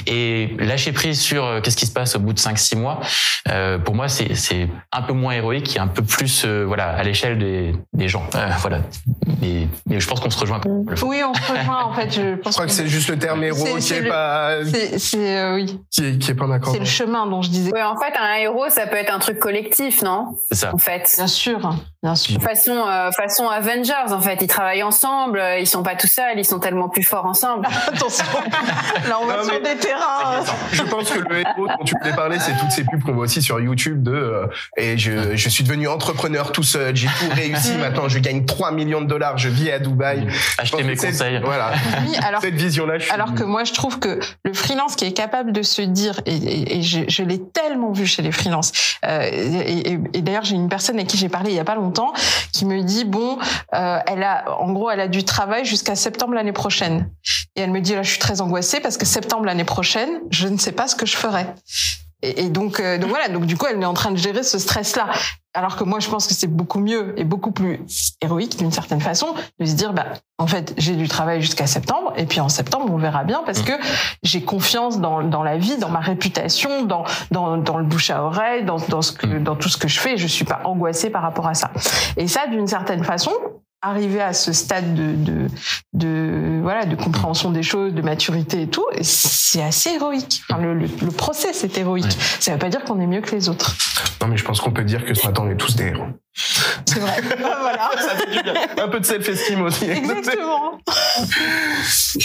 Et 0.07 0.55
lâcher 0.59 0.93
prise 0.93 1.21
sur 1.21 1.45
euh, 1.45 1.61
qu'est-ce 1.61 1.77
qui 1.77 1.87
se 1.87 1.93
passe 1.93 2.17
au 2.17 2.21
bout 2.21 2.33
de 2.33 2.39
5-6 2.39 2.77
mois, 2.77 3.01
euh, 3.49 3.79
pour 3.79 3.95
moi 3.95 4.09
c'est 4.09 4.69
un 4.93 5.03
peu 5.03 5.13
moins 5.13 5.33
héroïque 5.33 5.77
et 5.77 5.79
un 5.79 5.87
peu 5.87 6.03
plus 6.03 6.45
euh, 6.45 6.65
voilà 6.67 6.91
à 6.91 7.03
l'échelle 7.03 7.39
des, 7.39 7.75
des 7.93 8.09
gens. 8.09 8.25
Euh, 8.35 8.49
voilà. 8.61 8.81
Mais, 9.41 9.69
mais, 9.87 10.01
je 10.01 10.09
pense 10.09 10.21
qu'on 10.21 10.31
se 10.31 10.39
rejoint. 10.39 10.61
Oui, 11.03 11.23
on 11.27 11.35
se 11.35 11.53
rejoint 11.53 11.85
en 11.85 11.93
fait. 11.93 12.11
Je, 12.11 12.37
pense 12.37 12.53
je 12.53 12.57
crois 12.57 12.67
que, 12.67 12.73
c'est 12.73 12.89
juste 12.89 13.09
le 13.11 13.19
terme 13.19 13.43
héros 13.45 13.77
qui 13.79 14.01
c'est 14.13 15.39
euh, 15.39 15.55
oui. 15.55 15.81
Qui 15.91 16.31
est, 16.31 16.35
pas 16.35 16.47
d'accord. 16.47 16.73
C'est 16.73 16.79
le 16.79 16.85
chemin 16.85 17.27
dont 17.27 17.43
je 17.43 17.51
disais. 17.51 17.71
Oui, 17.75 17.83
en 17.83 17.97
fait, 17.97 18.13
un 18.19 18.35
héros, 18.35 18.69
ça 18.69 18.87
peut 18.87 18.97
être 18.97 19.13
un 19.13 19.19
truc 19.19 19.39
collectif, 19.39 20.03
non? 20.03 20.39
C'est 20.51 20.59
ça. 20.59 20.75
En 20.75 20.79
fait. 20.79 21.13
Bien 21.17 21.27
sûr. 21.27 21.75
Bien 22.03 22.15
sûr. 22.15 22.41
Façon, 22.41 22.85
euh, 22.87 23.11
façon 23.13 23.49
Avengers, 23.49 24.13
en 24.13 24.21
fait. 24.21 24.39
Ils 24.43 24.47
travaillent 24.47 24.83
ensemble, 24.83 25.39
euh, 25.39 25.59
ils 25.59 25.67
sont 25.67 25.83
pas 25.83 25.95
tout 25.95 26.07
seuls, 26.07 26.39
ils 26.39 26.45
sont 26.45 26.59
tellement 26.59 26.89
plus 26.89 27.03
forts 27.03 27.25
ensemble. 27.25 27.67
Attention. 27.89 28.25
Là, 29.09 29.19
on 29.23 29.27
va 29.27 29.43
sur 29.43 29.61
des 29.61 29.77
terrains. 29.77 30.45
Je 30.73 30.83
pense 30.83 31.11
que 31.11 31.21
le 31.21 31.41
héros 31.41 31.67
dont 31.67 31.85
tu 31.85 31.95
voulais 31.99 32.15
parler, 32.15 32.39
c'est 32.39 32.57
toutes 32.59 32.71
ces 32.71 32.85
pubs 32.85 33.03
qu'on 33.03 33.13
voit 33.13 33.25
aussi 33.25 33.43
sur 33.43 33.61
YouTube 33.61 34.03
de, 34.03 34.49
et 34.77 34.99
je, 34.99 35.35
je 35.37 35.49
suis 35.49 35.65
devenu 35.65 35.89
entrepreneur 35.89 36.53
tout 36.53 36.63
seul, 36.63 36.95
j'ai 36.95 37.09
tout 37.09 37.35
réussi, 37.35 37.73
maintenant 37.81 38.09
je 38.09 38.19
gagne 38.19 38.45
3 38.45 38.73
millions 38.73 39.01
de 39.01 39.07
dollars, 39.07 39.39
je 39.39 39.49
vis 39.49 39.71
à 39.71 39.79
Dubaï. 39.79 40.27
Achetez 40.59 40.83
mes 40.83 40.97
conseils. 40.97 41.41
Voilà. 41.43 41.73
Oui, 42.07 42.17
alors, 42.23 42.41
Cette 42.41 42.55
vision-là, 42.55 42.95
Alors 43.11 43.35
que 43.35 43.45
moi, 43.45 43.65
je 43.65 43.73
trouve 43.73 43.94
que 43.99 44.21
le 44.45 44.53
freelance 44.53 44.97
qui 44.97 45.05
est 45.05 45.13
capable 45.13 45.53
de 45.53 45.63
se 45.63 45.83
dire, 45.83 46.21
et, 46.27 46.83
je, 46.83 47.23
l'ai 47.23 47.41
tellement 47.41 47.93
vu 47.93 48.07
chez 48.07 48.23
les 48.23 48.33
freelances, 48.33 48.73
euh, 49.05 49.23
et, 49.31 49.99
et 50.13 50.23
d'ailleurs 50.23 50.45
j'ai 50.45 50.57
une 50.57 50.69
personne 50.69 50.99
à 50.99 51.05
qui 51.05 51.17
j'ai 51.17 51.29
parlé 51.29 51.51
il 51.51 51.57
y 51.57 51.61
a 51.61 51.65
pas 51.65 51.75
longtemps 51.75 52.13
qui 52.53 52.65
me 52.65 52.83
dit 52.83 53.05
bon, 53.05 53.39
euh, 53.75 53.99
elle 54.07 54.23
a, 54.23 54.59
en 54.61 54.73
gros, 54.73 54.91
elle 54.91 55.01
a 55.01 55.09
du 55.09 55.25
travail 55.25 55.65
jusqu'à 55.65 55.95
septembre 55.95 56.35
l'année 56.35 56.53
prochaine, 56.53 57.11
et 57.57 57.63
elle 57.63 57.71
me 57.71 57.81
dit 57.81 57.95
là 57.95 58.03
je 58.03 58.11
suis 58.11 58.19
très 58.19 58.41
angoissée 58.41 58.81
parce 58.81 58.97
que 58.97 59.07
septembre 59.07 59.45
l'année 59.45 59.65
prochaine, 59.65 60.21
je 60.31 60.49
ne 60.49 60.59
sais 60.59 60.73
pas 60.73 60.89
ce 60.89 60.97
que 60.97 61.07
je 61.07 61.17
ferai. 61.17 61.47
Et, 62.25 62.49
donc, 62.49 62.81
euh, 62.81 62.97
donc 62.97 63.11
voilà, 63.11 63.29
donc 63.29 63.45
du 63.45 63.57
coup, 63.57 63.67
elle 63.67 63.81
est 63.81 63.87
en 63.87 63.95
train 63.95 64.11
de 64.11 64.17
gérer 64.17 64.43
ce 64.43 64.59
stress-là. 64.59 65.11
Alors 65.53 65.77
que 65.77 65.85
moi, 65.85 66.01
je 66.01 66.09
pense 66.09 66.27
que 66.27 66.35
c'est 66.35 66.49
beaucoup 66.49 66.81
mieux 66.81 67.13
et 67.19 67.25
beaucoup 67.25 67.53
plus 67.53 67.81
héroïque 68.21 68.57
d'une 68.57 68.73
certaine 68.73 69.01
façon 69.01 69.35
de 69.61 69.65
se 69.67 69.75
dire, 69.75 69.93
bah, 69.93 70.07
en 70.39 70.47
fait, 70.47 70.75
j'ai 70.79 70.97
du 70.97 71.07
travail 71.07 71.43
jusqu'à 71.43 71.67
septembre, 71.67 72.13
et 72.17 72.27
puis 72.27 72.41
en 72.41 72.49
septembre, 72.49 72.87
on 72.91 72.97
verra 72.97 73.23
bien 73.25 73.43
parce 73.45 73.61
mmh. 73.61 73.67
que 73.67 73.73
j'ai 74.23 74.43
confiance 74.43 75.01
dans, 75.01 75.23
dans 75.23 75.43
la 75.43 75.59
vie, 75.59 75.77
dans 75.77 75.91
ma 75.91 76.01
réputation, 76.01 76.85
dans, 76.85 77.05
dans, 77.31 77.59
dans 77.59 77.79
le 77.79 77.85
bouche 77.85 78.11
à 78.11 78.25
oreille, 78.25 78.65
dans, 78.65 78.79
dans, 78.89 79.03
ce 79.03 79.13
que, 79.13 79.27
mmh. 79.27 79.45
dans 79.45 79.55
tout 79.55 79.69
ce 79.69 79.77
que 79.77 79.87
je 79.87 80.01
fais. 80.01 80.17
Je 80.17 80.27
suis 80.27 80.45
pas 80.45 80.63
angoissée 80.65 81.11
par 81.11 81.23
rapport 81.23 81.47
à 81.47 81.55
ça. 81.55 81.71
Et 82.17 82.27
ça, 82.27 82.47
d'une 82.49 82.67
certaine 82.67 83.05
façon, 83.05 83.33
arriver 83.89 84.21
à 84.21 84.33
ce 84.33 84.53
stade 84.53 84.95
de, 84.95 85.15
de, 85.15 85.47
de, 85.93 86.61
voilà 86.63 86.85
de 86.85 86.97
compréhension 86.97 87.51
des 87.51 87.63
choses, 87.63 87.93
de 87.95 88.03
maturité 88.03 88.63
et 88.63 88.67
tout, 88.67 88.87
c'est 89.03 89.63
assez 89.63 89.91
héroïque. 89.91 90.43
Enfin, 90.49 90.61
le, 90.61 90.75
le, 90.75 90.87
le, 90.87 91.11
process 91.11 91.65
est 91.65 91.77
héroïque. 91.77 92.17
Ça 92.41 92.51
ne 92.51 92.57
veut 92.57 92.61
pas 92.61 92.71
dire 92.71 92.83
qu'on 92.85 93.01
est 93.01 93.07
mieux 93.07 93.21
que 93.21 93.35
les 93.35 93.49
autres. 93.49 93.75
Non, 94.21 94.29
mais 94.29 94.37
je 94.37 94.45
pense 94.45 94.61
qu'on 94.61 94.73
peut 94.73 94.85
dire 94.85 95.05
que 95.05 95.15
ce 95.15 95.27
matin 95.27 95.43
on 95.47 95.51
est 95.51 95.57
tous 95.57 95.77
des 95.77 95.85
héros. 95.85 96.07
C'est 96.35 96.99
vrai. 96.99 97.21
voilà. 97.39 97.91
Ça 97.97 98.17
fait 98.17 98.31
du 98.31 98.43
bien. 98.43 98.55
Un 98.77 98.89
peu 98.89 98.99
de 98.99 99.07
self-esteem 99.07 99.63
aussi. 99.63 99.89
Exactement. 99.89 100.79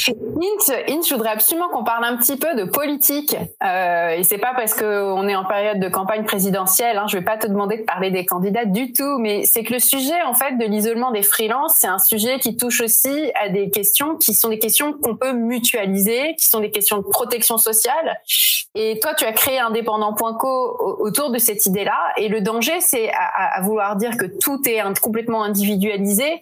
Int, 0.01 0.73
Int, 0.89 1.01
je 1.07 1.13
voudrais 1.13 1.29
absolument 1.29 1.69
qu'on 1.69 1.83
parle 1.83 2.05
un 2.05 2.17
petit 2.17 2.37
peu 2.37 2.55
de 2.55 2.63
politique. 2.63 3.35
Euh, 3.63 4.09
et 4.09 4.23
c'est 4.23 4.39
pas 4.39 4.53
parce 4.55 4.73
qu'on 4.73 5.27
est 5.27 5.35
en 5.35 5.45
période 5.45 5.79
de 5.79 5.89
campagne 5.89 6.23
présidentielle. 6.23 6.97
Hein, 6.97 7.05
je 7.07 7.17
vais 7.17 7.23
pas 7.23 7.37
te 7.37 7.45
demander 7.47 7.77
de 7.77 7.83
parler 7.83 8.09
des 8.09 8.25
candidats 8.25 8.65
du 8.65 8.93
tout, 8.93 9.19
mais 9.19 9.43
c'est 9.45 9.63
que 9.63 9.73
le 9.73 9.79
sujet 9.79 10.21
en 10.23 10.33
fait 10.33 10.57
de 10.57 10.65
l'isolement 10.65 11.11
des 11.11 11.23
freelances, 11.23 11.75
c'est 11.77 11.87
un 11.87 11.99
sujet 11.99 12.39
qui 12.39 12.57
touche 12.57 12.81
aussi 12.81 13.31
à 13.39 13.49
des 13.49 13.69
questions 13.69 14.15
qui 14.15 14.33
sont 14.33 14.49
des 14.49 14.59
questions 14.59 14.93
qu'on 14.93 15.15
peut 15.15 15.33
mutualiser, 15.33 16.35
qui 16.35 16.47
sont 16.47 16.61
des 16.61 16.71
questions 16.71 16.97
de 16.97 17.03
protection 17.03 17.57
sociale. 17.57 18.19
Et 18.75 18.99
toi, 18.99 19.13
tu 19.13 19.25
as 19.25 19.33
créé 19.33 19.59
Indépendant.co 19.59 20.97
autour 20.99 21.31
de 21.31 21.37
cette 21.37 21.65
idée-là. 21.65 21.97
Et 22.17 22.27
le 22.27 22.41
danger, 22.41 22.79
c'est 22.81 23.11
à, 23.11 23.57
à 23.57 23.61
vouloir 23.61 23.95
dire 23.99 24.17
que 24.17 24.25
tout 24.25 24.61
est 24.67 24.81
complètement 24.99 25.43
individualisé, 25.43 26.41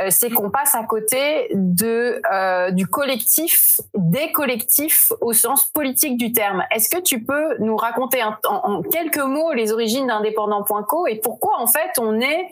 euh, 0.00 0.08
c'est 0.10 0.30
qu'on 0.30 0.50
passe 0.50 0.74
à 0.74 0.84
côté 0.84 1.48
de 1.54 2.20
euh, 2.32 2.70
du 2.70 2.86
collectif, 2.86 3.80
des 3.94 4.32
collectifs 4.32 5.12
au 5.20 5.32
sens 5.32 5.66
politique 5.66 6.16
du 6.16 6.32
terme. 6.32 6.64
Est-ce 6.70 6.88
que 6.88 7.00
tu 7.00 7.22
peux 7.22 7.56
nous 7.58 7.76
raconter 7.76 8.20
en, 8.24 8.82
quelques 8.82 9.18
mots 9.18 9.52
les 9.52 9.72
origines 9.72 10.06
d'indépendant.co 10.06 11.06
et 11.06 11.16
pourquoi 11.16 11.60
en 11.60 11.66
fait 11.66 11.90
on 11.98 12.20
est 12.20 12.48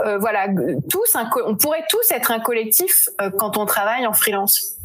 euh, 0.00 0.18
voilà 0.18 0.48
tous 0.90 1.16
on 1.44 1.56
pourrait 1.56 1.84
tous 1.88 2.10
être 2.10 2.30
un 2.30 2.40
collectif 2.40 3.08
quand 3.38 3.56
on 3.56 3.66
travaille 3.66 4.06
en 4.06 4.12
freelance? 4.12 4.78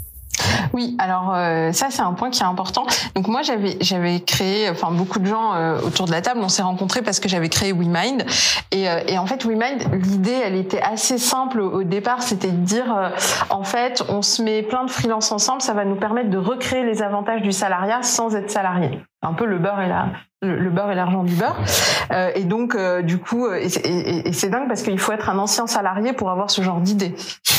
oui, 0.73 0.95
alors 0.99 1.33
euh, 1.33 1.71
ça 1.71 1.87
c'est 1.89 2.01
un 2.01 2.13
point 2.13 2.29
qui 2.29 2.41
est 2.41 2.45
important. 2.45 2.85
Donc 3.15 3.27
moi 3.27 3.41
j'avais 3.41 3.77
j'avais 3.81 4.19
créé, 4.19 4.69
enfin 4.69 4.91
beaucoup 4.91 5.19
de 5.19 5.25
gens 5.25 5.53
euh, 5.53 5.79
autour 5.81 6.05
de 6.05 6.11
la 6.11 6.21
table, 6.21 6.39
on 6.43 6.49
s'est 6.49 6.63
rencontrés 6.63 7.01
parce 7.01 7.19
que 7.19 7.29
j'avais 7.29 7.49
créé 7.49 7.73
WeMind 7.73 8.25
et, 8.71 8.89
euh, 8.89 9.01
et 9.07 9.17
en 9.17 9.25
fait 9.25 9.45
WeMind 9.45 9.91
l'idée 9.93 10.39
elle 10.43 10.55
était 10.55 10.81
assez 10.81 11.17
simple 11.17 11.59
au 11.59 11.83
départ, 11.83 12.21
c'était 12.21 12.51
de 12.51 12.65
dire 12.65 13.11
en 13.49 13.63
fait 13.63 14.03
on 14.09 14.21
se 14.21 14.41
met 14.41 14.61
plein 14.63 14.85
de 14.85 14.91
freelances 14.91 15.31
ensemble, 15.31 15.61
ça 15.61 15.73
va 15.73 15.85
nous 15.85 15.95
permettre 15.95 16.29
de 16.29 16.37
recréer 16.37 16.83
les 16.83 17.01
avantages 17.01 17.41
du 17.41 17.51
salariat 17.51 18.01
sans 18.01 18.35
être 18.35 18.49
salarié 18.49 18.99
un 19.23 19.33
peu 19.33 19.45
le 19.45 19.57
beurre 19.57 19.81
et 19.81 19.89
la 19.89 20.07
le, 20.43 20.69
beurre 20.69 20.91
et 20.91 20.95
l'argent 20.95 21.23
du 21.23 21.35
beurre. 21.35 21.57
Euh, 22.11 22.31
et 22.35 22.43
donc, 22.43 22.75
euh, 22.75 23.01
du 23.01 23.17
coup, 23.17 23.47
et, 23.47 23.65
et, 23.85 24.27
et 24.27 24.33
c'est 24.33 24.49
dingue 24.49 24.67
parce 24.67 24.83
qu'il 24.83 24.99
faut 24.99 25.13
être 25.13 25.29
un 25.29 25.39
ancien 25.39 25.67
salarié 25.67 26.11
pour 26.11 26.29
avoir 26.29 26.51
ce 26.51 26.61
genre 26.61 26.81
d'idée. 26.81 27.15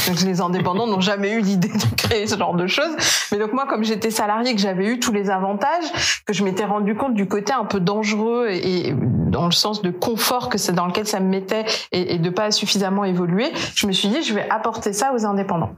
Donc, 0.07 0.21
les 0.21 0.43
indépendants 0.43 0.87
n'ont 0.87 1.01
jamais 1.01 1.33
eu 1.33 1.41
l'idée 1.41 1.69
de 1.69 1.97
créer 1.97 2.27
ce 2.27 2.37
genre 2.37 2.55
de 2.55 2.67
choses. 2.67 2.95
Mais 3.33 3.39
donc, 3.39 3.53
moi, 3.53 3.65
comme 3.67 3.83
j'étais 3.83 4.11
salarié, 4.11 4.55
que 4.55 4.61
j'avais 4.61 4.87
eu 4.87 5.01
tous 5.01 5.13
les 5.13 5.31
avantages, 5.31 6.21
que 6.27 6.35
je 6.35 6.45
m'étais 6.45 6.67
rendu 6.67 6.95
compte 6.95 7.15
du 7.15 7.27
côté 7.27 7.53
un 7.53 7.65
peu 7.65 7.81
dangereux 7.81 8.49
et, 8.51 8.89
et 8.89 8.95
dans 8.95 9.47
le 9.47 9.53
sens 9.53 9.83
de 9.83 9.91
confort 9.91 10.51
que 10.51 10.59
c'est 10.59 10.75
dans 10.75 10.87
lequel 10.87 11.07
ça 11.07 11.21
me 11.21 11.29
mettait 11.29 11.65
et, 11.91 12.15
et 12.15 12.19
de 12.19 12.31
pas 12.31 12.51
suffisamment 12.51 13.05
évoluer, 13.05 13.51
je 13.75 13.87
me 13.87 13.93
suis 13.93 14.09
dit, 14.09 14.23
je 14.23 14.35
vais 14.35 14.49
apporter 14.51 14.93
ça 14.93 15.13
aux 15.15 15.25
indépendants. 15.25 15.71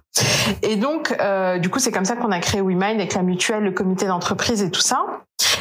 Et 0.63 0.77
donc, 0.77 1.15
euh, 1.21 1.59
du 1.59 1.71
coup, 1.71 1.79
c'est 1.79 1.93
comme 1.93 2.05
ça 2.05 2.17
qu'on 2.17 2.33
a 2.33 2.41
créé 2.41 2.61
WeMind 2.61 2.97
avec 2.97 3.15
la 3.15 3.23
mutuelle, 3.23 3.63
le 3.63 3.73
comité 3.73 4.07
d'entreprise 4.07 4.63
et 4.63 4.71
tout 4.71 4.81
ça. 4.81 5.05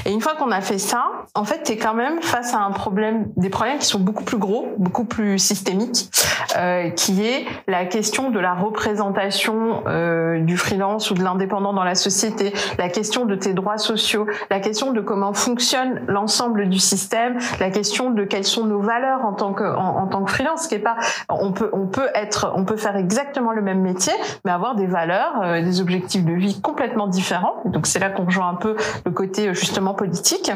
Et 0.05 0.11
une 0.11 0.21
fois 0.21 0.35
qu'on 0.35 0.51
a 0.51 0.61
fait 0.61 0.77
ça, 0.77 1.07
en 1.33 1.45
fait, 1.45 1.63
tu 1.63 1.71
es 1.71 1.77
quand 1.77 1.95
même 1.95 2.21
face 2.21 2.53
à 2.53 2.59
un 2.59 2.71
problème, 2.71 3.25
des 3.37 3.49
problèmes 3.49 3.79
qui 3.79 3.87
sont 3.87 3.99
beaucoup 3.99 4.23
plus 4.23 4.37
gros, 4.37 4.67
beaucoup 4.77 5.05
plus 5.05 5.39
systémiques, 5.39 6.11
euh, 6.57 6.91
qui 6.91 7.25
est 7.25 7.45
la 7.67 7.85
question 7.85 8.29
de 8.29 8.39
la 8.39 8.53
représentation 8.53 9.83
euh, 9.87 10.39
du 10.39 10.57
freelance 10.57 11.09
ou 11.09 11.15
de 11.15 11.23
l'indépendant 11.23 11.73
dans 11.73 11.83
la 11.83 11.95
société, 11.95 12.53
la 12.77 12.87
question 12.89 13.25
de 13.25 13.33
tes 13.33 13.53
droits 13.53 13.79
sociaux, 13.79 14.27
la 14.51 14.59
question 14.59 14.91
de 14.91 15.01
comment 15.01 15.33
fonctionne 15.33 16.03
l'ensemble 16.07 16.69
du 16.69 16.77
système, 16.77 17.39
la 17.59 17.71
question 17.71 18.11
de 18.11 18.23
quelles 18.25 18.43
sont 18.43 18.65
nos 18.65 18.81
valeurs 18.81 19.25
en 19.25 19.33
tant 19.33 19.53
que 19.53 19.63
en, 19.63 20.05
tant 20.05 20.23
que 20.23 20.31
freelance, 20.31 20.67
qui 20.67 20.75
est 20.75 20.79
pas, 20.79 20.97
on 21.29 21.51
peut 21.51 21.71
on 21.73 21.87
peut 21.87 22.09
être, 22.13 22.53
on 22.55 22.63
peut 22.63 22.77
faire 22.77 22.95
exactement 22.95 23.53
le 23.53 23.63
même 23.63 23.81
métier, 23.81 24.13
mais 24.45 24.51
avoir 24.51 24.75
des 24.75 24.85
valeurs, 24.85 25.41
euh, 25.41 25.61
des 25.63 25.81
objectifs 25.81 26.23
de 26.23 26.33
vie 26.33 26.61
complètement 26.61 27.07
différents. 27.07 27.55
Donc 27.65 27.87
c'est 27.87 27.99
là 27.99 28.11
qu'on 28.11 28.25
rejoint 28.25 28.49
un 28.49 28.55
peu 28.55 28.75
le 29.03 29.11
côté 29.11 29.51
justement 29.55 29.94
politique. 29.95 30.51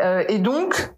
Euh, 0.00 0.24
et 0.28 0.38
donc, 0.38 0.92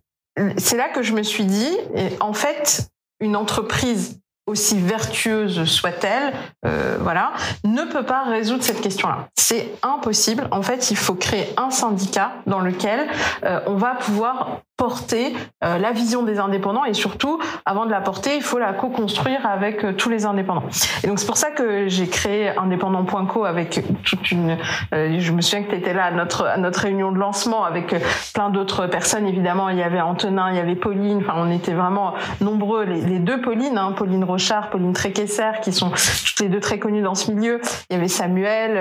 c'est 0.57 0.77
là 0.77 0.89
que 0.89 1.03
je 1.03 1.13
me 1.13 1.23
suis 1.23 1.45
dit, 1.45 1.77
en 2.21 2.33
fait, 2.33 2.89
une 3.21 3.37
entreprise 3.37 4.21
aussi 4.51 4.79
vertueuse 4.79 5.65
soit-elle, 5.65 6.33
euh, 6.67 6.99
voilà, 7.01 7.33
ne 7.65 7.83
peut 7.85 8.05
pas 8.05 8.25
résoudre 8.25 8.63
cette 8.63 8.81
question-là. 8.81 9.29
C'est 9.37 9.73
impossible. 9.83 10.47
En 10.51 10.63
fait, 10.63 10.91
il 10.91 10.97
faut 10.97 11.15
créer 11.15 11.49
un 11.57 11.71
syndicat 11.71 12.33
dans 12.47 12.61
lequel 12.61 13.07
euh, 13.45 13.61
on 13.67 13.75
va 13.75 13.95
pouvoir 13.95 14.61
porter 14.77 15.35
euh, 15.63 15.77
la 15.77 15.93
vision 15.93 16.23
des 16.23 16.39
indépendants 16.39 16.87
et 16.87 16.95
surtout, 16.95 17.39
avant 17.67 17.85
de 17.85 17.91
la 17.91 18.01
porter, 18.01 18.37
il 18.37 18.43
faut 18.43 18.59
la 18.59 18.73
co-construire 18.73 19.45
avec 19.47 19.97
tous 19.97 20.09
les 20.09 20.25
indépendants. 20.25 20.65
Et 21.05 21.07
donc 21.07 21.19
c'est 21.19 21.27
pour 21.27 21.37
ça 21.37 21.51
que 21.51 21.87
j'ai 21.89 22.09
créé 22.09 22.49
indépendant.co 22.57 23.45
avec 23.45 23.83
toute 24.05 24.31
une. 24.31 24.57
Je 24.93 25.33
me 25.33 25.43
souviens 25.43 25.65
que 25.65 25.71
tu 25.71 25.77
étais 25.77 25.93
là 25.93 26.07
à 26.07 26.11
notre 26.11 26.47
à 26.47 26.57
notre 26.57 26.81
réunion 26.81 27.13
de 27.13 27.19
lancement 27.19 27.65
avec 27.65 27.95
plein 28.35 28.51
d'autres 28.51 28.87
personnes. 28.87 29.27
Évidemment, 29.27 29.69
il 29.69 29.79
y 29.79 29.83
avait 29.83 30.01
Antonin, 30.01 30.51
il 30.51 30.57
y 30.57 30.61
avait 30.61 30.77
Pauline. 30.77 31.19
Enfin, 31.19 31.35
on 31.37 31.51
était 31.51 31.75
vraiment 31.75 32.15
nombreux. 32.41 32.85
Les, 32.85 33.19
deux 33.19 33.41
Pauline, 33.41 33.79
hein, 33.79 33.93
Pauline 33.97 34.25
Rochard, 34.41 34.71
Pauline 34.71 34.95
Tréquesser, 34.95 35.61
qui 35.63 35.73
sont 35.73 35.91
toutes 35.91 36.41
les 36.41 36.49
deux 36.49 36.61
très 36.61 36.79
connues 36.79 37.03
dans 37.03 37.15
ce 37.15 37.31
milieu. 37.31 37.61
Il 37.91 37.95
y 37.95 37.97
avait 37.97 38.09
Samuel, 38.09 38.79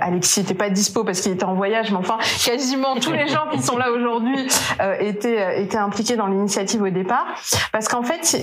Alexis 0.00 0.40
n'était 0.40 0.54
pas 0.54 0.68
dispo 0.68 1.04
parce 1.04 1.20
qu'il 1.20 1.32
était 1.32 1.44
en 1.44 1.54
voyage, 1.54 1.92
mais 1.92 1.98
enfin, 1.98 2.18
quasiment 2.44 2.96
tous 2.96 3.12
les 3.12 3.28
gens 3.28 3.46
qui 3.52 3.62
sont 3.62 3.76
là 3.76 3.92
aujourd'hui 3.92 4.46
étaient 5.00 5.62
été, 5.62 5.76
impliqué 5.76 6.16
dans 6.16 6.26
l'initiative 6.26 6.82
au 6.82 6.90
départ, 6.90 7.26
parce 7.70 7.86
qu'en 7.86 8.02
fait, 8.02 8.36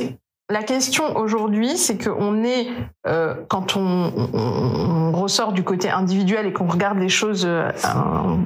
la 0.49 0.61
question 0.61 1.15
aujourd'hui, 1.17 1.77
c'est 1.77 1.97
qu'on 1.97 2.43
est, 2.43 2.67
euh, 3.07 3.33
quand 3.47 3.75
on, 3.75 5.11
ressort 5.13 5.53
du 5.53 5.63
côté 5.63 5.89
individuel 5.89 6.45
et 6.47 6.53
qu'on 6.53 6.67
regarde 6.67 6.99
les 6.99 7.07
choses, 7.07 7.45
euh, 7.45 7.71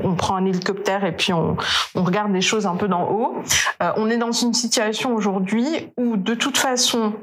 on 0.03 0.13
prend 0.13 0.35
un 0.35 0.45
hélicoptère 0.45 1.05
et 1.05 1.15
puis 1.15 1.33
on, 1.33 1.57
regarde 1.95 2.31
les 2.31 2.41
choses 2.41 2.67
un 2.67 2.75
peu 2.75 2.87
d'en 2.87 3.09
haut, 3.09 3.35
euh, 3.81 3.91
on 3.97 4.09
est 4.09 4.17
dans 4.17 4.31
une 4.31 4.53
situation 4.53 5.15
aujourd'hui 5.15 5.91
où 5.97 6.17
de 6.17 6.35
toute 6.35 6.57
façon, 6.57 7.13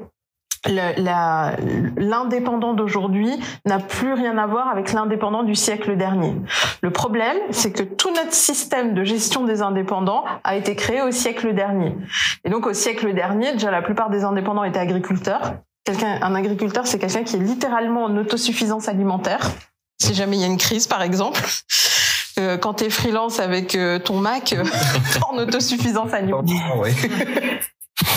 l'indépendant 0.67 2.73
d'aujourd'hui 2.73 3.31
n'a 3.65 3.79
plus 3.79 4.13
rien 4.13 4.37
à 4.37 4.47
voir 4.47 4.69
avec 4.69 4.93
l'indépendant 4.93 5.43
du 5.43 5.55
siècle 5.55 5.97
dernier. 5.97 6.35
Le 6.81 6.91
problème, 6.91 7.37
c'est 7.51 7.71
que 7.71 7.83
tout 7.83 8.13
notre 8.13 8.33
système 8.33 8.93
de 8.93 9.03
gestion 9.03 9.43
des 9.43 9.61
indépendants 9.61 10.23
a 10.43 10.55
été 10.55 10.75
créé 10.75 11.01
au 11.01 11.11
siècle 11.11 11.53
dernier. 11.53 11.95
Et 12.43 12.49
donc 12.49 12.65
au 12.65 12.73
siècle 12.73 13.13
dernier, 13.13 13.53
déjà 13.53 13.71
la 13.71 13.81
plupart 13.81 14.09
des 14.09 14.23
indépendants 14.23 14.63
étaient 14.63 14.79
agriculteurs. 14.79 15.55
Quelqu'un, 15.85 16.19
un 16.21 16.33
agriculteur, 16.33 16.87
c'est 16.87 16.97
quelqu'un 16.97 17.23
qui 17.23 17.35
est 17.35 17.39
littéralement 17.39 18.05
en 18.05 18.17
autosuffisance 18.17 18.87
alimentaire. 18.87 19.51
Si 20.01 20.13
jamais 20.13 20.37
il 20.37 20.41
y 20.41 20.43
a 20.43 20.47
une 20.47 20.57
crise, 20.57 20.87
par 20.87 21.01
exemple. 21.01 21.41
Euh, 22.37 22.57
quand 22.57 22.75
tu 22.75 22.85
es 22.85 22.89
freelance 22.89 23.39
avec 23.39 23.75
euh, 23.75 23.97
ton 23.97 24.19
Mac, 24.19 24.53
euh, 24.53 24.63
en 25.29 25.37
autosuffisance 25.37 26.13
alimentaire. 26.13 26.75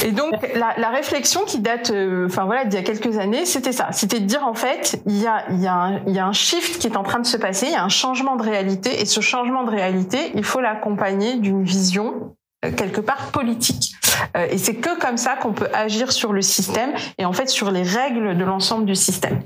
Et 0.04 0.12
donc 0.12 0.32
la, 0.54 0.74
la, 0.78 0.90
réflexion 0.90 1.44
qui 1.44 1.58
date, 1.58 1.90
euh, 1.90 2.26
enfin 2.26 2.44
voilà, 2.44 2.64
d'il 2.64 2.74
y 2.74 2.78
a 2.78 2.84
quelques 2.84 3.18
années, 3.18 3.44
c'était 3.46 3.72
ça. 3.72 3.88
C'était 3.92 4.20
de 4.20 4.26
dire 4.26 4.46
en 4.46 4.54
fait, 4.54 5.00
il 5.06 5.20
y 5.20 5.26
a, 5.26 5.44
il 5.50 5.60
y, 5.60 5.66
a 5.66 5.74
un, 5.74 6.00
il 6.06 6.14
y 6.14 6.18
a 6.18 6.26
un 6.26 6.32
shift 6.32 6.78
qui 6.78 6.86
est 6.86 6.96
en 6.96 7.02
train 7.02 7.18
de 7.18 7.26
se 7.26 7.36
passer, 7.36 7.66
il 7.66 7.72
y 7.72 7.76
a 7.76 7.84
un 7.84 7.88
changement 7.88 8.36
de 8.36 8.42
réalité, 8.42 9.00
et 9.00 9.06
ce 9.06 9.20
changement 9.20 9.64
de 9.64 9.70
réalité, 9.70 10.32
il 10.34 10.44
faut 10.44 10.60
l'accompagner 10.60 11.36
d'une 11.36 11.64
vision 11.64 12.36
quelque 12.62 13.00
part 13.00 13.30
politique. 13.30 13.94
Euh, 14.36 14.46
et 14.50 14.58
c'est 14.58 14.74
que 14.74 14.98
comme 14.98 15.16
ça 15.16 15.36
qu'on 15.36 15.52
peut 15.52 15.68
agir 15.72 16.12
sur 16.12 16.32
le 16.32 16.42
système 16.42 16.92
et 17.18 17.24
en 17.24 17.32
fait 17.32 17.48
sur 17.48 17.70
les 17.70 17.82
règles 17.82 18.36
de 18.36 18.44
l'ensemble 18.44 18.84
du 18.84 18.94
système. 18.94 19.40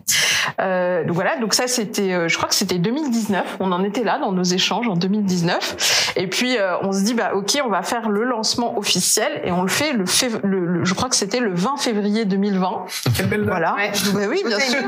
Euh, 0.60 1.04
donc 1.04 1.14
voilà, 1.14 1.36
donc 1.36 1.54
ça 1.54 1.66
c'était, 1.66 2.12
euh, 2.12 2.28
je 2.28 2.36
crois 2.36 2.48
que 2.48 2.54
c'était 2.54 2.78
2019. 2.78 3.58
On 3.60 3.70
en 3.72 3.84
était 3.84 4.02
là 4.02 4.18
dans 4.18 4.32
nos 4.32 4.42
échanges 4.42 4.88
en 4.88 4.96
2019. 4.96 6.12
Et 6.16 6.26
puis 6.26 6.56
on 6.82 6.92
se 6.92 7.02
dit 7.02 7.14
bah 7.14 7.32
ok, 7.34 7.58
on 7.64 7.68
va 7.68 7.82
faire 7.82 8.08
le 8.08 8.24
lancement 8.24 8.78
officiel 8.78 9.40
et 9.44 9.52
on 9.52 9.62
le 9.62 9.68
fait 9.68 9.92
le, 9.92 10.04
le, 10.44 10.84
je 10.84 10.94
crois 10.94 11.08
que 11.08 11.16
c'était 11.16 11.40
le 11.40 11.54
20 11.54 11.76
février 11.78 12.24
2020. 12.24 12.84
Quelle 13.16 13.26
belle. 13.26 13.44
Voilà. 13.44 13.76
Bah 14.12 14.20
oui, 14.28 14.42
bien 14.46 14.58
sûr. 14.58 14.78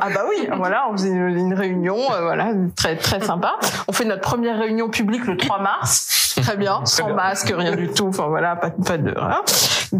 ah 0.00 0.08
bah 0.14 0.24
oui, 0.28 0.48
voilà, 0.56 0.86
on 0.90 0.92
faisait 0.92 1.10
une, 1.10 1.54
réunion, 1.54 1.96
voilà, 2.08 2.52
très 2.76 2.96
très 2.96 3.20
sympa. 3.20 3.58
On 3.88 3.92
fait 3.92 4.04
notre 4.04 4.20
première 4.20 4.58
réunion 4.58 4.88
publique 4.88 5.26
le 5.26 5.36
3 5.36 5.60
mars. 5.60 6.31
Très 6.42 6.56
bien, 6.56 6.84
sans 6.84 7.14
masque, 7.14 7.52
rien 7.56 7.74
du 7.76 7.88
tout. 7.88 8.08
Enfin 8.08 8.26
voilà, 8.28 8.56
pas, 8.56 8.70
pas 8.70 8.98
de. 8.98 9.14
Hein. 9.16 9.42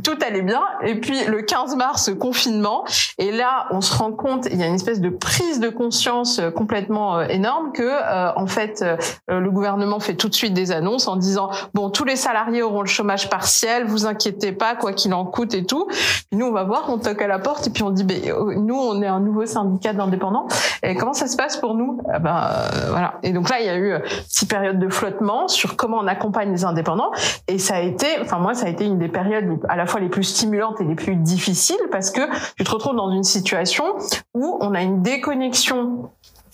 Tout 0.02 0.18
allait 0.26 0.42
bien. 0.42 0.62
Et 0.82 0.94
puis 0.94 1.24
le 1.24 1.42
15 1.42 1.76
mars, 1.76 2.10
confinement. 2.18 2.84
Et 3.18 3.30
là, 3.30 3.66
on 3.70 3.80
se 3.80 3.96
rend 3.96 4.12
compte, 4.12 4.46
il 4.50 4.56
y 4.56 4.62
a 4.62 4.66
une 4.66 4.74
espèce 4.74 5.00
de 5.00 5.10
prise 5.10 5.60
de 5.60 5.68
conscience 5.68 6.38
euh, 6.38 6.50
complètement 6.50 7.18
euh, 7.18 7.26
énorme 7.28 7.72
que, 7.72 7.82
euh, 7.82 8.32
en 8.36 8.46
fait, 8.46 8.84
le 9.28 9.50
gouvernement 9.50 10.00
fait 10.00 10.14
tout 10.14 10.28
de 10.28 10.34
suite 10.34 10.54
des 10.54 10.72
annonces 10.72 11.08
en 11.08 11.16
disant 11.16 11.50
bon, 11.74 11.90
tous 11.90 12.04
les 12.04 12.16
salariés 12.16 12.62
auront 12.62 12.80
le 12.80 12.86
chômage 12.86 13.28
partiel, 13.28 13.84
vous 13.86 14.06
inquiétez 14.06 14.52
pas, 14.52 14.76
quoi 14.76 14.92
qu'il 14.92 15.12
en 15.14 15.24
coûte 15.24 15.54
et 15.54 15.64
tout. 15.64 15.88
Nous, 16.32 16.46
on 16.46 16.52
va 16.52 16.64
voir, 16.64 16.84
on 16.88 16.98
toque 16.98 17.20
à 17.20 17.26
la 17.26 17.38
porte 17.38 17.66
et 17.66 17.70
puis 17.70 17.82
on 17.82 17.90
dit 17.90 18.04
ben, 18.04 18.20
nous, 18.56 18.76
on 18.76 19.02
est 19.02 19.06
un 19.06 19.20
nouveau 19.20 19.46
syndicat 19.46 19.92
d'indépendants. 19.92 20.46
Et 20.82 20.94
comment 20.94 21.12
ça 21.12 21.26
se 21.26 21.36
passe 21.36 21.56
pour 21.56 21.74
nous? 21.74 22.00
Ah 22.12 22.18
ben, 22.18 22.48
voilà. 22.90 23.14
Et 23.22 23.32
donc 23.32 23.48
là, 23.50 23.60
il 23.60 23.66
y 23.66 23.70
a 23.70 23.76
eu 23.76 23.94
une 23.94 24.00
petite 24.00 24.50
période 24.50 24.78
de 24.78 24.88
flottement 24.88 25.48
sur 25.48 25.76
comment 25.76 25.98
on 25.98 26.06
accompagne 26.06 26.50
les 26.50 26.64
indépendants. 26.64 27.12
Et 27.48 27.58
ça 27.58 27.76
a 27.76 27.80
été, 27.80 28.06
enfin 28.20 28.38
moi, 28.38 28.54
ça 28.54 28.66
a 28.66 28.68
été 28.68 28.84
une 28.84 28.98
des 28.98 29.08
périodes 29.08 29.58
à 29.68 29.76
la 29.76 29.81
fois 29.88 30.00
les 30.00 30.08
plus 30.08 30.24
stimulantes 30.24 30.80
et 30.80 30.84
les 30.84 30.94
plus 30.94 31.16
difficiles 31.16 31.76
parce 31.90 32.10
que 32.10 32.20
tu 32.56 32.64
te 32.64 32.70
retrouves 32.70 32.96
dans 32.96 33.10
une 33.10 33.24
situation 33.24 33.96
où 34.34 34.58
on 34.60 34.74
a 34.74 34.82
une 34.82 35.02
déconnexion 35.02 36.10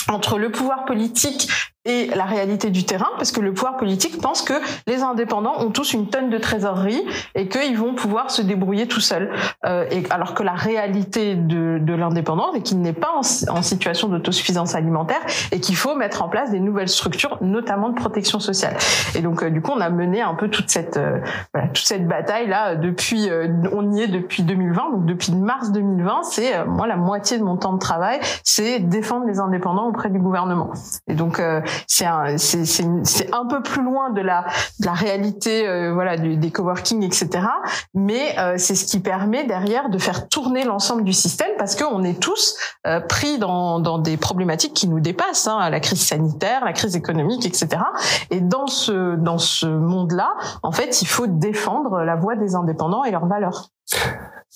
entre 0.09 0.39
le 0.39 0.51
pouvoir 0.51 0.85
politique 0.85 1.49
et 1.89 2.07
la 2.15 2.25
réalité 2.25 2.71
du 2.71 2.85
terrain, 2.85 3.09
parce 3.17 3.33
que 3.33 3.41
le 3.41 3.53
pouvoir 3.53 3.77
politique 3.77 4.21
pense 4.21 4.43
que 4.43 4.55
les 4.87 5.03
indépendants 5.03 5.61
ont 5.61 5.71
tous 5.71 5.95
une 5.95 6.09
tonne 6.09 6.31
de 6.31 6.39
trésorerie 6.39 7.03
et 7.35 7.49
qu'ils 7.49 7.77
vont 7.77 7.95
pouvoir 7.95 8.31
se 8.31 8.43
débrouiller 8.43 8.87
tout 8.87 9.01
seuls. 9.01 9.33
Euh, 9.67 9.87
alors 10.11 10.35
que 10.35 10.43
la 10.43 10.53
réalité 10.53 11.35
de, 11.35 11.79
de 11.79 11.95
l'indépendant 11.95 12.53
est 12.53 12.63
qu'il 12.63 12.81
n'est 12.81 12.93
pas 12.93 13.11
en, 13.15 13.57
en 13.57 13.63
situation 13.63 14.09
d'autosuffisance 14.09 14.75
alimentaire 14.75 15.21
et 15.51 15.61
qu'il 15.61 15.77
faut 15.77 15.97
mettre 15.97 16.23
en 16.23 16.29
place 16.29 16.51
des 16.51 16.61
nouvelles 16.61 16.89
structures, 16.89 17.39
notamment 17.41 17.89
de 17.89 17.95
protection 17.95 18.39
sociale. 18.39 18.77
Et 19.15 19.23
donc, 19.23 19.43
euh, 19.43 19.51
du 19.51 19.63
coup, 19.63 19.73
on 19.75 19.81
a 19.81 19.91
mené 19.91 20.21
un 20.21 20.35
peu 20.35 20.49
toute 20.49 20.69
cette 20.69 20.97
euh, 20.97 21.21
voilà, 21.55 21.69
toute 21.69 21.87
cette 21.87 22.07
bataille 22.07 22.49
là 22.49 22.77
depuis. 22.77 23.29
Euh, 23.31 23.49
on 23.73 23.93
y 23.93 24.03
est 24.03 24.09
depuis 24.09 24.43
2020, 24.43 24.91
donc 24.93 25.07
depuis 25.07 25.33
mars 25.33 25.73
2020. 25.73 26.23
C'est 26.25 26.65
moi 26.67 26.87
la 26.87 26.97
moitié 26.97 27.39
de 27.39 27.45
mon 27.45 27.57
temps 27.57 27.73
de 27.73 27.79
travail, 27.79 28.21
c'est 28.45 28.81
défendre 28.81 29.27
les 29.27 29.41
indépendants 29.41 29.89
auprès 29.89 30.11
du 30.11 30.19
gouvernement. 30.19 30.71
Et 31.07 31.15
donc 31.15 31.41
c'est 31.87 32.07
un, 32.07 32.37
c'est 32.39 33.35
un 33.35 33.47
peu 33.47 33.63
plus 33.63 33.83
loin 33.83 34.11
de 34.11 34.21
la, 34.21 34.47
de 34.81 34.87
la 34.87 34.93
réalité, 34.93 35.69
euh, 35.69 35.93
voilà, 35.93 36.17
des 36.17 36.51
coworking, 36.51 37.03
etc. 37.03 37.47
Mais 37.95 38.39
euh, 38.39 38.55
c'est 38.59 38.75
ce 38.75 38.85
qui 38.85 39.01
permet 39.01 39.45
derrière 39.45 39.89
de 39.89 39.99
faire 39.99 40.29
tourner 40.29 40.65
l'ensemble 40.65 41.05
du 41.05 41.13
système 41.13 41.51
parce 41.59 41.77
qu'on 41.77 42.03
est 42.05 42.21
tous 42.21 42.57
euh, 42.87 43.01
pris 43.01 43.39
dans, 43.39 43.81
dans 43.81 43.99
des 43.99 44.17
problématiques 44.17 44.75
qui 44.75 44.89
nous 44.89 45.01
dépassent, 45.01 45.47
hein, 45.47 45.69
la 45.71 45.81
crise 45.81 46.07
sanitaire, 46.07 46.65
la 46.65 46.73
crise 46.73 46.97
économique, 46.97 47.47
etc. 47.47 47.69
Et 48.31 48.41
dans 48.41 48.67
ce, 48.67 49.17
dans 49.17 49.39
ce 49.39 49.67
monde-là, 49.67 50.31
en 50.63 50.73
fait, 50.73 51.03
il 51.03 51.09
faut 51.09 51.27
défendre 51.27 52.03
la 52.03 52.17
voix 52.17 52.37
des 52.37 52.55
indépendants 52.55 53.05
et 53.05 53.11
leurs 53.11 53.27
valeurs. 53.27 53.71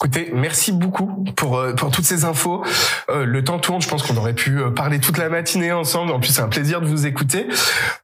Écoutez, 0.00 0.30
merci 0.34 0.72
beaucoup 0.72 1.06
pour 1.36 1.58
euh, 1.58 1.74
pour 1.74 1.90
toutes 1.90 2.04
ces 2.04 2.24
infos. 2.24 2.64
Euh, 3.08 3.24
le 3.24 3.44
temps 3.44 3.58
tourne, 3.58 3.82
je 3.82 3.88
pense 3.88 4.02
qu'on 4.02 4.16
aurait 4.16 4.32
pu 4.32 4.58
euh, 4.58 4.70
parler 4.70 4.98
toute 4.98 5.18
la 5.18 5.28
matinée 5.28 5.70
ensemble. 5.70 6.12
En 6.12 6.18
plus, 6.18 6.30
c'est 6.30 6.40
un 6.40 6.48
plaisir 6.48 6.80
de 6.80 6.86
vous 6.86 7.06
écouter. 7.06 7.46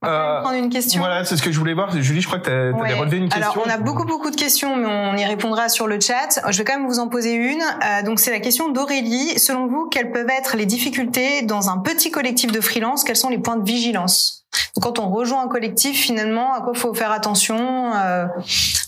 On 0.03 0.07
euh, 0.07 0.41
prendre 0.43 0.57
une 0.57 0.69
question. 0.69 1.01
Voilà, 1.01 1.25
c'est 1.25 1.37
ce 1.37 1.43
que 1.43 1.51
je 1.51 1.59
voulais 1.59 1.75
voir. 1.75 1.91
Julie, 1.91 2.21
je 2.21 2.27
crois 2.27 2.39
que 2.39 2.45
tu 2.45 2.51
as, 2.51 2.71
ouais. 2.71 2.95
relevé 2.95 3.17
une 3.17 3.29
question. 3.29 3.53
Alors, 3.53 3.65
on 3.67 3.71
a 3.71 3.79
beaucoup 3.79 4.05
beaucoup 4.05 4.31
de 4.31 4.37
questions, 4.37 4.77
mais 4.77 4.87
on 4.87 5.17
y 5.17 5.25
répondra 5.25 5.69
sur 5.69 5.87
le 5.87 5.99
chat. 5.99 6.41
Je 6.49 6.59
vais 6.59 6.65
quand 6.65 6.79
même 6.79 6.87
vous 6.87 6.99
en 6.99 7.09
poser 7.09 7.33
une. 7.33 7.63
donc, 8.05 8.21
c'est 8.21 8.31
la 8.31 8.41
question 8.41 8.71
d'Aurélie. 8.71 9.39
Selon 9.39 9.67
vous, 9.67 9.89
quelles 9.89 10.13
peuvent 10.13 10.31
être 10.31 10.57
les 10.57 10.67
difficultés 10.67 11.43
dans 11.43 11.71
un 11.71 11.79
petit 11.79 12.11
collectif 12.11 12.53
de 12.53 12.61
freelance? 12.61 13.03
Quels 13.03 13.17
sont 13.17 13.31
les 13.31 13.39
points 13.39 13.57
de 13.57 13.67
vigilance? 13.67 14.45
Donc, 14.77 14.85
quand 14.85 14.99
on 14.99 15.09
rejoint 15.09 15.43
un 15.43 15.49
collectif, 15.49 15.99
finalement, 15.99 16.53
à 16.53 16.61
quoi 16.61 16.75
faut 16.75 16.95
faire 16.95 17.13
attention? 17.13 17.91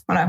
Voilà 0.08 0.22
euh, 0.22 0.26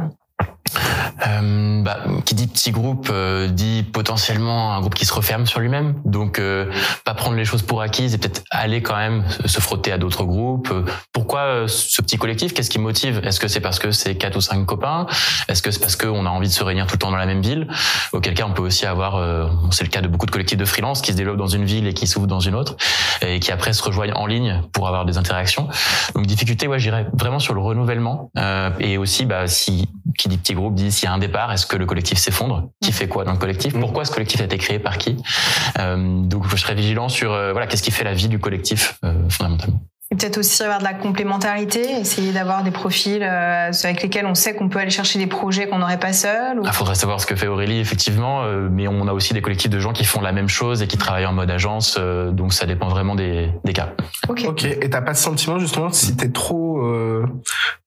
bah, 1.84 2.04
qui 2.26 2.36
dit 2.36 2.48
petit 2.48 2.72
groupe 2.72 3.10
euh, 3.12 3.48
dit 3.48 3.84
potentiellement 3.84 4.74
un 4.74 4.80
groupe 4.80 4.96
qui 4.96 5.06
se 5.06 5.14
referme 5.14 5.46
sur 5.46 5.60
lui-même. 5.60 5.96
Donc, 6.06 6.40
euh, 6.40 6.72
pas 7.06 7.14
prendre 7.14 7.36
les 7.36 7.46
choses 7.46 7.62
pour 7.62 7.82
acquises 7.82 8.14
et 8.14 8.18
peut-être 8.18 8.44
aller 8.52 8.82
quand 8.82 8.96
même 8.96 9.24
se 9.46 9.60
frotter 9.60 9.92
à 9.92 9.98
d'autres 9.98 10.24
groupes. 10.24 10.74
Pourquoi 11.14 11.42
euh, 11.42 11.68
ce 11.68 12.02
petit 12.02 12.18
collectif? 12.18 12.54
Qu'est-ce 12.54 12.70
qui 12.70 12.80
motive? 12.80 13.22
Est-ce 13.24 13.40
que 13.40 13.48
c'est 13.48 13.60
parce 13.60 13.80
que 13.80 13.92
c'est 13.92 14.16
quatre 14.16 14.36
ou 14.36 14.42
cinq 14.42 14.66
copains? 14.66 15.06
Est-ce 15.48 15.62
que 15.62 15.72
c'est 15.72 15.80
parce 15.80 15.96
qu'on 15.96 16.26
a 16.26 16.30
envie 16.30 16.48
de 16.48 16.54
se 16.54 16.64
réunir 16.64 16.88
tout 16.88 16.96
le 16.96 17.00
temps 17.00 17.12
dans 17.12 17.18
la 17.18 17.26
même 17.26 17.42
ville? 17.42 17.68
Auquel 18.12 18.34
cas, 18.34 18.46
on 18.48 18.54
peut 18.54 18.62
aussi 18.62 18.86
avoir, 18.86 19.20
c'est 19.72 19.84
le 19.84 19.90
cas 19.90 20.02
de 20.02 20.08
beaucoup 20.08 20.26
de 20.26 20.32
collectifs 20.32 20.58
de 20.58 20.66
freelance 20.66 21.02
qui 21.02 21.12
se 21.12 21.18
développent 21.18 21.38
dans 21.38 21.48
une 21.48 21.66
ville 21.66 21.88
et 21.88 21.94
qui 21.94 22.08
s'ouvrent 22.08 22.28
dans 22.28 22.40
une 22.40 22.56
autre 22.56 22.76
et 23.22 23.40
qui 23.40 23.52
après 23.52 23.74
se 23.74 23.84
rejoignent 23.84 24.14
en 24.16 24.26
ligne 24.26 24.62
pour 24.74 24.88
avoir 24.88 25.06
des 25.06 25.18
interactions. 25.18 25.68
Donc, 26.16 26.26
difficulté, 26.26 26.68
ouais, 26.68 26.80
j'irais 26.80 27.08
vraiment 27.14 27.40
sur 27.40 27.54
le 27.54 27.62
renouvellement 27.62 28.32
et 28.80 28.98
aussi, 28.98 29.26
bah, 29.26 29.48
si 29.48 29.88
qui 30.18 30.28
dit 30.28 30.38
petit 30.38 30.54
groupe 30.54 30.76
dit 30.82 30.92
s'il 30.92 31.06
y 31.06 31.08
a 31.08 31.14
un 31.14 31.18
départ, 31.18 31.52
est-ce 31.52 31.66
que 31.66 31.78
le 31.78 31.86
collectif 31.86 32.18
s'effondre 32.18 32.70
Qui 32.82 32.92
fait 32.92 33.08
quoi 33.08 33.24
dans 33.24 33.34
le 33.34 33.38
collectif 33.38 33.78
Pourquoi 33.80 34.06
ce 34.06 34.12
collectif 34.12 34.42
a 34.42 34.46
été 34.46 34.58
créé 34.58 34.80
par 34.80 34.98
qui 34.98 35.18
euh, 35.80 36.22
Donc 36.24 36.48
je 36.50 36.56
serais 36.56 36.76
vigilant 36.76 37.10
sur 37.10 37.32
euh, 37.34 37.52
voilà 37.52 37.68
qu'est-ce 37.68 37.84
qui 37.84 37.92
fait 37.92 38.04
la 38.04 38.14
vie 38.14 38.28
du 38.28 38.40
collectif 38.40 38.98
euh, 39.04 39.14
fondamentalement. 39.30 39.80
Et 40.12 40.16
peut-être 40.18 40.40
aussi 40.40 40.62
avoir 40.62 40.80
de 40.80 40.84
la 40.84 40.94
complémentarité, 40.94 41.90
essayer 42.02 42.34
d'avoir 42.34 42.64
des 42.64 42.72
profils 42.72 43.24
avec 43.24 44.04
lesquels 44.04 44.26
on 44.26 44.36
sait 44.36 44.54
qu'on 44.54 44.68
peut 44.68 44.80
aller 44.80 44.90
chercher 44.90 45.20
des 45.20 45.28
projets 45.28 45.70
qu'on 45.70 45.78
n'aurait 45.78 46.02
pas 46.02 46.12
seul. 46.12 46.60
Il 46.66 46.72
faudrait 46.74 46.96
savoir 46.96 47.22
ce 47.22 47.26
que 47.26 47.34
fait 47.38 47.48
Aurélie, 47.48 47.80
effectivement, 47.80 48.44
mais 48.70 48.90
on 48.90 49.08
a 49.08 49.14
aussi 49.14 49.34
des 49.34 49.42
collectifs 49.42 49.70
de 49.70 49.80
gens 49.80 49.94
qui 49.94 50.04
font 50.04 50.20
la 50.20 50.34
même 50.34 50.50
chose 50.50 50.82
et 50.82 50.88
qui 50.88 50.98
travaillent 50.98 51.28
en 51.28 51.32
mode 51.32 51.50
agence, 51.50 51.98
donc 51.98 52.52
ça 52.52 52.66
dépend 52.66 52.90
vraiment 52.90 53.16
des, 53.16 53.54
des 53.64 53.72
cas. 53.72 53.94
Ok. 54.28 54.44
Ok. 54.50 54.66
Et 54.66 54.90
t'as 54.90 55.00
pas 55.00 55.14
ce 55.14 55.24
sentiment 55.24 55.60
justement 55.60 55.94
si 55.94 56.14
t'es 56.18 56.28
trop 56.28 56.82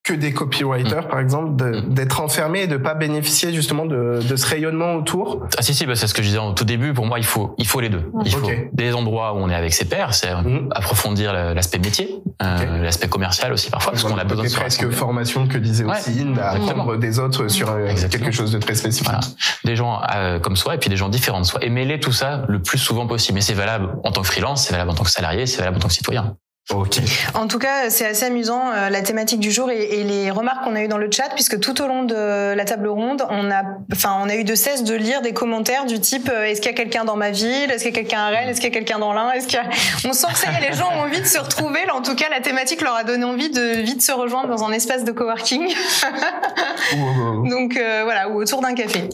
que 0.05 0.13
des 0.13 0.35
copywriters, 0.35 1.07
mm. 1.07 1.09
par 1.09 1.19
exemple, 1.19 1.65
mm. 1.65 1.95
d'être 1.95 2.21
enfermé 2.21 2.63
et 2.63 2.67
de 2.67 2.77
pas 2.77 2.95
bénéficier 2.95 3.53
justement 3.53 3.87
de, 3.87 4.21
de 4.23 4.37
ce 4.37 4.47
rayonnement 4.47 4.95
autour 4.95 5.47
Ah 5.57 5.63
si 5.63 5.75
si, 5.75 5.87
bah, 5.87 5.97
c'est 5.97 6.07
ce 6.07 6.15
que 6.15 6.23
je 6.23 6.29
disais 6.29 6.39
au 6.39 6.53
tout 6.53 6.67
début. 6.67 6.93
Pour 6.93 7.07
moi, 7.07 7.19
il 7.19 7.25
faut 7.25 7.55
il 7.57 7.67
faut 7.67 7.81
les 7.81 7.89
deux. 7.89 8.13
Il 8.25 8.31
faut 8.31 8.51
des 8.73 8.95
endroits 8.95 9.33
où 9.33 9.39
on 9.39 9.49
est 9.49 9.55
avec 9.55 9.73
ses 9.73 9.87
pairs, 9.87 10.15
c'est 10.15 10.33
mm. 10.33 10.69
approfondir 10.73 11.33
l'aspect 11.33 11.79
métier, 11.79 12.23
euh, 12.43 12.83
l'aspect 12.83 13.09
commercial 13.09 13.53
aussi 13.53 13.71
parfois, 13.71 13.93
parce 13.93 14.05
qu'on 14.05 14.19
a 14.19 14.25
besoin 14.25 14.45
de 14.45 14.53
presque 14.53 14.91
formation 14.91 15.49
que 15.49 15.57
disait 15.57 15.85
aussi 15.85 16.21
Inde, 16.21 16.39
apprendre 16.39 16.97
des 16.97 17.19
autres 17.19 17.49
sur 17.49 17.71
euh, 17.71 17.89
quelque 18.11 18.31
chose 18.31 18.53
de 18.53 18.59
très 18.59 18.75
spécifique. 18.75 19.15
Des 19.65 19.75
gens 19.75 20.03
euh, 20.15 20.39
comme 20.39 20.57
soi 20.57 20.75
et 20.75 20.79
puis 20.79 20.91
des 20.91 20.97
gens 20.97 21.09
différents 21.09 21.41
de 21.41 21.47
soi. 21.47 21.65
Et 21.65 21.71
mêler 21.71 21.99
tout 21.99 22.13
ça 22.13 22.45
le 22.49 22.61
plus 22.61 22.79
souvent 22.79 23.07
possible. 23.07 23.37
Mais 23.37 23.41
c'est 23.41 23.55
valable 23.55 23.97
en 24.05 24.13
tant 24.13 24.21
que 24.21 24.27
freelance, 24.27 24.67
c'est 24.67 24.73
valable 24.73 24.91
en 24.91 24.95
tant 24.95 25.05
que 25.05 25.11
salarié, 25.11 25.47
c'est 25.47 25.59
valable 25.59 25.79
en 25.79 25.81
tant 25.81 25.89
que 25.89 25.95
citoyen. 25.95 26.37
Ok. 26.71 26.99
En 27.35 27.47
tout 27.47 27.59
cas, 27.59 27.91
c'est 27.91 28.07
assez 28.07 28.25
amusant 28.25 28.71
euh, 28.73 28.89
la 28.89 29.03
thématique 29.03 29.39
du 29.39 29.51
jour 29.51 29.71
et, 29.71 30.01
et 30.01 30.03
les 30.03 30.31
remarques 30.31 30.65
qu'on 30.65 30.75
a 30.75 30.83
eues 30.83 30.89
dans 30.89 30.97
le 30.97 31.11
chat, 31.11 31.29
puisque 31.35 31.61
tout 31.61 31.83
au 31.83 31.87
long 31.87 32.05
de 32.05 32.55
la 32.55 32.65
table 32.65 32.89
ronde, 32.89 33.23
on 33.29 33.51
a, 33.51 33.65
enfin, 33.93 34.17
on 34.23 34.31
a 34.31 34.35
eu 34.35 34.45
de 34.45 34.55
cesse 34.55 34.83
de 34.83 34.95
lire 34.95 35.21
des 35.21 35.35
commentaires 35.35 35.85
du 35.85 36.01
type 36.01 36.31
euh, 36.33 36.45
Est-ce 36.45 36.63
qu'il 36.63 36.71
y 36.71 36.75
a 36.75 36.77
quelqu'un 36.77 37.05
dans 37.05 37.17
ma 37.17 37.33
ville? 37.33 37.71
Est-ce 37.71 37.85
qu'il 37.85 37.95
y 37.95 37.99
a 37.99 38.01
quelqu'un 38.01 38.21
à 38.21 38.29
Rennes? 38.29 38.49
Est-ce 38.49 38.63
qu'il 38.63 38.71
y 38.71 38.73
a 38.73 38.75
quelqu'un 38.75 38.99
dans 38.99 39.13
l'Ain? 39.13 39.31
Est-ce 39.33 39.47
qu'il 39.47 39.59
y 39.59 39.63
a... 39.63 39.69
On 40.09 40.15
sent 40.15 40.29
que 40.33 40.39
ça 40.39 40.53
y 40.53 40.55
est, 40.55 40.71
les 40.71 40.75
gens 40.75 40.89
ont 40.91 41.03
envie 41.03 41.21
de 41.21 41.27
se 41.27 41.39
retrouver. 41.39 41.81
Là, 41.87 41.97
en 41.97 42.03
tout 42.03 42.15
cas, 42.15 42.31
la 42.31 42.41
thématique 42.41 42.81
leur 42.81 42.95
a 42.95 43.05
donné 43.05 43.25
envie 43.25 43.51
de 43.51 43.83
vite 43.83 44.01
se 44.01 44.13
rejoindre 44.13 44.49
dans 44.49 44.65
un 44.65 44.73
espace 44.73 45.05
de 45.05 45.13
coworking. 45.13 45.69
Donc 47.51 47.77
euh, 47.77 48.05
voilà, 48.05 48.31
ou 48.31 48.41
autour 48.41 48.63
d'un 48.63 48.75
café. 48.75 49.11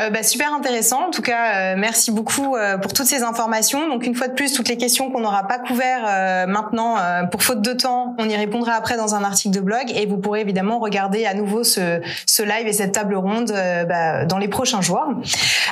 Euh, 0.00 0.10
bah, 0.10 0.22
super 0.22 0.52
intéressant. 0.54 1.08
En 1.08 1.10
tout 1.10 1.22
cas, 1.22 1.76
merci 1.76 2.10
beaucoup 2.10 2.56
pour 2.82 2.92
toutes 2.92 3.06
ces 3.06 3.22
informations. 3.22 3.88
Donc 3.88 4.06
une 4.06 4.14
fois 4.14 4.28
de 4.28 4.34
plus, 4.34 4.52
toutes 4.52 4.68
les 4.68 4.76
questions 4.76 5.10
qu'on 5.10 5.20
n'aura 5.20 5.46
pas 5.46 5.58
couvertes 5.58 6.48
maintenant 6.48 6.96
euh, 6.98 7.24
pour 7.24 7.42
faute 7.42 7.62
de 7.62 7.72
temps, 7.72 8.14
on 8.18 8.28
y 8.28 8.36
répondra 8.36 8.72
après 8.74 8.96
dans 8.96 9.14
un 9.14 9.24
article 9.24 9.54
de 9.54 9.60
blog 9.60 9.84
et 9.94 10.06
vous 10.06 10.18
pourrez 10.18 10.40
évidemment 10.40 10.78
regarder 10.78 11.26
à 11.26 11.34
nouveau 11.34 11.64
ce, 11.64 12.00
ce 12.26 12.42
live 12.42 12.66
et 12.66 12.72
cette 12.72 12.92
table 12.92 13.14
ronde 13.14 13.50
euh, 13.50 13.84
bah, 13.84 14.24
dans 14.24 14.38
les 14.38 14.48
prochains 14.48 14.80
jours. 14.80 15.06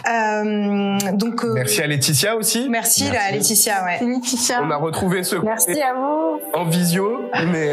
Euh, 0.08 0.98
donc 1.12 1.44
merci 1.44 1.82
à 1.82 1.86
Laetitia 1.86 2.36
aussi. 2.36 2.68
Merci, 2.70 3.08
à 3.08 3.32
Laetitia. 3.32 3.84
Ouais. 3.84 4.06
Laetitia. 4.06 4.60
On 4.62 4.70
a 4.70 4.76
retrouvé 4.76 5.22
ce 5.22 5.36
merci 5.36 5.80
à 5.80 5.94
vous 5.94 6.40
en 6.54 6.64
visio, 6.64 7.20
mais 7.52 7.72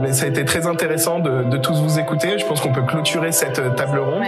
mais 0.00 0.12
ça 0.12 0.24
a 0.24 0.28
été 0.28 0.44
très 0.44 0.66
intéressant 0.66 1.18
de, 1.18 1.44
de 1.44 1.56
tous 1.56 1.80
vous 1.80 1.98
écouter. 1.98 2.38
Je 2.38 2.46
pense 2.46 2.60
qu'on 2.60 2.72
peut 2.72 2.84
clôturer 2.84 3.32
cette 3.32 3.76
table 3.76 3.98
ronde. 3.98 4.24